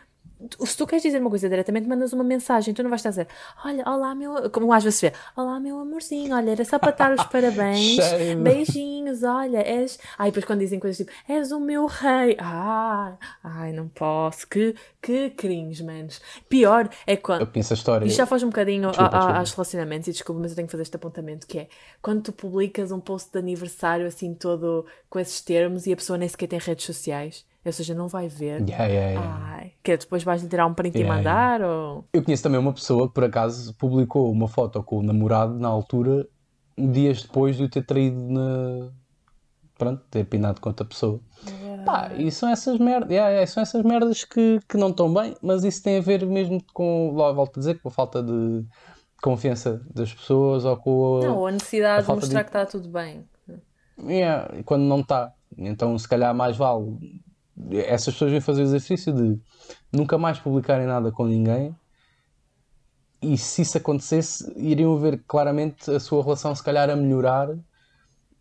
se 0.63 0.77
tu 0.77 0.87
queres 0.87 1.03
dizer 1.03 1.19
uma 1.19 1.29
coisa 1.29 1.49
diretamente, 1.49 1.87
mandas 1.87 2.13
uma 2.13 2.23
mensagem. 2.23 2.73
Tu 2.73 2.81
não 2.83 2.89
vais 2.89 2.99
estar 2.99 3.09
a 3.09 3.11
dizer, 3.11 3.27
olha, 3.65 3.83
olá, 3.89 4.15
meu. 4.15 4.49
Como 4.49 4.71
às 4.71 4.83
vezes 4.83 4.99
se 4.99 5.09
vê, 5.09 5.15
olá, 5.35 5.59
meu 5.59 5.79
amorzinho, 5.79 6.33
olha, 6.35 6.51
era 6.51 6.63
só 6.65 6.79
para 6.79 6.91
dar 6.91 7.13
os 7.13 7.23
parabéns. 7.27 7.97
Beijinhos, 8.41 9.23
olha, 9.23 9.59
és. 9.59 9.99
Ai, 10.17 10.29
depois 10.29 10.45
quando 10.45 10.59
dizem 10.59 10.79
coisas 10.79 10.97
tipo, 10.97 11.11
és 11.31 11.51
o 11.51 11.59
meu 11.59 11.85
rei. 11.85 12.35
Ai, 12.39 13.13
ai, 13.43 13.71
não 13.73 13.87
posso. 13.87 14.47
Que, 14.47 14.75
que 15.01 15.29
cringe, 15.31 15.83
manos. 15.83 16.21
Pior 16.47 16.89
é 17.05 17.15
quando. 17.15 17.41
Eu 17.41 17.47
conheço 17.47 17.73
a 17.73 17.75
história. 17.75 18.05
Isto 18.05 18.17
já 18.17 18.25
foge 18.25 18.45
um 18.45 18.49
bocadinho 18.49 18.87
a- 18.87 18.91
Desculpa, 18.91 19.15
a- 19.15 19.19
desculpa. 19.19 19.39
aos 19.39 19.51
relacionamentos 19.53 20.07
e 20.07 20.11
desculpa, 20.11 20.41
mas 20.41 20.51
eu 20.51 20.55
tenho 20.55 20.67
que 20.67 20.71
fazer 20.71 20.83
este 20.83 20.95
apontamento 20.95 21.45
que 21.47 21.59
é 21.59 21.67
quando 22.01 22.23
tu 22.23 22.31
publicas 22.31 22.91
um 22.91 22.99
post 22.99 23.31
de 23.31 23.39
aniversário 23.39 24.07
assim 24.07 24.33
todo 24.33 24.85
com 25.09 25.19
esses 25.19 25.41
termos 25.41 25.85
e 25.85 25.93
a 25.93 25.95
pessoa 25.95 26.17
nem 26.17 26.27
sequer 26.27 26.47
tem 26.47 26.59
redes 26.59 26.85
sociais, 26.85 27.45
ou 27.65 27.71
seja, 27.73 27.93
não 27.93 28.07
vai 28.07 28.27
ver. 28.27 28.61
Yeah, 28.67 28.85
yeah, 28.85 29.09
yeah. 29.11 29.45
Ai, 29.57 29.71
que 29.83 29.91
é, 29.91 29.97
depois 29.97 30.23
vais 30.23 30.41
lhe 30.41 30.49
tirar 30.49 30.65
um 30.65 30.73
print 30.73 30.97
e 30.97 31.03
mandar 31.03 31.61
ou... 31.61 32.05
Eu 32.13 32.23
conheço 32.23 32.43
também 32.43 32.59
uma 32.59 32.73
pessoa 32.73 33.07
que 33.07 33.13
por 33.13 33.23
acaso 33.23 33.73
publicou 33.75 34.31
uma 34.31 34.47
foto 34.47 34.81
com 34.83 34.99
o 34.99 35.03
namorado 35.03 35.53
na 35.59 35.67
altura, 35.67 36.25
dias 36.77 37.21
depois 37.23 37.57
de 37.57 37.63
o 37.63 37.69
ter 37.69 37.85
traído 37.85 38.19
na. 38.19 38.89
Pronto, 39.77 40.03
ter 40.11 40.25
pinado 40.25 40.59
com 40.59 40.69
outra 40.69 40.85
pessoa. 40.85 41.21
Pá, 41.85 42.11
e 42.17 42.29
são 42.31 42.49
essas 42.49 42.77
merdas, 42.77 43.49
são 43.49 43.63
essas 43.63 43.81
merdas 43.83 44.25
que, 44.25 44.59
que 44.67 44.75
não 44.77 44.89
estão 44.89 45.13
bem, 45.13 45.33
mas 45.41 45.63
isso 45.63 45.81
tem 45.81 45.97
a 45.97 46.01
ver 46.01 46.25
mesmo 46.25 46.61
com, 46.73 47.13
lá 47.15 47.31
volto 47.31 47.57
a 47.57 47.59
dizer, 47.61 47.79
com 47.81 47.87
a 47.87 47.91
falta 47.91 48.21
de 48.21 48.65
confiança 49.21 49.81
das 49.93 50.13
pessoas 50.13 50.65
ou 50.65 50.75
com 50.75 51.19
a, 51.19 51.27
Não, 51.27 51.47
a 51.47 51.51
necessidade 51.51 51.99
a 51.99 52.01
de 52.01 52.07
mostrar 52.19 52.39
de- 52.39 52.43
que 52.43 52.49
está 52.49 52.65
tudo 52.65 52.89
bem. 52.89 53.25
Yeah, 54.01 54.61
quando 54.65 54.83
não 54.83 54.99
está. 54.99 55.33
Então, 55.57 55.97
se 55.97 56.07
calhar, 56.07 56.33
mais 56.35 56.57
vale. 56.57 56.97
Essas 57.71 58.13
pessoas 58.13 58.31
vêm 58.31 58.41
fazer 58.41 58.61
o 58.61 58.65
exercício 58.65 59.13
de 59.13 59.39
nunca 59.91 60.17
mais 60.17 60.39
publicarem 60.39 60.87
nada 60.87 61.11
com 61.11 61.25
ninguém. 61.25 61.75
E 63.21 63.37
se 63.37 63.63
isso 63.63 63.77
acontecesse, 63.77 64.51
iriam 64.55 64.97
ver 64.97 65.21
claramente 65.27 65.91
a 65.91 65.99
sua 65.99 66.23
relação, 66.23 66.55
se 66.55 66.63
calhar, 66.63 66.89
a 66.89 66.95
melhorar, 66.95 67.49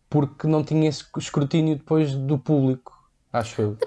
porque 0.09 0.47
não 0.47 0.63
tinha 0.63 0.89
esse 0.89 1.05
escrutínio 1.19 1.77
depois 1.77 2.15
do 2.15 2.39
público, 2.39 2.93
acho 3.33 3.61
eu. 3.61 3.79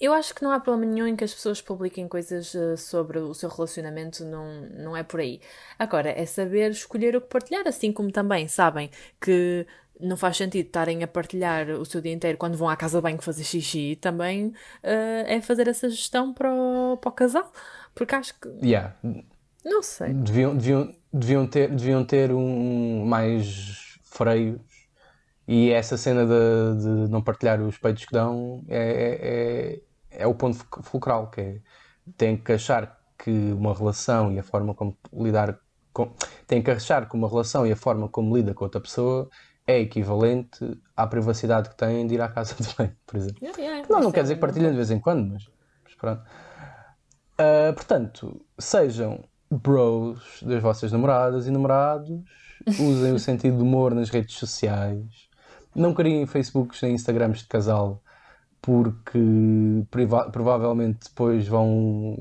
Eu 0.00 0.12
acho 0.12 0.34
que 0.34 0.42
não 0.42 0.50
há 0.50 0.58
problema 0.58 0.92
nenhum 0.92 1.06
em 1.06 1.14
que 1.14 1.22
as 1.22 1.32
pessoas 1.32 1.62
publiquem 1.62 2.08
coisas 2.08 2.52
eh, 2.56 2.76
sobre 2.76 3.20
o 3.20 3.32
seu 3.32 3.48
relacionamento, 3.48 4.24
não, 4.24 4.62
não 4.70 4.96
é 4.96 5.04
por 5.04 5.20
aí. 5.20 5.40
Agora, 5.78 6.10
é 6.10 6.26
saber 6.26 6.72
escolher 6.72 7.14
o 7.14 7.20
que 7.20 7.28
partilhar, 7.28 7.68
assim 7.68 7.92
como 7.92 8.10
também 8.10 8.48
sabem 8.48 8.90
que 9.20 9.64
não 10.02 10.16
faz 10.16 10.36
sentido 10.36 10.66
estarem 10.66 11.02
a 11.02 11.08
partilhar 11.08 11.70
o 11.70 11.84
seu 11.84 12.00
dia 12.00 12.12
inteiro 12.12 12.38
quando 12.38 12.56
vão 12.56 12.68
à 12.68 12.76
casa 12.76 12.98
de 12.98 13.02
banho 13.02 13.20
fazer 13.22 13.44
xixi, 13.44 13.96
também 14.00 14.52
eh, 14.82 15.36
é 15.36 15.40
fazer 15.40 15.68
essa 15.68 15.88
gestão 15.88 16.32
para 16.34 16.52
o, 16.52 16.96
para 16.98 17.08
o 17.10 17.12
casal. 17.12 17.50
Porque 17.94 18.14
acho 18.14 18.34
que, 18.40 18.48
Yeah. 18.62 18.94
não 19.64 19.82
sei. 19.82 20.12
Deviam, 20.12 20.56
deviam, 20.56 20.94
deviam, 21.12 21.46
ter, 21.46 21.70
deviam 21.70 22.04
ter 22.04 22.32
um 22.32 23.04
mais 23.06 23.98
freios. 24.02 24.60
E 25.46 25.70
essa 25.70 25.96
cena 25.96 26.24
de, 26.24 26.82
de 26.82 27.10
não 27.10 27.20
partilhar 27.22 27.60
os 27.60 27.76
peitos 27.76 28.04
que 28.04 28.12
dão 28.12 28.64
é, 28.68 29.80
é, 30.10 30.22
é 30.22 30.26
o 30.26 30.34
ponto 30.34 30.56
ful- 30.56 30.82
fulcral, 30.82 31.30
que 31.30 31.40
é 31.40 31.60
tem 32.16 32.36
que 32.36 32.52
achar 32.52 33.00
que 33.18 33.30
uma 33.30 33.74
relação 33.74 34.32
e 34.32 34.38
a 34.38 34.42
forma 34.42 34.74
como 34.74 34.96
lidar 35.12 35.58
com, 35.92 36.12
tem 36.46 36.62
que 36.62 36.70
achar 36.70 37.08
que 37.08 37.14
uma 37.16 37.28
relação 37.28 37.66
e 37.66 37.72
a 37.72 37.76
forma 37.76 38.08
como 38.08 38.36
lida 38.36 38.54
com 38.54 38.64
outra 38.64 38.80
pessoa 38.80 39.28
é 39.66 39.80
equivalente 39.80 40.58
à 40.96 41.06
privacidade 41.06 41.70
que 41.70 41.76
tem 41.76 42.06
de 42.06 42.14
ir 42.14 42.20
à 42.20 42.28
casa 42.28 42.54
de 42.60 42.74
banho, 42.76 42.96
por 43.06 43.16
exemplo. 43.16 43.38
Yeah, 43.42 43.60
yeah, 43.60 43.88
Não, 43.88 44.00
não 44.00 44.12
quer 44.12 44.20
é 44.20 44.22
dizer 44.22 44.34
que 44.36 44.40
partilhem 44.40 44.70
de 44.70 44.76
vez 44.76 44.90
em 44.90 44.98
quando, 44.98 45.32
mas, 45.32 45.48
mas 45.84 45.94
pronto. 45.94 46.22
Ah, 47.38 47.72
portanto, 47.74 48.40
sejam 48.58 49.24
bros 49.50 50.42
das 50.42 50.62
vossas 50.62 50.92
namoradas 50.92 51.46
e 51.46 51.50
namorados, 51.50 52.10
usem 52.80 53.12
o 53.12 53.18
sentido 53.18 53.56
de 53.56 53.62
humor 53.62 53.94
nas 53.94 54.10
redes 54.10 54.36
sociais, 54.36 55.28
não 55.74 55.92
criem 55.94 56.26
Facebooks 56.26 56.80
nem 56.82 56.94
Instagrams 56.94 57.40
de 57.40 57.48
casal 57.48 58.02
porque 58.60 59.18
priva- 59.90 60.30
provavelmente 60.30 61.08
depois 61.08 61.48
vão 61.48 62.16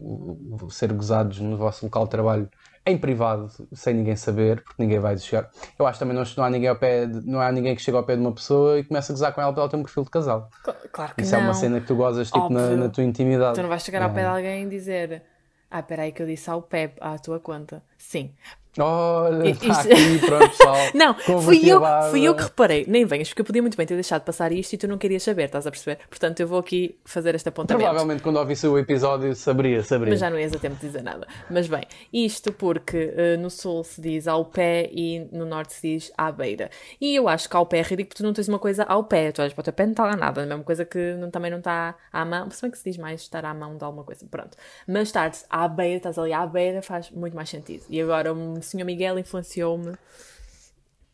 ser 0.71 0.91
gozados 0.93 1.39
no 1.39 1.56
vosso 1.56 1.86
local 1.86 2.06
de 2.06 2.10
trabalho 2.12 2.49
em 2.86 2.98
privado, 2.98 3.48
sem 3.74 3.94
ninguém 3.94 4.15
saber, 4.15 4.62
porque 4.63 4.82
ninguém 4.82 5.00
vai 5.00 5.17
chegar. 5.17 5.50
Eu 5.78 5.86
acho 5.86 6.00
também 6.00 6.15
não, 6.15 6.24
não 6.36 6.44
há 6.44 6.50
ninguém 6.50 6.67
ao 6.70 6.76
pé 6.76 7.06
de- 7.06 7.26
não 7.30 7.39
há 7.39 7.52
ninguém 7.52 7.76
que 7.76 7.82
chega 7.82 7.98
ao 7.98 8.04
pé 8.04 8.15
de 8.15 8.22
uma 8.22 8.32
pessoa 8.34 8.80
e 8.80 8.84
começa 8.84 9.12
a 9.12 9.13
gozar 9.13 9.34
com 9.34 9.41
ela 9.41 9.54
para 9.54 9.62
ela 9.62 9.70
ter 9.70 9.78
um 9.78 9.84
perfil 9.84 10.04
de 10.04 10.10
casal. 10.10 10.50
Cl- 10.65 10.76
Claro 10.91 11.13
que 11.15 11.22
Isso 11.22 11.32
não. 11.34 11.41
é 11.41 11.44
uma 11.44 11.54
cena 11.54 11.80
que 11.80 11.86
tu 11.88 11.96
gozas 11.96 12.32
tipo, 12.32 12.50
na, 12.50 12.70
na 12.72 12.89
tua 12.89 13.04
intimidade. 13.04 13.56
Tu 13.56 13.62
não 13.62 13.70
vais 13.70 13.84
chegar 13.84 14.02
ao 14.02 14.10
pé 14.10 14.22
de 14.22 14.26
É. 14.26 14.30
alguém 14.30 14.63
e 14.65 14.70
dizer 14.70 15.24
Ah, 15.70 15.80
espera 15.80 16.02
aí 16.04 16.12
que 16.12 16.22
eu 16.22 16.28
disse 16.28 16.50
ao 16.50 16.62
Pep 16.62 16.98
à 17.00 17.17
tua 17.17 17.39
conta. 17.39 17.82
Sim. 18.02 18.34
Olha, 18.80 19.50
Isto- 19.50 19.68
está 19.68 19.82
aqui, 19.82 20.20
pronto, 20.26 20.48
pessoal. 20.50 20.76
Não, 20.96 21.14
fui 21.42 21.60
eu, 21.70 21.82
barba. 21.82 22.10
fui 22.10 22.24
eu 22.24 22.34
que 22.34 22.44
reparei. 22.44 22.86
Nem 22.88 23.04
venhas, 23.04 23.28
porque 23.28 23.42
eu 23.42 23.46
podia 23.46 23.62
muito 23.62 23.76
bem 23.76 23.86
ter 23.86 23.96
deixado 23.96 24.22
passar 24.24 24.54
isto 24.54 24.72
e 24.72 24.78
tu 24.78 24.88
não 24.88 24.98
querias 24.98 25.24
saber, 25.24 25.44
estás 25.44 25.68
a 25.68 25.72
perceber? 25.72 26.00
Portanto, 26.10 26.40
eu 26.40 26.48
vou 26.48 26.58
aqui 26.58 26.98
fazer 27.04 27.36
este 27.36 27.50
apontamento. 27.50 27.84
Provavelmente 27.84 28.24
quando 28.24 28.38
ouvisse 28.38 28.66
o 28.66 28.78
episódio 28.80 29.36
saberia, 29.36 29.84
saberia. 29.84 30.14
Mas 30.14 30.22
já 30.22 30.30
não 30.30 30.40
ias 30.40 30.54
a 30.54 30.58
tempo 30.58 30.76
de 30.76 30.88
dizer 30.88 31.04
nada. 31.04 31.28
Mas 31.50 31.68
bem, 31.68 31.84
isto 32.14 32.54
porque 32.54 33.14
eh, 33.14 33.36
no 33.36 33.50
sul 33.50 33.84
se 33.84 34.00
diz 34.00 34.26
ao 34.26 34.46
pé 34.46 34.90
e 34.94 35.28
no 35.34 35.46
norte 35.46 35.74
se 35.74 35.82
diz 35.96 36.12
à 36.18 36.32
beira. 36.32 36.70
E 37.02 37.14
eu 37.14 37.28
acho 37.28 37.50
que 37.50 37.58
ao 37.58 37.66
pé 37.66 37.80
é 37.80 37.82
ridículo 37.82 38.08
porque 38.08 38.24
tu 38.24 38.26
não 38.26 38.32
tens 38.32 38.48
uma 38.48 38.60
coisa 38.60 38.84
ao 38.84 39.04
pé. 39.04 39.34
Tu 39.34 39.42
olhas 39.42 39.52
para 39.54 39.62
o 39.62 39.64
teu 39.66 39.74
pé 39.74 39.84
não 39.84 39.92
está 39.92 40.06
lá 40.06 40.16
nada. 40.16 40.44
A 40.44 40.46
mesma 40.46 40.64
coisa 40.64 40.86
que 40.86 41.14
não- 41.16 41.30
também 41.30 41.52
não 41.52 41.58
está 41.58 41.94
à 42.14 42.24
mão. 42.24 42.50
Se 42.50 42.62
bem 42.62 42.72
que 42.72 42.78
se 42.78 42.86
diz 42.90 42.98
mais 42.98 43.20
estar 43.20 43.44
à 43.44 43.54
mão 43.54 43.76
de 43.78 43.84
alguma 43.84 44.06
coisa. 44.06 44.26
Pronto. 44.32 44.56
Mas 44.88 45.10
estar 45.10 45.30
à 45.50 45.68
beira, 45.68 45.98
estás 45.98 46.18
ali 46.18 46.32
à 46.32 46.48
beira, 46.48 46.82
faz 46.82 47.12
muito 47.12 47.36
mais 47.36 47.50
sentido. 47.50 47.84
E 47.91 48.01
agora 48.01 48.34
o 48.34 48.62
Sr. 48.62 48.86
Miguel 48.86 49.19
influenciou-me. 49.19 49.93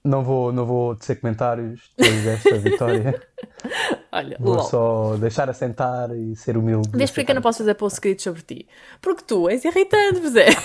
Não 0.03 0.23
vou, 0.23 0.53
não 0.53 0.65
vou 0.65 0.95
tecer 0.95 1.19
comentários 1.19 1.91
depois 1.97 2.23
desta 2.23 2.55
vitória. 2.59 3.21
Olha, 4.11 4.37
Vou 4.39 4.53
lol. 4.55 4.63
só 4.63 5.17
deixar 5.17 5.49
assentar 5.49 6.11
e 6.15 6.35
ser 6.35 6.55
humilde. 6.55 6.87
Desde 6.89 7.11
porque 7.13 7.21
é 7.21 7.25
que 7.25 7.31
eu 7.31 7.35
não 7.35 7.41
posso 7.41 7.57
fazer 7.57 7.73
post-script 7.73 8.21
sobre 8.21 8.41
ti? 8.43 8.67
Porque 9.01 9.23
tu 9.27 9.49
és 9.49 9.65
irritante, 9.65 10.21
José. 10.21 10.45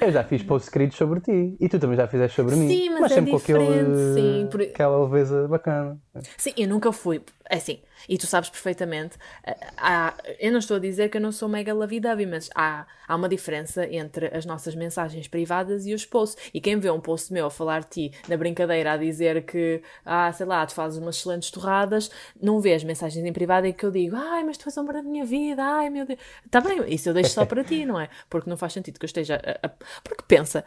Eu 0.00 0.12
já 0.12 0.22
fiz 0.22 0.42
post-scritos 0.42 0.96
sobre 0.98 1.20
ti 1.20 1.56
e 1.58 1.68
tu 1.68 1.78
também 1.78 1.96
já 1.96 2.06
fizeste 2.06 2.36
sobre 2.36 2.54
mim. 2.54 2.68
Sim, 2.68 2.90
mas 2.90 3.10
é 3.10 3.14
sempre 3.14 3.30
com 3.30 3.36
aquele, 3.38 4.14
sim, 4.14 4.48
por- 4.50 4.60
aquela 4.60 5.02
leveza 5.04 5.48
bacana. 5.48 5.98
Sim, 6.36 6.52
eu 6.56 6.68
nunca 6.68 6.92
fui. 6.92 7.22
É 7.48 7.56
assim, 7.56 7.80
e 8.08 8.18
tu 8.18 8.26
sabes 8.26 8.50
perfeitamente. 8.50 9.16
ah, 9.46 9.56
há- 9.76 10.14
eu 10.40 10.50
não 10.50 10.58
estou 10.58 10.76
a 10.78 10.80
dizer 10.80 11.08
que 11.08 11.16
eu 11.16 11.20
não 11.20 11.30
sou 11.30 11.48
mega 11.48 11.72
lovey-dovey, 11.72 12.26
mas 12.26 12.50
há, 12.54 12.86
há 13.06 13.14
uma 13.14 13.28
diferença 13.28 13.86
entre 13.86 14.26
as 14.36 14.44
nossas 14.44 14.74
mensagens 14.74 15.28
privadas 15.28 15.86
e 15.86 15.94
os 15.94 16.04
posts. 16.04 16.50
E 16.52 16.60
quem 16.60 16.78
vê 16.78 16.90
um 16.90 17.00
post 17.00 17.32
meu 17.32 17.46
a 17.46 17.50
falar 17.50 17.80
de 17.82 17.88
ti 18.10 18.12
na 18.28 18.36
brincadeira, 18.36 18.92
a 18.92 18.96
dizer 18.96 19.44
que, 19.46 19.80
ah, 20.04 20.32
sei 20.32 20.44
lá, 20.46 20.66
tu 20.66 20.74
fazes 20.74 20.98
umas 20.98 21.16
excelentes 21.16 21.50
torradas, 21.50 22.10
não 22.40 22.60
vê 22.60 22.74
as 22.74 22.82
mensagens 22.82 23.24
em 23.24 23.32
privado 23.32 23.66
em 23.66 23.72
que 23.72 23.84
eu 23.86 23.90
digo, 23.92 24.16
ai, 24.16 24.42
mas 24.42 24.58
tu 24.58 24.66
és 24.68 24.76
amor 24.76 24.94
da 24.94 25.02
minha 25.02 25.24
vida, 25.24 25.62
ai 25.62 25.88
meu 25.88 26.04
Deus. 26.04 26.18
Está 26.44 26.60
bem, 26.60 26.82
isso 26.92 27.08
eu 27.08 27.14
deixo 27.14 27.30
só 27.30 27.44
para 27.46 27.62
ti, 27.62 27.84
não 27.86 28.00
é? 28.00 28.08
Porque 28.28 28.50
não 28.50 28.56
faz 28.56 28.72
sentido 28.72 28.98
que 28.98 29.04
eu 29.04 29.08
esteja. 29.08 29.36
a- 29.62 29.66
a- 29.66 29.70
Porque 30.02 30.24
pensa. 30.26 30.64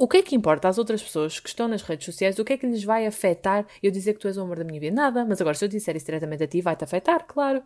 O 0.00 0.06
que 0.06 0.18
é 0.18 0.22
que 0.22 0.36
importa 0.36 0.68
às 0.68 0.78
outras 0.78 1.02
pessoas 1.02 1.40
que 1.40 1.48
estão 1.48 1.66
nas 1.66 1.82
redes 1.82 2.04
sociais? 2.06 2.38
O 2.38 2.44
que 2.44 2.52
é 2.52 2.56
que 2.56 2.64
lhes 2.68 2.84
vai 2.84 3.04
afetar 3.04 3.66
eu 3.82 3.90
dizer 3.90 4.14
que 4.14 4.20
tu 4.20 4.28
és 4.28 4.36
o 4.36 4.42
amor 4.42 4.56
da 4.56 4.62
minha 4.64 4.78
vida? 4.78 4.94
Nada. 4.94 5.24
Mas 5.24 5.40
agora, 5.40 5.54
se 5.56 5.64
eu 5.64 5.68
disser 5.68 5.96
isso 5.96 6.06
diretamente 6.06 6.44
a 6.44 6.46
ti, 6.46 6.60
vai-te 6.62 6.84
afetar, 6.84 7.24
claro. 7.26 7.62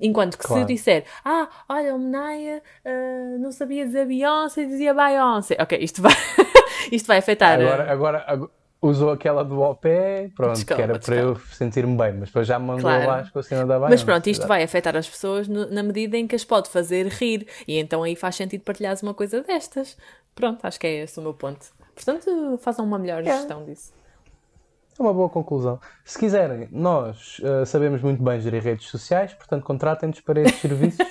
Enquanto 0.00 0.38
que 0.38 0.44
se 0.44 0.50
eu 0.52 0.56
Claro. 0.56 0.66
disser, 0.68 1.04
ah, 1.24 1.46
olha, 1.68 1.94
o 1.94 1.98
Menaya 1.98 2.62
ah, 2.86 3.36
não 3.38 3.52
sabia 3.52 3.84
dizer 3.84 4.06
Beyoncé 4.06 4.62
e 4.62 4.66
dizia 4.66 4.94
Beyoncé. 4.94 5.56
Ok, 5.60 5.76
isto 5.78 6.00
vai, 6.00 6.12
isto 6.90 7.06
vai 7.06 7.18
afetar. 7.18 7.60
Agora, 7.60 7.92
agora, 7.92 8.24
ag- 8.26 8.48
usou 8.86 9.10
aquela 9.10 9.44
do 9.44 9.62
ao 9.62 9.74
pé, 9.74 10.30
pronto, 10.36 10.52
Desculpa, 10.54 10.74
que 10.76 10.82
era 10.82 10.98
para 10.98 11.16
eu 11.16 11.36
sentir-me 11.52 11.96
bem, 11.96 12.12
mas 12.12 12.28
depois 12.28 12.46
já 12.46 12.58
me 12.58 12.66
mandou 12.66 12.82
Claro. 12.82 13.02
abaixo 13.02 13.32
com 13.32 13.38
a 13.38 13.42
cena 13.42 13.60
da 13.66 13.74
Beyoncé. 13.76 13.90
Mas 13.94 14.04
pronto, 14.04 14.26
isto 14.28 14.46
vai 14.46 14.62
afetar 14.62 14.96
as 14.96 15.08
pessoas 15.08 15.48
no- 15.48 15.70
na 15.70 15.82
medida 15.82 16.16
em 16.16 16.26
que 16.26 16.34
as 16.36 16.44
pode 16.44 16.68
fazer 16.68 17.06
rir. 17.08 17.46
E 17.66 17.78
então 17.78 18.02
aí 18.02 18.14
faz 18.14 18.36
sentido 18.36 18.62
partilhares 18.62 19.02
uma 19.02 19.14
coisa 19.14 19.42
destas. 19.42 19.96
Pronto, 20.34 20.64
acho 20.64 20.78
que 20.78 20.86
é 20.86 21.02
esse 21.04 21.18
o 21.18 21.22
meu 21.22 21.32
ponto. 21.34 21.66
Portanto, 21.94 22.58
façam 22.60 22.84
uma 22.84 22.98
melhor 22.98 23.22
gestão 23.22 23.64
disso. 23.64 23.92
É 24.98 25.02
uma 25.02 25.12
boa 25.12 25.28
conclusão. 25.28 25.80
Se 26.04 26.18
quiserem, 26.18 26.68
nós 26.70 27.40
uh, 27.40 27.64
sabemos 27.66 28.00
muito 28.02 28.22
bem 28.22 28.40
gerir 28.40 28.62
redes 28.62 28.88
sociais, 28.88 29.32
portanto 29.34 29.64
contratem-nos 29.64 30.20
para 30.20 30.40
estes 30.42 30.60
serviços. 30.62 31.04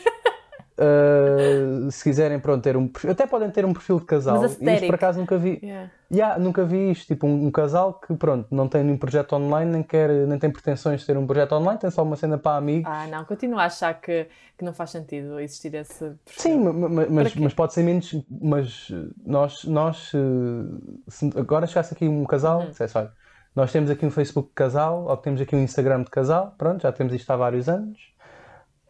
Uh, 0.78 1.90
se 1.92 2.04
quiserem, 2.04 2.40
pronto, 2.40 2.64
ter 2.64 2.76
um 2.76 2.88
perfil, 2.88 3.12
até 3.12 3.28
podem 3.28 3.50
ter 3.52 3.64
um 3.66 3.74
perfil 3.74 4.00
de 4.00 4.06
casal. 4.06 4.42
Mas 4.42 4.60
E 4.60 4.74
isto 4.74 4.86
por 4.88 4.96
acaso 4.96 5.20
nunca 5.20 5.38
vi. 5.38 5.60
Yeah. 5.62 5.90
Yeah, 6.12 6.38
nunca 6.40 6.64
vi 6.64 6.92
isto, 6.92 7.08
tipo 7.08 7.26
um, 7.26 7.48
um 7.48 7.52
casal 7.52 7.96
que 7.96 8.14
pronto, 8.16 8.48
não 8.52 8.68
tem 8.68 8.84
nenhum 8.84 8.98
projeto 8.98 9.34
online, 9.34 9.72
nem 9.72 9.84
quer, 9.84 10.10
nem 10.28 10.38
tem 10.38 10.52
pretensões 10.52 11.02
de 11.02 11.08
ter 11.08 11.18
um 11.18 11.26
projeto 11.26 11.54
online, 11.54 11.80
tem 11.80 11.90
só 11.90 12.04
uma 12.04 12.16
cena 12.16 12.38
para 12.38 12.58
amigos. 12.58 12.90
Ah, 12.92 13.08
não, 13.08 13.26
continuo 13.26 13.58
a 13.60 13.66
achar 13.66 14.00
que, 14.00 14.28
que 14.58 14.64
não 14.64 14.74
faz 14.74 14.92
sentido 14.92 15.40
existir 15.40 15.74
esse. 15.74 16.00
perfil. 16.26 16.38
Sim, 16.38 16.60
ma- 16.60 16.74
ma- 16.90 17.06
mas, 17.10 17.34
quê? 17.34 17.40
mas 17.42 17.54
pode 17.54 17.74
ser 17.74 17.84
menos. 17.84 18.14
Mas 18.30 18.92
nós, 19.26 19.64
nós 19.66 20.12
eh, 20.14 21.02
se 21.08 21.32
agora 21.36 21.66
chegasse 21.66 21.94
aqui 21.96 22.08
um 22.08 22.26
casal, 22.26 22.62
Uhum. 22.62 22.70
dissesse, 22.70 22.96
olha, 22.98 23.12
nós 23.56 23.72
temos 23.72 23.90
aqui 23.90 24.06
um 24.06 24.12
Facebook 24.12 24.50
de 24.50 24.56
casal, 24.56 25.06
ou 25.08 25.18
temos 25.18 25.42
aqui 25.42 25.56
um 25.56 25.64
Instagram 25.64 26.04
de 26.04 26.12
casal, 26.12 26.54
pronto, 26.58 26.82
já 26.82 26.92
temos 26.92 27.14
isto 27.14 27.30
há 27.32 27.36
vários 27.36 27.68
anos, 27.70 28.13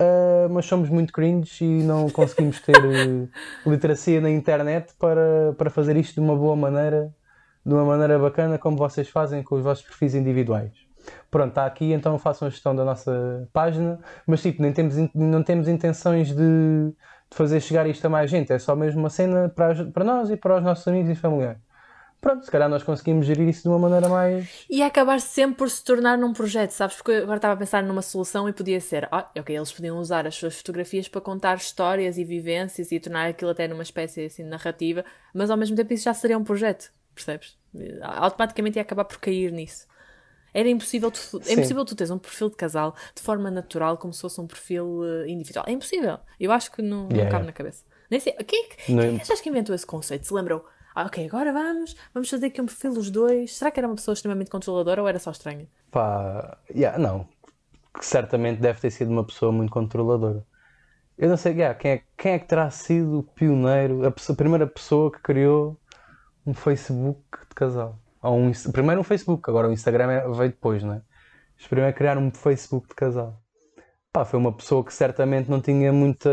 ah, 0.04 0.48
mas 0.50 0.66
somos 0.66 0.90
muito 0.90 1.14
cringe 1.14 1.64
e 1.64 1.84
não 1.84 2.10
conseguimos 2.10 2.60
ter 2.62 2.76
eh, 2.76 3.28
literacia 3.70 4.20
na 4.22 4.30
internet 4.30 4.94
para, 5.00 5.54
para 5.58 5.70
fazer 5.70 5.96
isto 5.98 6.16
de 6.16 6.20
uma 6.20 6.36
boa 6.36 6.56
maneira, 6.56 7.14
de 7.66 7.74
uma 7.74 7.86
maneira 7.86 8.20
bacana, 8.20 8.58
como 8.58 8.78
vocês 8.78 9.10
fazem 9.10 9.44
com 9.44 9.56
os 9.56 9.64
vossos 9.64 9.86
perfis 9.86 10.16
individuais. 10.16 10.72
Pronto, 11.30 11.50
está 11.50 11.66
aqui, 11.66 11.92
então 11.94 12.18
façam 12.20 12.48
a 12.48 12.52
gestão 12.52 12.76
da 12.76 12.86
nossa 12.86 13.50
página, 13.52 14.00
mas 14.28 14.42
tipo, 14.42 14.62
nem 14.62 14.72
temos, 14.72 14.96
não 15.14 15.44
temos 15.44 15.68
intenções 15.68 16.30
de, 16.30 16.36
de 16.36 16.96
fazer 17.38 17.60
chegar 17.60 17.88
isto 17.88 18.06
a 18.06 18.10
mais 18.10 18.30
gente, 18.30 18.54
é 18.54 18.60
só 18.60 18.76
mesmo 18.76 19.00
uma 19.02 19.10
cena 19.10 19.50
para, 19.50 19.86
para 19.86 20.04
nós 20.04 20.30
e 20.30 20.38
para 20.38 20.58
os 20.58 20.64
nossos 20.64 20.88
amigos 20.88 21.10
e 21.10 21.16
familiares. 21.16 21.62
Pronto, 22.24 22.46
se 22.46 22.50
calhar 22.50 22.70
nós 22.70 22.82
conseguimos 22.84 23.26
gerir 23.26 23.50
isso 23.50 23.64
de 23.64 23.68
uma 23.68 23.78
maneira 23.78 24.08
mais. 24.10 24.66
E 24.70 24.82
acabar 24.82 25.20
sempre 25.20 25.58
por 25.58 25.70
se 25.70 25.84
tornar 25.84 26.18
num 26.18 26.32
projeto, 26.34 26.72
sabes? 26.72 26.96
Porque 26.96 27.12
agora 27.12 27.36
estava 27.36 27.54
a 27.54 27.58
pensar 27.58 27.84
numa 27.84 28.02
solução 28.02 28.48
e 28.48 28.54
podia 28.54 28.80
ser, 28.80 29.08
ah, 29.12 29.30
ok, 29.38 29.56
eles 29.56 29.72
podiam 29.74 29.98
usar 30.00 30.26
as 30.26 30.34
suas 30.34 30.56
fotografias 30.58 31.08
para 31.10 31.20
contar 31.22 31.58
histórias 31.58 32.18
e 32.18 32.24
vivências 32.24 32.92
e 32.94 33.00
tornar 33.00 33.28
aquilo 33.30 33.52
até 33.52 33.68
numa 33.68 33.84
espécie 33.84 34.26
assim 34.26 34.44
de 34.44 34.50
narrativa, 34.50 35.04
mas 35.34 35.52
ao 35.52 35.58
mesmo 35.58 35.76
tempo 35.76 35.94
isso 35.94 36.06
já 36.06 36.14
seria 36.14 36.38
um 36.38 36.44
projeto, 36.46 36.92
percebes? 37.14 37.58
Automaticamente 38.02 38.78
ia 38.78 38.82
acabar 38.82 39.04
por 39.06 39.20
cair 39.20 39.52
nisso. 39.52 39.86
Era 40.54 40.70
impossível 40.70 41.10
tu, 41.12 41.20
é 41.48 41.54
impossível 41.54 41.84
tu 41.84 41.96
teres 41.96 42.12
um 42.12 42.18
perfil 42.20 42.50
de 42.50 42.56
casal 42.56 42.96
de 43.16 43.22
forma 43.22 43.50
natural 43.52 43.98
como 43.98 44.14
se 44.14 44.22
fosse 44.22 44.40
um 44.40 44.46
perfil 44.48 45.02
eh, 45.04 45.28
individual. 45.28 45.66
É 45.68 45.72
impossível. 45.72 46.20
Eu 46.40 46.52
acho 46.52 46.72
que 46.72 46.82
não, 46.82 47.04
não 47.08 47.10
Yeah, 47.10 47.24
cabe 47.24 47.44
yeah. 47.44 47.46
na 47.48 47.52
cabeça. 47.54 47.84
Nem 48.10 48.20
sei. 48.20 48.34
Quem, 48.34 48.64
é 48.64 48.68
que- 48.68 48.92
Não- 48.94 49.02
quem 49.04 49.20
achas 49.20 49.42
que 49.42 49.50
inventou 49.50 49.74
esse 49.74 49.86
conceito? 49.86 50.28
Se 50.28 50.34
lembram? 50.34 50.64
Ah, 50.96 51.06
ok, 51.06 51.26
agora 51.26 51.52
vamos, 51.52 51.96
vamos 52.14 52.30
fazer 52.30 52.48
aqui 52.48 52.62
um 52.62 52.66
perfil 52.66 52.92
os 52.92 53.10
dois. 53.10 53.56
Será 53.56 53.72
que 53.72 53.80
era 53.80 53.88
uma 53.88 53.96
pessoa 53.96 54.14
extremamente 54.14 54.50
controladora 54.50 55.02
ou 55.02 55.08
era 55.08 55.20
só 55.20 55.32
estranha? 55.32 55.68
Pá, 55.92 56.58
yeah, 56.70 56.98
não. 56.98 57.28
Certamente 58.02 58.60
deve 58.62 58.80
ter 58.80 58.92
sido 58.92 59.12
uma 59.12 59.24
pessoa 59.26 59.52
muito 59.52 59.72
controladora. 59.72 60.46
Eu 61.18 61.30
não 61.30 61.38
sei 61.38 61.54
yeah, 61.54 61.74
quem, 61.78 61.92
é, 61.92 62.04
quem 62.18 62.34
é 62.34 62.40
que 62.40 62.48
terá 62.48 62.70
sido 62.72 63.20
o 63.20 63.24
pioneiro, 63.24 64.06
a, 64.06 64.12
pessoa- 64.12 64.34
a 64.34 64.38
primeira 64.38 64.68
pessoa 64.68 65.12
que 65.12 65.20
criou 65.20 65.80
um 66.46 66.54
Facebook 66.54 67.22
de 67.50 67.56
casal. 67.56 68.00
Ou 68.22 68.38
um, 68.38 68.52
primeiro 68.72 69.02
um 69.02 69.04
Facebook, 69.04 69.50
agora 69.50 69.68
o 69.70 69.74
Instagram 69.74 70.12
é- 70.12 70.28
veio 70.30 70.50
depois, 70.50 70.84
não 70.84 70.94
é? 70.96 71.02
Mas 71.58 71.68
primeiro 71.68 71.96
criar 71.96 72.18
um 72.18 72.32
Facebook 72.32 72.88
de 72.90 72.96
casal. 72.96 73.40
Pá, 74.12 74.26
foi 74.26 74.40
uma 74.40 74.52
pessoa 74.54 74.84
que 74.84 74.94
certamente 74.94 75.50
não 75.50 75.60
tinha 75.62 75.92
muita 75.92 76.30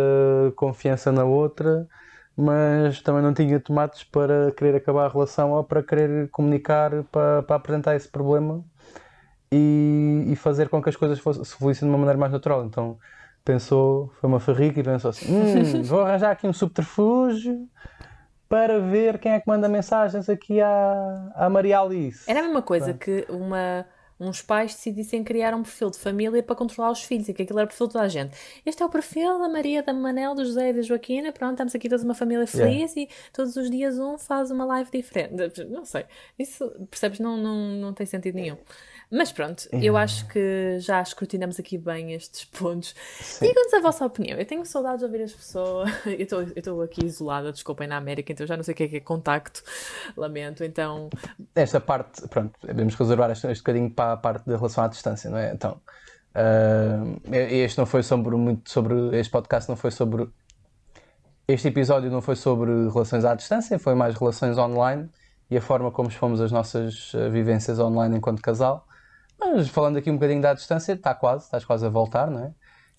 confiança 0.56 1.10
na 1.12 1.24
outra, 1.24 1.88
mas 2.36 3.00
também 3.02 3.22
não 3.22 3.34
tinha 3.34 3.60
tomates 3.60 4.04
para 4.04 4.52
querer 4.52 4.76
acabar 4.76 5.06
a 5.06 5.08
relação 5.08 5.52
ou 5.52 5.64
para 5.64 5.82
querer 5.82 6.28
comunicar 6.30 6.90
para, 7.04 7.42
para 7.42 7.56
apresentar 7.56 7.96
esse 7.96 8.08
problema 8.08 8.64
e, 9.52 10.24
e 10.28 10.36
fazer 10.36 10.68
com 10.68 10.82
que 10.82 10.88
as 10.88 10.96
coisas 10.96 11.18
fossem, 11.18 11.44
se 11.44 11.54
fluíssem 11.54 11.86
de 11.86 11.92
uma 11.92 11.98
maneira 11.98 12.18
mais 12.18 12.32
natural. 12.32 12.64
Então 12.64 12.98
pensou, 13.44 14.12
foi 14.20 14.28
uma 14.28 14.40
farrica 14.40 14.80
e 14.80 14.82
pensou 14.82 15.10
assim: 15.10 15.26
"Hum, 15.32 15.82
vou 15.84 16.00
arranjar 16.00 16.30
aqui 16.30 16.46
um 16.46 16.52
subterfúgio 16.52 17.68
para 18.48 18.80
ver 18.80 19.18
quem 19.18 19.32
é 19.32 19.40
que 19.40 19.46
manda 19.46 19.68
mensagens 19.68 20.28
aqui 20.28 20.60
à, 20.60 21.32
à 21.36 21.48
Maria 21.48 21.78
Alice. 21.80 22.28
Era 22.28 22.40
a 22.40 22.42
mesma 22.42 22.60
coisa 22.60 22.92
que 22.92 23.24
uma, 23.28 23.86
uns 24.20 24.42
pais 24.42 24.74
decidissem 24.74 25.24
criar 25.24 25.54
um 25.54 25.62
perfil 25.62 25.90
de 25.90 25.98
família 25.98 26.42
para 26.42 26.54
controlar 26.54 26.90
os 26.90 27.02
filhos 27.02 27.28
e 27.28 27.34
que 27.34 27.42
aquilo 27.42 27.58
era 27.58 27.64
o 27.64 27.68
perfil 27.68 27.86
de 27.86 27.92
toda 27.94 28.04
a 28.04 28.08
gente. 28.08 28.36
Este 28.66 28.82
é 28.82 28.86
o 28.86 28.90
perfil 28.90 29.38
da 29.38 29.48
Maria, 29.48 29.82
da 29.82 29.92
Manel, 29.92 30.34
do 30.34 30.44
José 30.44 30.70
e 30.70 30.72
da 30.74 30.82
Joaquina. 30.82 31.32
Pronto, 31.32 31.52
estamos 31.52 31.74
aqui 31.74 31.88
todos 31.88 32.04
uma 32.04 32.14
família 32.14 32.46
feliz 32.46 32.94
e 32.96 33.08
todos 33.32 33.56
os 33.56 33.70
dias 33.70 33.98
um 33.98 34.18
faz 34.18 34.50
uma 34.50 34.64
live 34.66 34.90
diferente. 34.92 35.34
Não 35.70 35.84
sei. 35.84 36.04
Isso, 36.38 36.70
percebes? 36.90 37.18
Não, 37.18 37.36
não, 37.36 37.54
não 37.80 37.92
tem 37.94 38.06
sentido 38.06 38.34
nenhum. 38.34 38.56
Mas 39.12 39.32
pronto, 39.32 39.68
eu 39.72 39.96
acho 39.96 40.28
que 40.28 40.76
já 40.78 41.02
escrutinamos 41.02 41.58
aqui 41.58 41.76
bem 41.76 42.12
estes 42.12 42.44
pontos. 42.44 42.94
Digam-nos 43.40 43.74
a 43.74 43.80
vossa 43.80 44.06
opinião. 44.06 44.38
Eu 44.38 44.46
tenho 44.46 44.64
saudades 44.64 45.00
de 45.00 45.04
ouvir 45.06 45.22
as 45.22 45.32
pessoas. 45.32 45.90
Eu 46.06 46.12
estou- 46.20 46.42
eu 46.42 46.52
estou 46.54 46.80
aqui 46.82 47.04
isolada, 47.04 47.50
desculpem, 47.50 47.88
na 47.88 47.96
América, 47.96 48.32
então 48.32 48.46
já 48.46 48.56
não 48.56 48.62
sei 48.62 48.72
o 48.72 48.76
que 48.76 48.84
é 48.84 48.88
que 48.88 48.96
é 48.98 49.00
contacto. 49.00 49.64
Lamento. 50.16 50.62
Então, 50.62 51.10
Esta 51.56 51.80
parte, 51.80 52.26
pronto, 52.28 52.52
devemos 52.64 52.94
reservar 52.94 53.30
este, 53.32 53.48
este 53.48 53.62
bocadinho 53.62 53.90
para 53.90 54.09
a 54.12 54.16
parte 54.16 54.46
da 54.46 54.56
relação 54.56 54.84
à 54.84 54.88
distância, 54.88 55.30
não 55.30 55.38
é? 55.38 55.52
Então, 55.52 55.80
Uh, 56.30 57.20
este 57.32 57.76
não 57.78 57.86
foi 57.86 58.02
sobre 58.02 58.36
muito 58.36 58.70
sobre. 58.70 59.18
Este 59.18 59.30
podcast 59.30 59.68
não 59.68 59.76
foi 59.76 59.90
sobre. 59.90 60.28
Este 61.48 61.68
episódio 61.68 62.10
não 62.10 62.20
foi 62.20 62.36
sobre 62.36 62.70
relações 62.88 63.24
à 63.24 63.34
distância, 63.34 63.78
foi 63.78 63.94
mais 63.94 64.14
relações 64.14 64.56
online 64.56 65.08
e 65.50 65.56
a 65.56 65.60
forma 65.60 65.90
como 65.90 66.08
fomos 66.10 66.40
as 66.40 66.52
nossas 66.52 67.12
uh, 67.14 67.28
vivências 67.30 67.80
online 67.80 68.16
enquanto 68.16 68.40
casal. 68.40 68.86
Mas 69.40 69.68
falando 69.68 69.96
aqui 69.96 70.10
um 70.10 70.14
bocadinho 70.14 70.40
da 70.40 70.54
distância, 70.54 70.92
está 70.92 71.14
quase, 71.14 71.46
estás 71.46 71.64
quase 71.64 71.84
a 71.84 71.88
voltar, 71.88 72.30
não 72.30 72.44
é? 72.44 72.52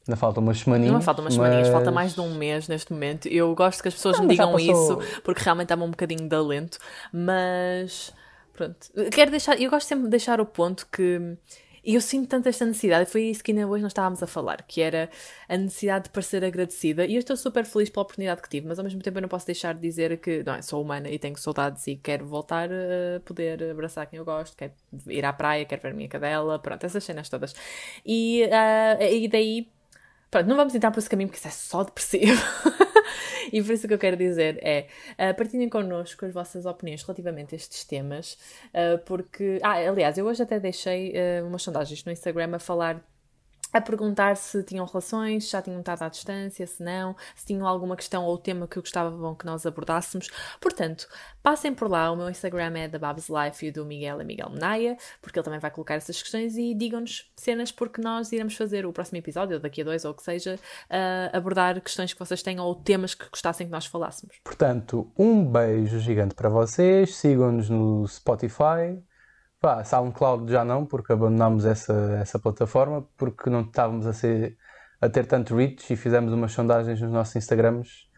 Ainda 0.06 0.18
falta 0.18 0.42
umas 0.42 0.60
semaninhas. 0.60 0.94
Não 0.94 1.02
falta 1.02 1.22
umas 1.22 1.38
mas... 1.38 1.46
semaninhas, 1.46 1.72
falta 1.72 1.92
mais 1.92 2.14
de 2.14 2.20
um 2.20 2.34
mês 2.34 2.68
neste 2.68 2.92
momento. 2.92 3.28
Eu 3.28 3.56
gosto 3.56 3.82
que 3.82 3.88
as 3.88 3.94
pessoas 3.94 4.18
não, 4.18 4.26
me 4.26 4.32
digam 4.32 4.60
isso, 4.60 5.00
porque 5.24 5.42
realmente 5.42 5.66
está-me 5.66 5.84
um 5.84 5.92
bocadinho 5.92 6.28
de 6.28 6.36
alento, 6.36 6.80
mas 7.14 8.12
pronto. 8.54 8.88
Quero 9.12 9.32
deixar, 9.32 9.60
eu 9.62 9.70
gosto 9.70 9.88
sempre 9.88 10.06
de 10.06 10.10
deixar 10.10 10.40
o 10.42 10.46
ponto 10.46 10.88
que 10.92 11.38
eu 11.84 12.00
sinto 12.00 12.28
tanto 12.28 12.48
esta 12.48 12.64
necessidade, 12.64 13.10
foi 13.10 13.24
isso 13.24 13.44
que 13.44 13.52
ainda 13.52 13.68
hoje 13.68 13.82
nós 13.82 13.90
estávamos 13.90 14.22
a 14.22 14.28
falar, 14.28 14.62
que 14.68 14.82
era 14.82 15.10
a 15.50 15.58
necessidade 15.58 16.06
de 16.06 16.10
parecer 16.12 16.46
agradecida. 16.46 17.06
E 17.06 17.16
eu 17.16 17.20
estou 17.20 17.36
super 17.36 17.66
feliz 17.66 17.90
pela 17.90 18.04
oportunidade 18.04 18.42
que 18.42 18.50
tive, 18.50 18.68
mas 18.68 18.78
ao 18.78 18.84
mesmo 18.84 19.02
tempo 19.02 19.18
eu 19.18 19.22
não 19.24 19.30
posso 19.30 19.48
deixar 19.48 19.74
de 19.74 19.82
dizer 19.82 20.18
que 20.20 20.44
não, 20.44 20.62
sou 20.62 20.82
humana 20.82 21.10
e 21.10 21.18
tenho 21.18 21.36
saudades 21.38 21.88
e 21.88 21.96
quero 21.96 22.26
voltar 22.28 22.70
a 22.72 23.20
poder 23.22 23.72
abraçar 23.72 24.06
quem 24.06 24.20
eu 24.20 24.26
gosto, 24.26 24.56
quero 24.56 24.74
ir 25.08 25.26
à 25.26 25.34
praia, 25.34 25.66
quero 25.66 25.82
ver 25.82 25.90
a 25.90 25.94
minha 25.94 26.08
cadela, 26.08 26.60
pronto, 26.60 26.84
essas 26.86 27.04
cenas 27.04 27.30
todas. 27.30 27.56
E, 28.06 28.44
uh, 28.46 29.04
e 29.04 29.28
daí, 29.28 29.68
pronto, 30.30 30.48
não 30.48 30.56
vamos 30.56 30.76
entrar 30.76 30.92
por 30.92 31.00
esse 31.00 31.10
caminho 31.10 31.30
porque 31.30 31.40
isso 31.40 31.48
é 31.48 31.52
só 31.52 31.84
depressivo. 31.84 32.42
e 33.52 33.62
por 33.62 33.74
isso 33.74 33.88
que 33.88 33.94
eu 33.94 34.00
quero 34.00 34.18
dizer 34.18 34.60
é 34.62 34.88
uh, 35.14 35.36
partilhem 35.36 35.70
connosco 35.70 36.26
as 36.26 36.34
vossas 36.34 36.66
opiniões 36.66 37.04
relativamente 37.04 37.56
a 37.56 37.58
estes 37.58 37.84
temas, 37.84 38.38
uh, 38.68 38.98
porque. 39.06 39.60
Ah, 39.64 39.76
aliás, 39.76 40.18
eu 40.18 40.26
hoje 40.26 40.44
até 40.44 40.60
deixei 40.60 41.14
uh, 41.14 41.46
umas 41.46 41.62
sondagens 41.62 42.04
no 42.06 42.12
Instagram 42.12 42.56
a 42.56 42.60
falar 42.60 43.04
a 43.74 43.82
perguntar 43.82 44.36
se 44.36 44.64
tinham 44.64 44.86
relações, 44.86 45.46
se 45.46 45.52
já 45.52 45.62
tinham 45.62 45.80
estado 45.80 46.04
à 46.04 46.10
distância, 46.10 46.66
se 46.68 46.84
não, 46.84 47.16
se 47.36 47.46
tinham 47.46 47.68
alguma 47.68 47.96
questão 47.96 48.26
ou 48.26 48.38
tema 48.38 48.68
que 48.68 48.80
gostavam 48.80 49.36
que 49.36 49.46
nós 49.46 49.66
abordássemos. 49.66 50.30
Portanto, 50.60 51.08
passem 51.42 51.74
por 51.74 51.90
lá, 51.90 52.12
o 52.12 52.16
meu 52.16 52.30
Instagram 52.30 52.78
é 52.78 52.88
da 52.88 53.00
Babs 53.00 53.28
Life 53.30 53.66
e 53.66 53.70
o 53.70 53.74
do 53.74 53.86
Miguel 53.86 54.20
é 54.20 54.24
Miguel 54.24 54.50
Menaia, 54.50 54.98
porque 55.22 55.40
ele 55.40 55.44
também 55.44 55.60
vai 55.60 55.72
colocar 55.72 55.96
essas 55.96 56.22
questões 56.22 56.58
e 56.58 56.74
digam-nos 56.74 57.32
cenas 57.36 57.72
porque 57.72 58.02
nós 58.02 58.32
iremos 58.32 58.56
fazer 58.56 58.86
o 58.86 58.94
próximo 58.94 59.18
episódio, 59.18 59.56
ou 59.56 59.62
daqui 59.62 59.82
a 59.82 59.86
dois 59.86 60.06
ou 60.06 60.12
o 60.12 60.14
que 60.14 60.24
seja, 60.24 60.56
uh, 60.56 61.38
abordar 61.38 61.80
questões 61.82 62.14
que 62.14 62.20
vocês 62.20 62.42
tenham 62.42 62.66
ou 62.66 62.76
temas 62.76 63.14
que 63.14 63.30
gostassem 63.30 63.68
que 63.68 63.72
nós 63.72 63.86
falássemos. 63.86 64.38
Portanto, 64.44 65.12
um 65.18 65.46
beijo 65.46 66.00
gigante 66.00 66.36
para 66.36 66.50
vocês, 66.50 67.16
sigam-nos 67.16 67.70
no 67.70 68.08
Spotify, 68.08 69.02
Pá, 69.62 69.84
SoundCloud 69.84 70.52
já 70.52 70.66
não, 70.66 70.86
porque 70.88 71.14
abandonámos 71.14 71.66
essa, 71.66 71.94
essa 72.20 72.40
plataforma, 72.40 73.08
porque 73.16 73.48
não 73.48 73.62
estávamos 73.62 74.08
a, 74.08 74.14
ser, 74.14 74.58
a 75.00 75.08
ter 75.08 75.28
tanto 75.28 75.56
reach 75.56 75.94
e 75.94 75.96
fizemos 75.96 76.34
umas 76.34 76.52
sondagens 76.52 77.00
nos 77.00 77.12
nossos 77.12 77.36
Instagrams 77.36 78.10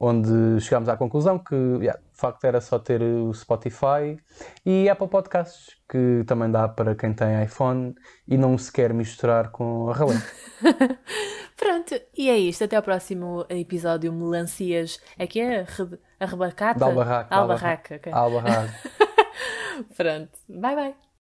onde 0.00 0.60
chegámos 0.60 0.88
à 0.88 0.96
conclusão 0.96 1.38
que 1.38 1.54
yeah, 1.54 1.98
de 1.98 2.20
facto 2.20 2.44
era 2.44 2.60
só 2.60 2.78
ter 2.78 3.02
o 3.02 3.32
Spotify 3.34 4.16
e 4.64 4.88
Apple 4.88 5.08
Podcasts, 5.08 5.76
que 5.88 6.22
também 6.26 6.50
dá 6.50 6.68
para 6.68 6.94
quem 6.94 7.12
tem 7.12 7.42
iPhone 7.42 7.94
e 8.26 8.36
não 8.36 8.56
se 8.56 8.72
quer 8.72 8.94
misturar 8.94 9.50
com 9.50 9.90
a 9.90 9.94
ralé. 9.94 10.14
Pronto, 11.56 12.00
e 12.16 12.30
é 12.30 12.38
isto. 12.38 12.62
Até 12.62 12.76
ao 12.76 12.82
próximo 12.82 13.44
episódio 13.48 14.12
Melancias. 14.12 15.00
É 15.18 15.26
que 15.26 15.40
é? 15.40 15.66
A 16.20 16.26
rebacata? 16.26 16.78
Da 16.78 16.86
Albarraca. 16.86 17.34
Albarraca. 17.34 18.00
Albarraca. 18.12 18.74
Pronto. 19.96 20.38
Bye, 20.48 20.74
bye. 20.74 21.07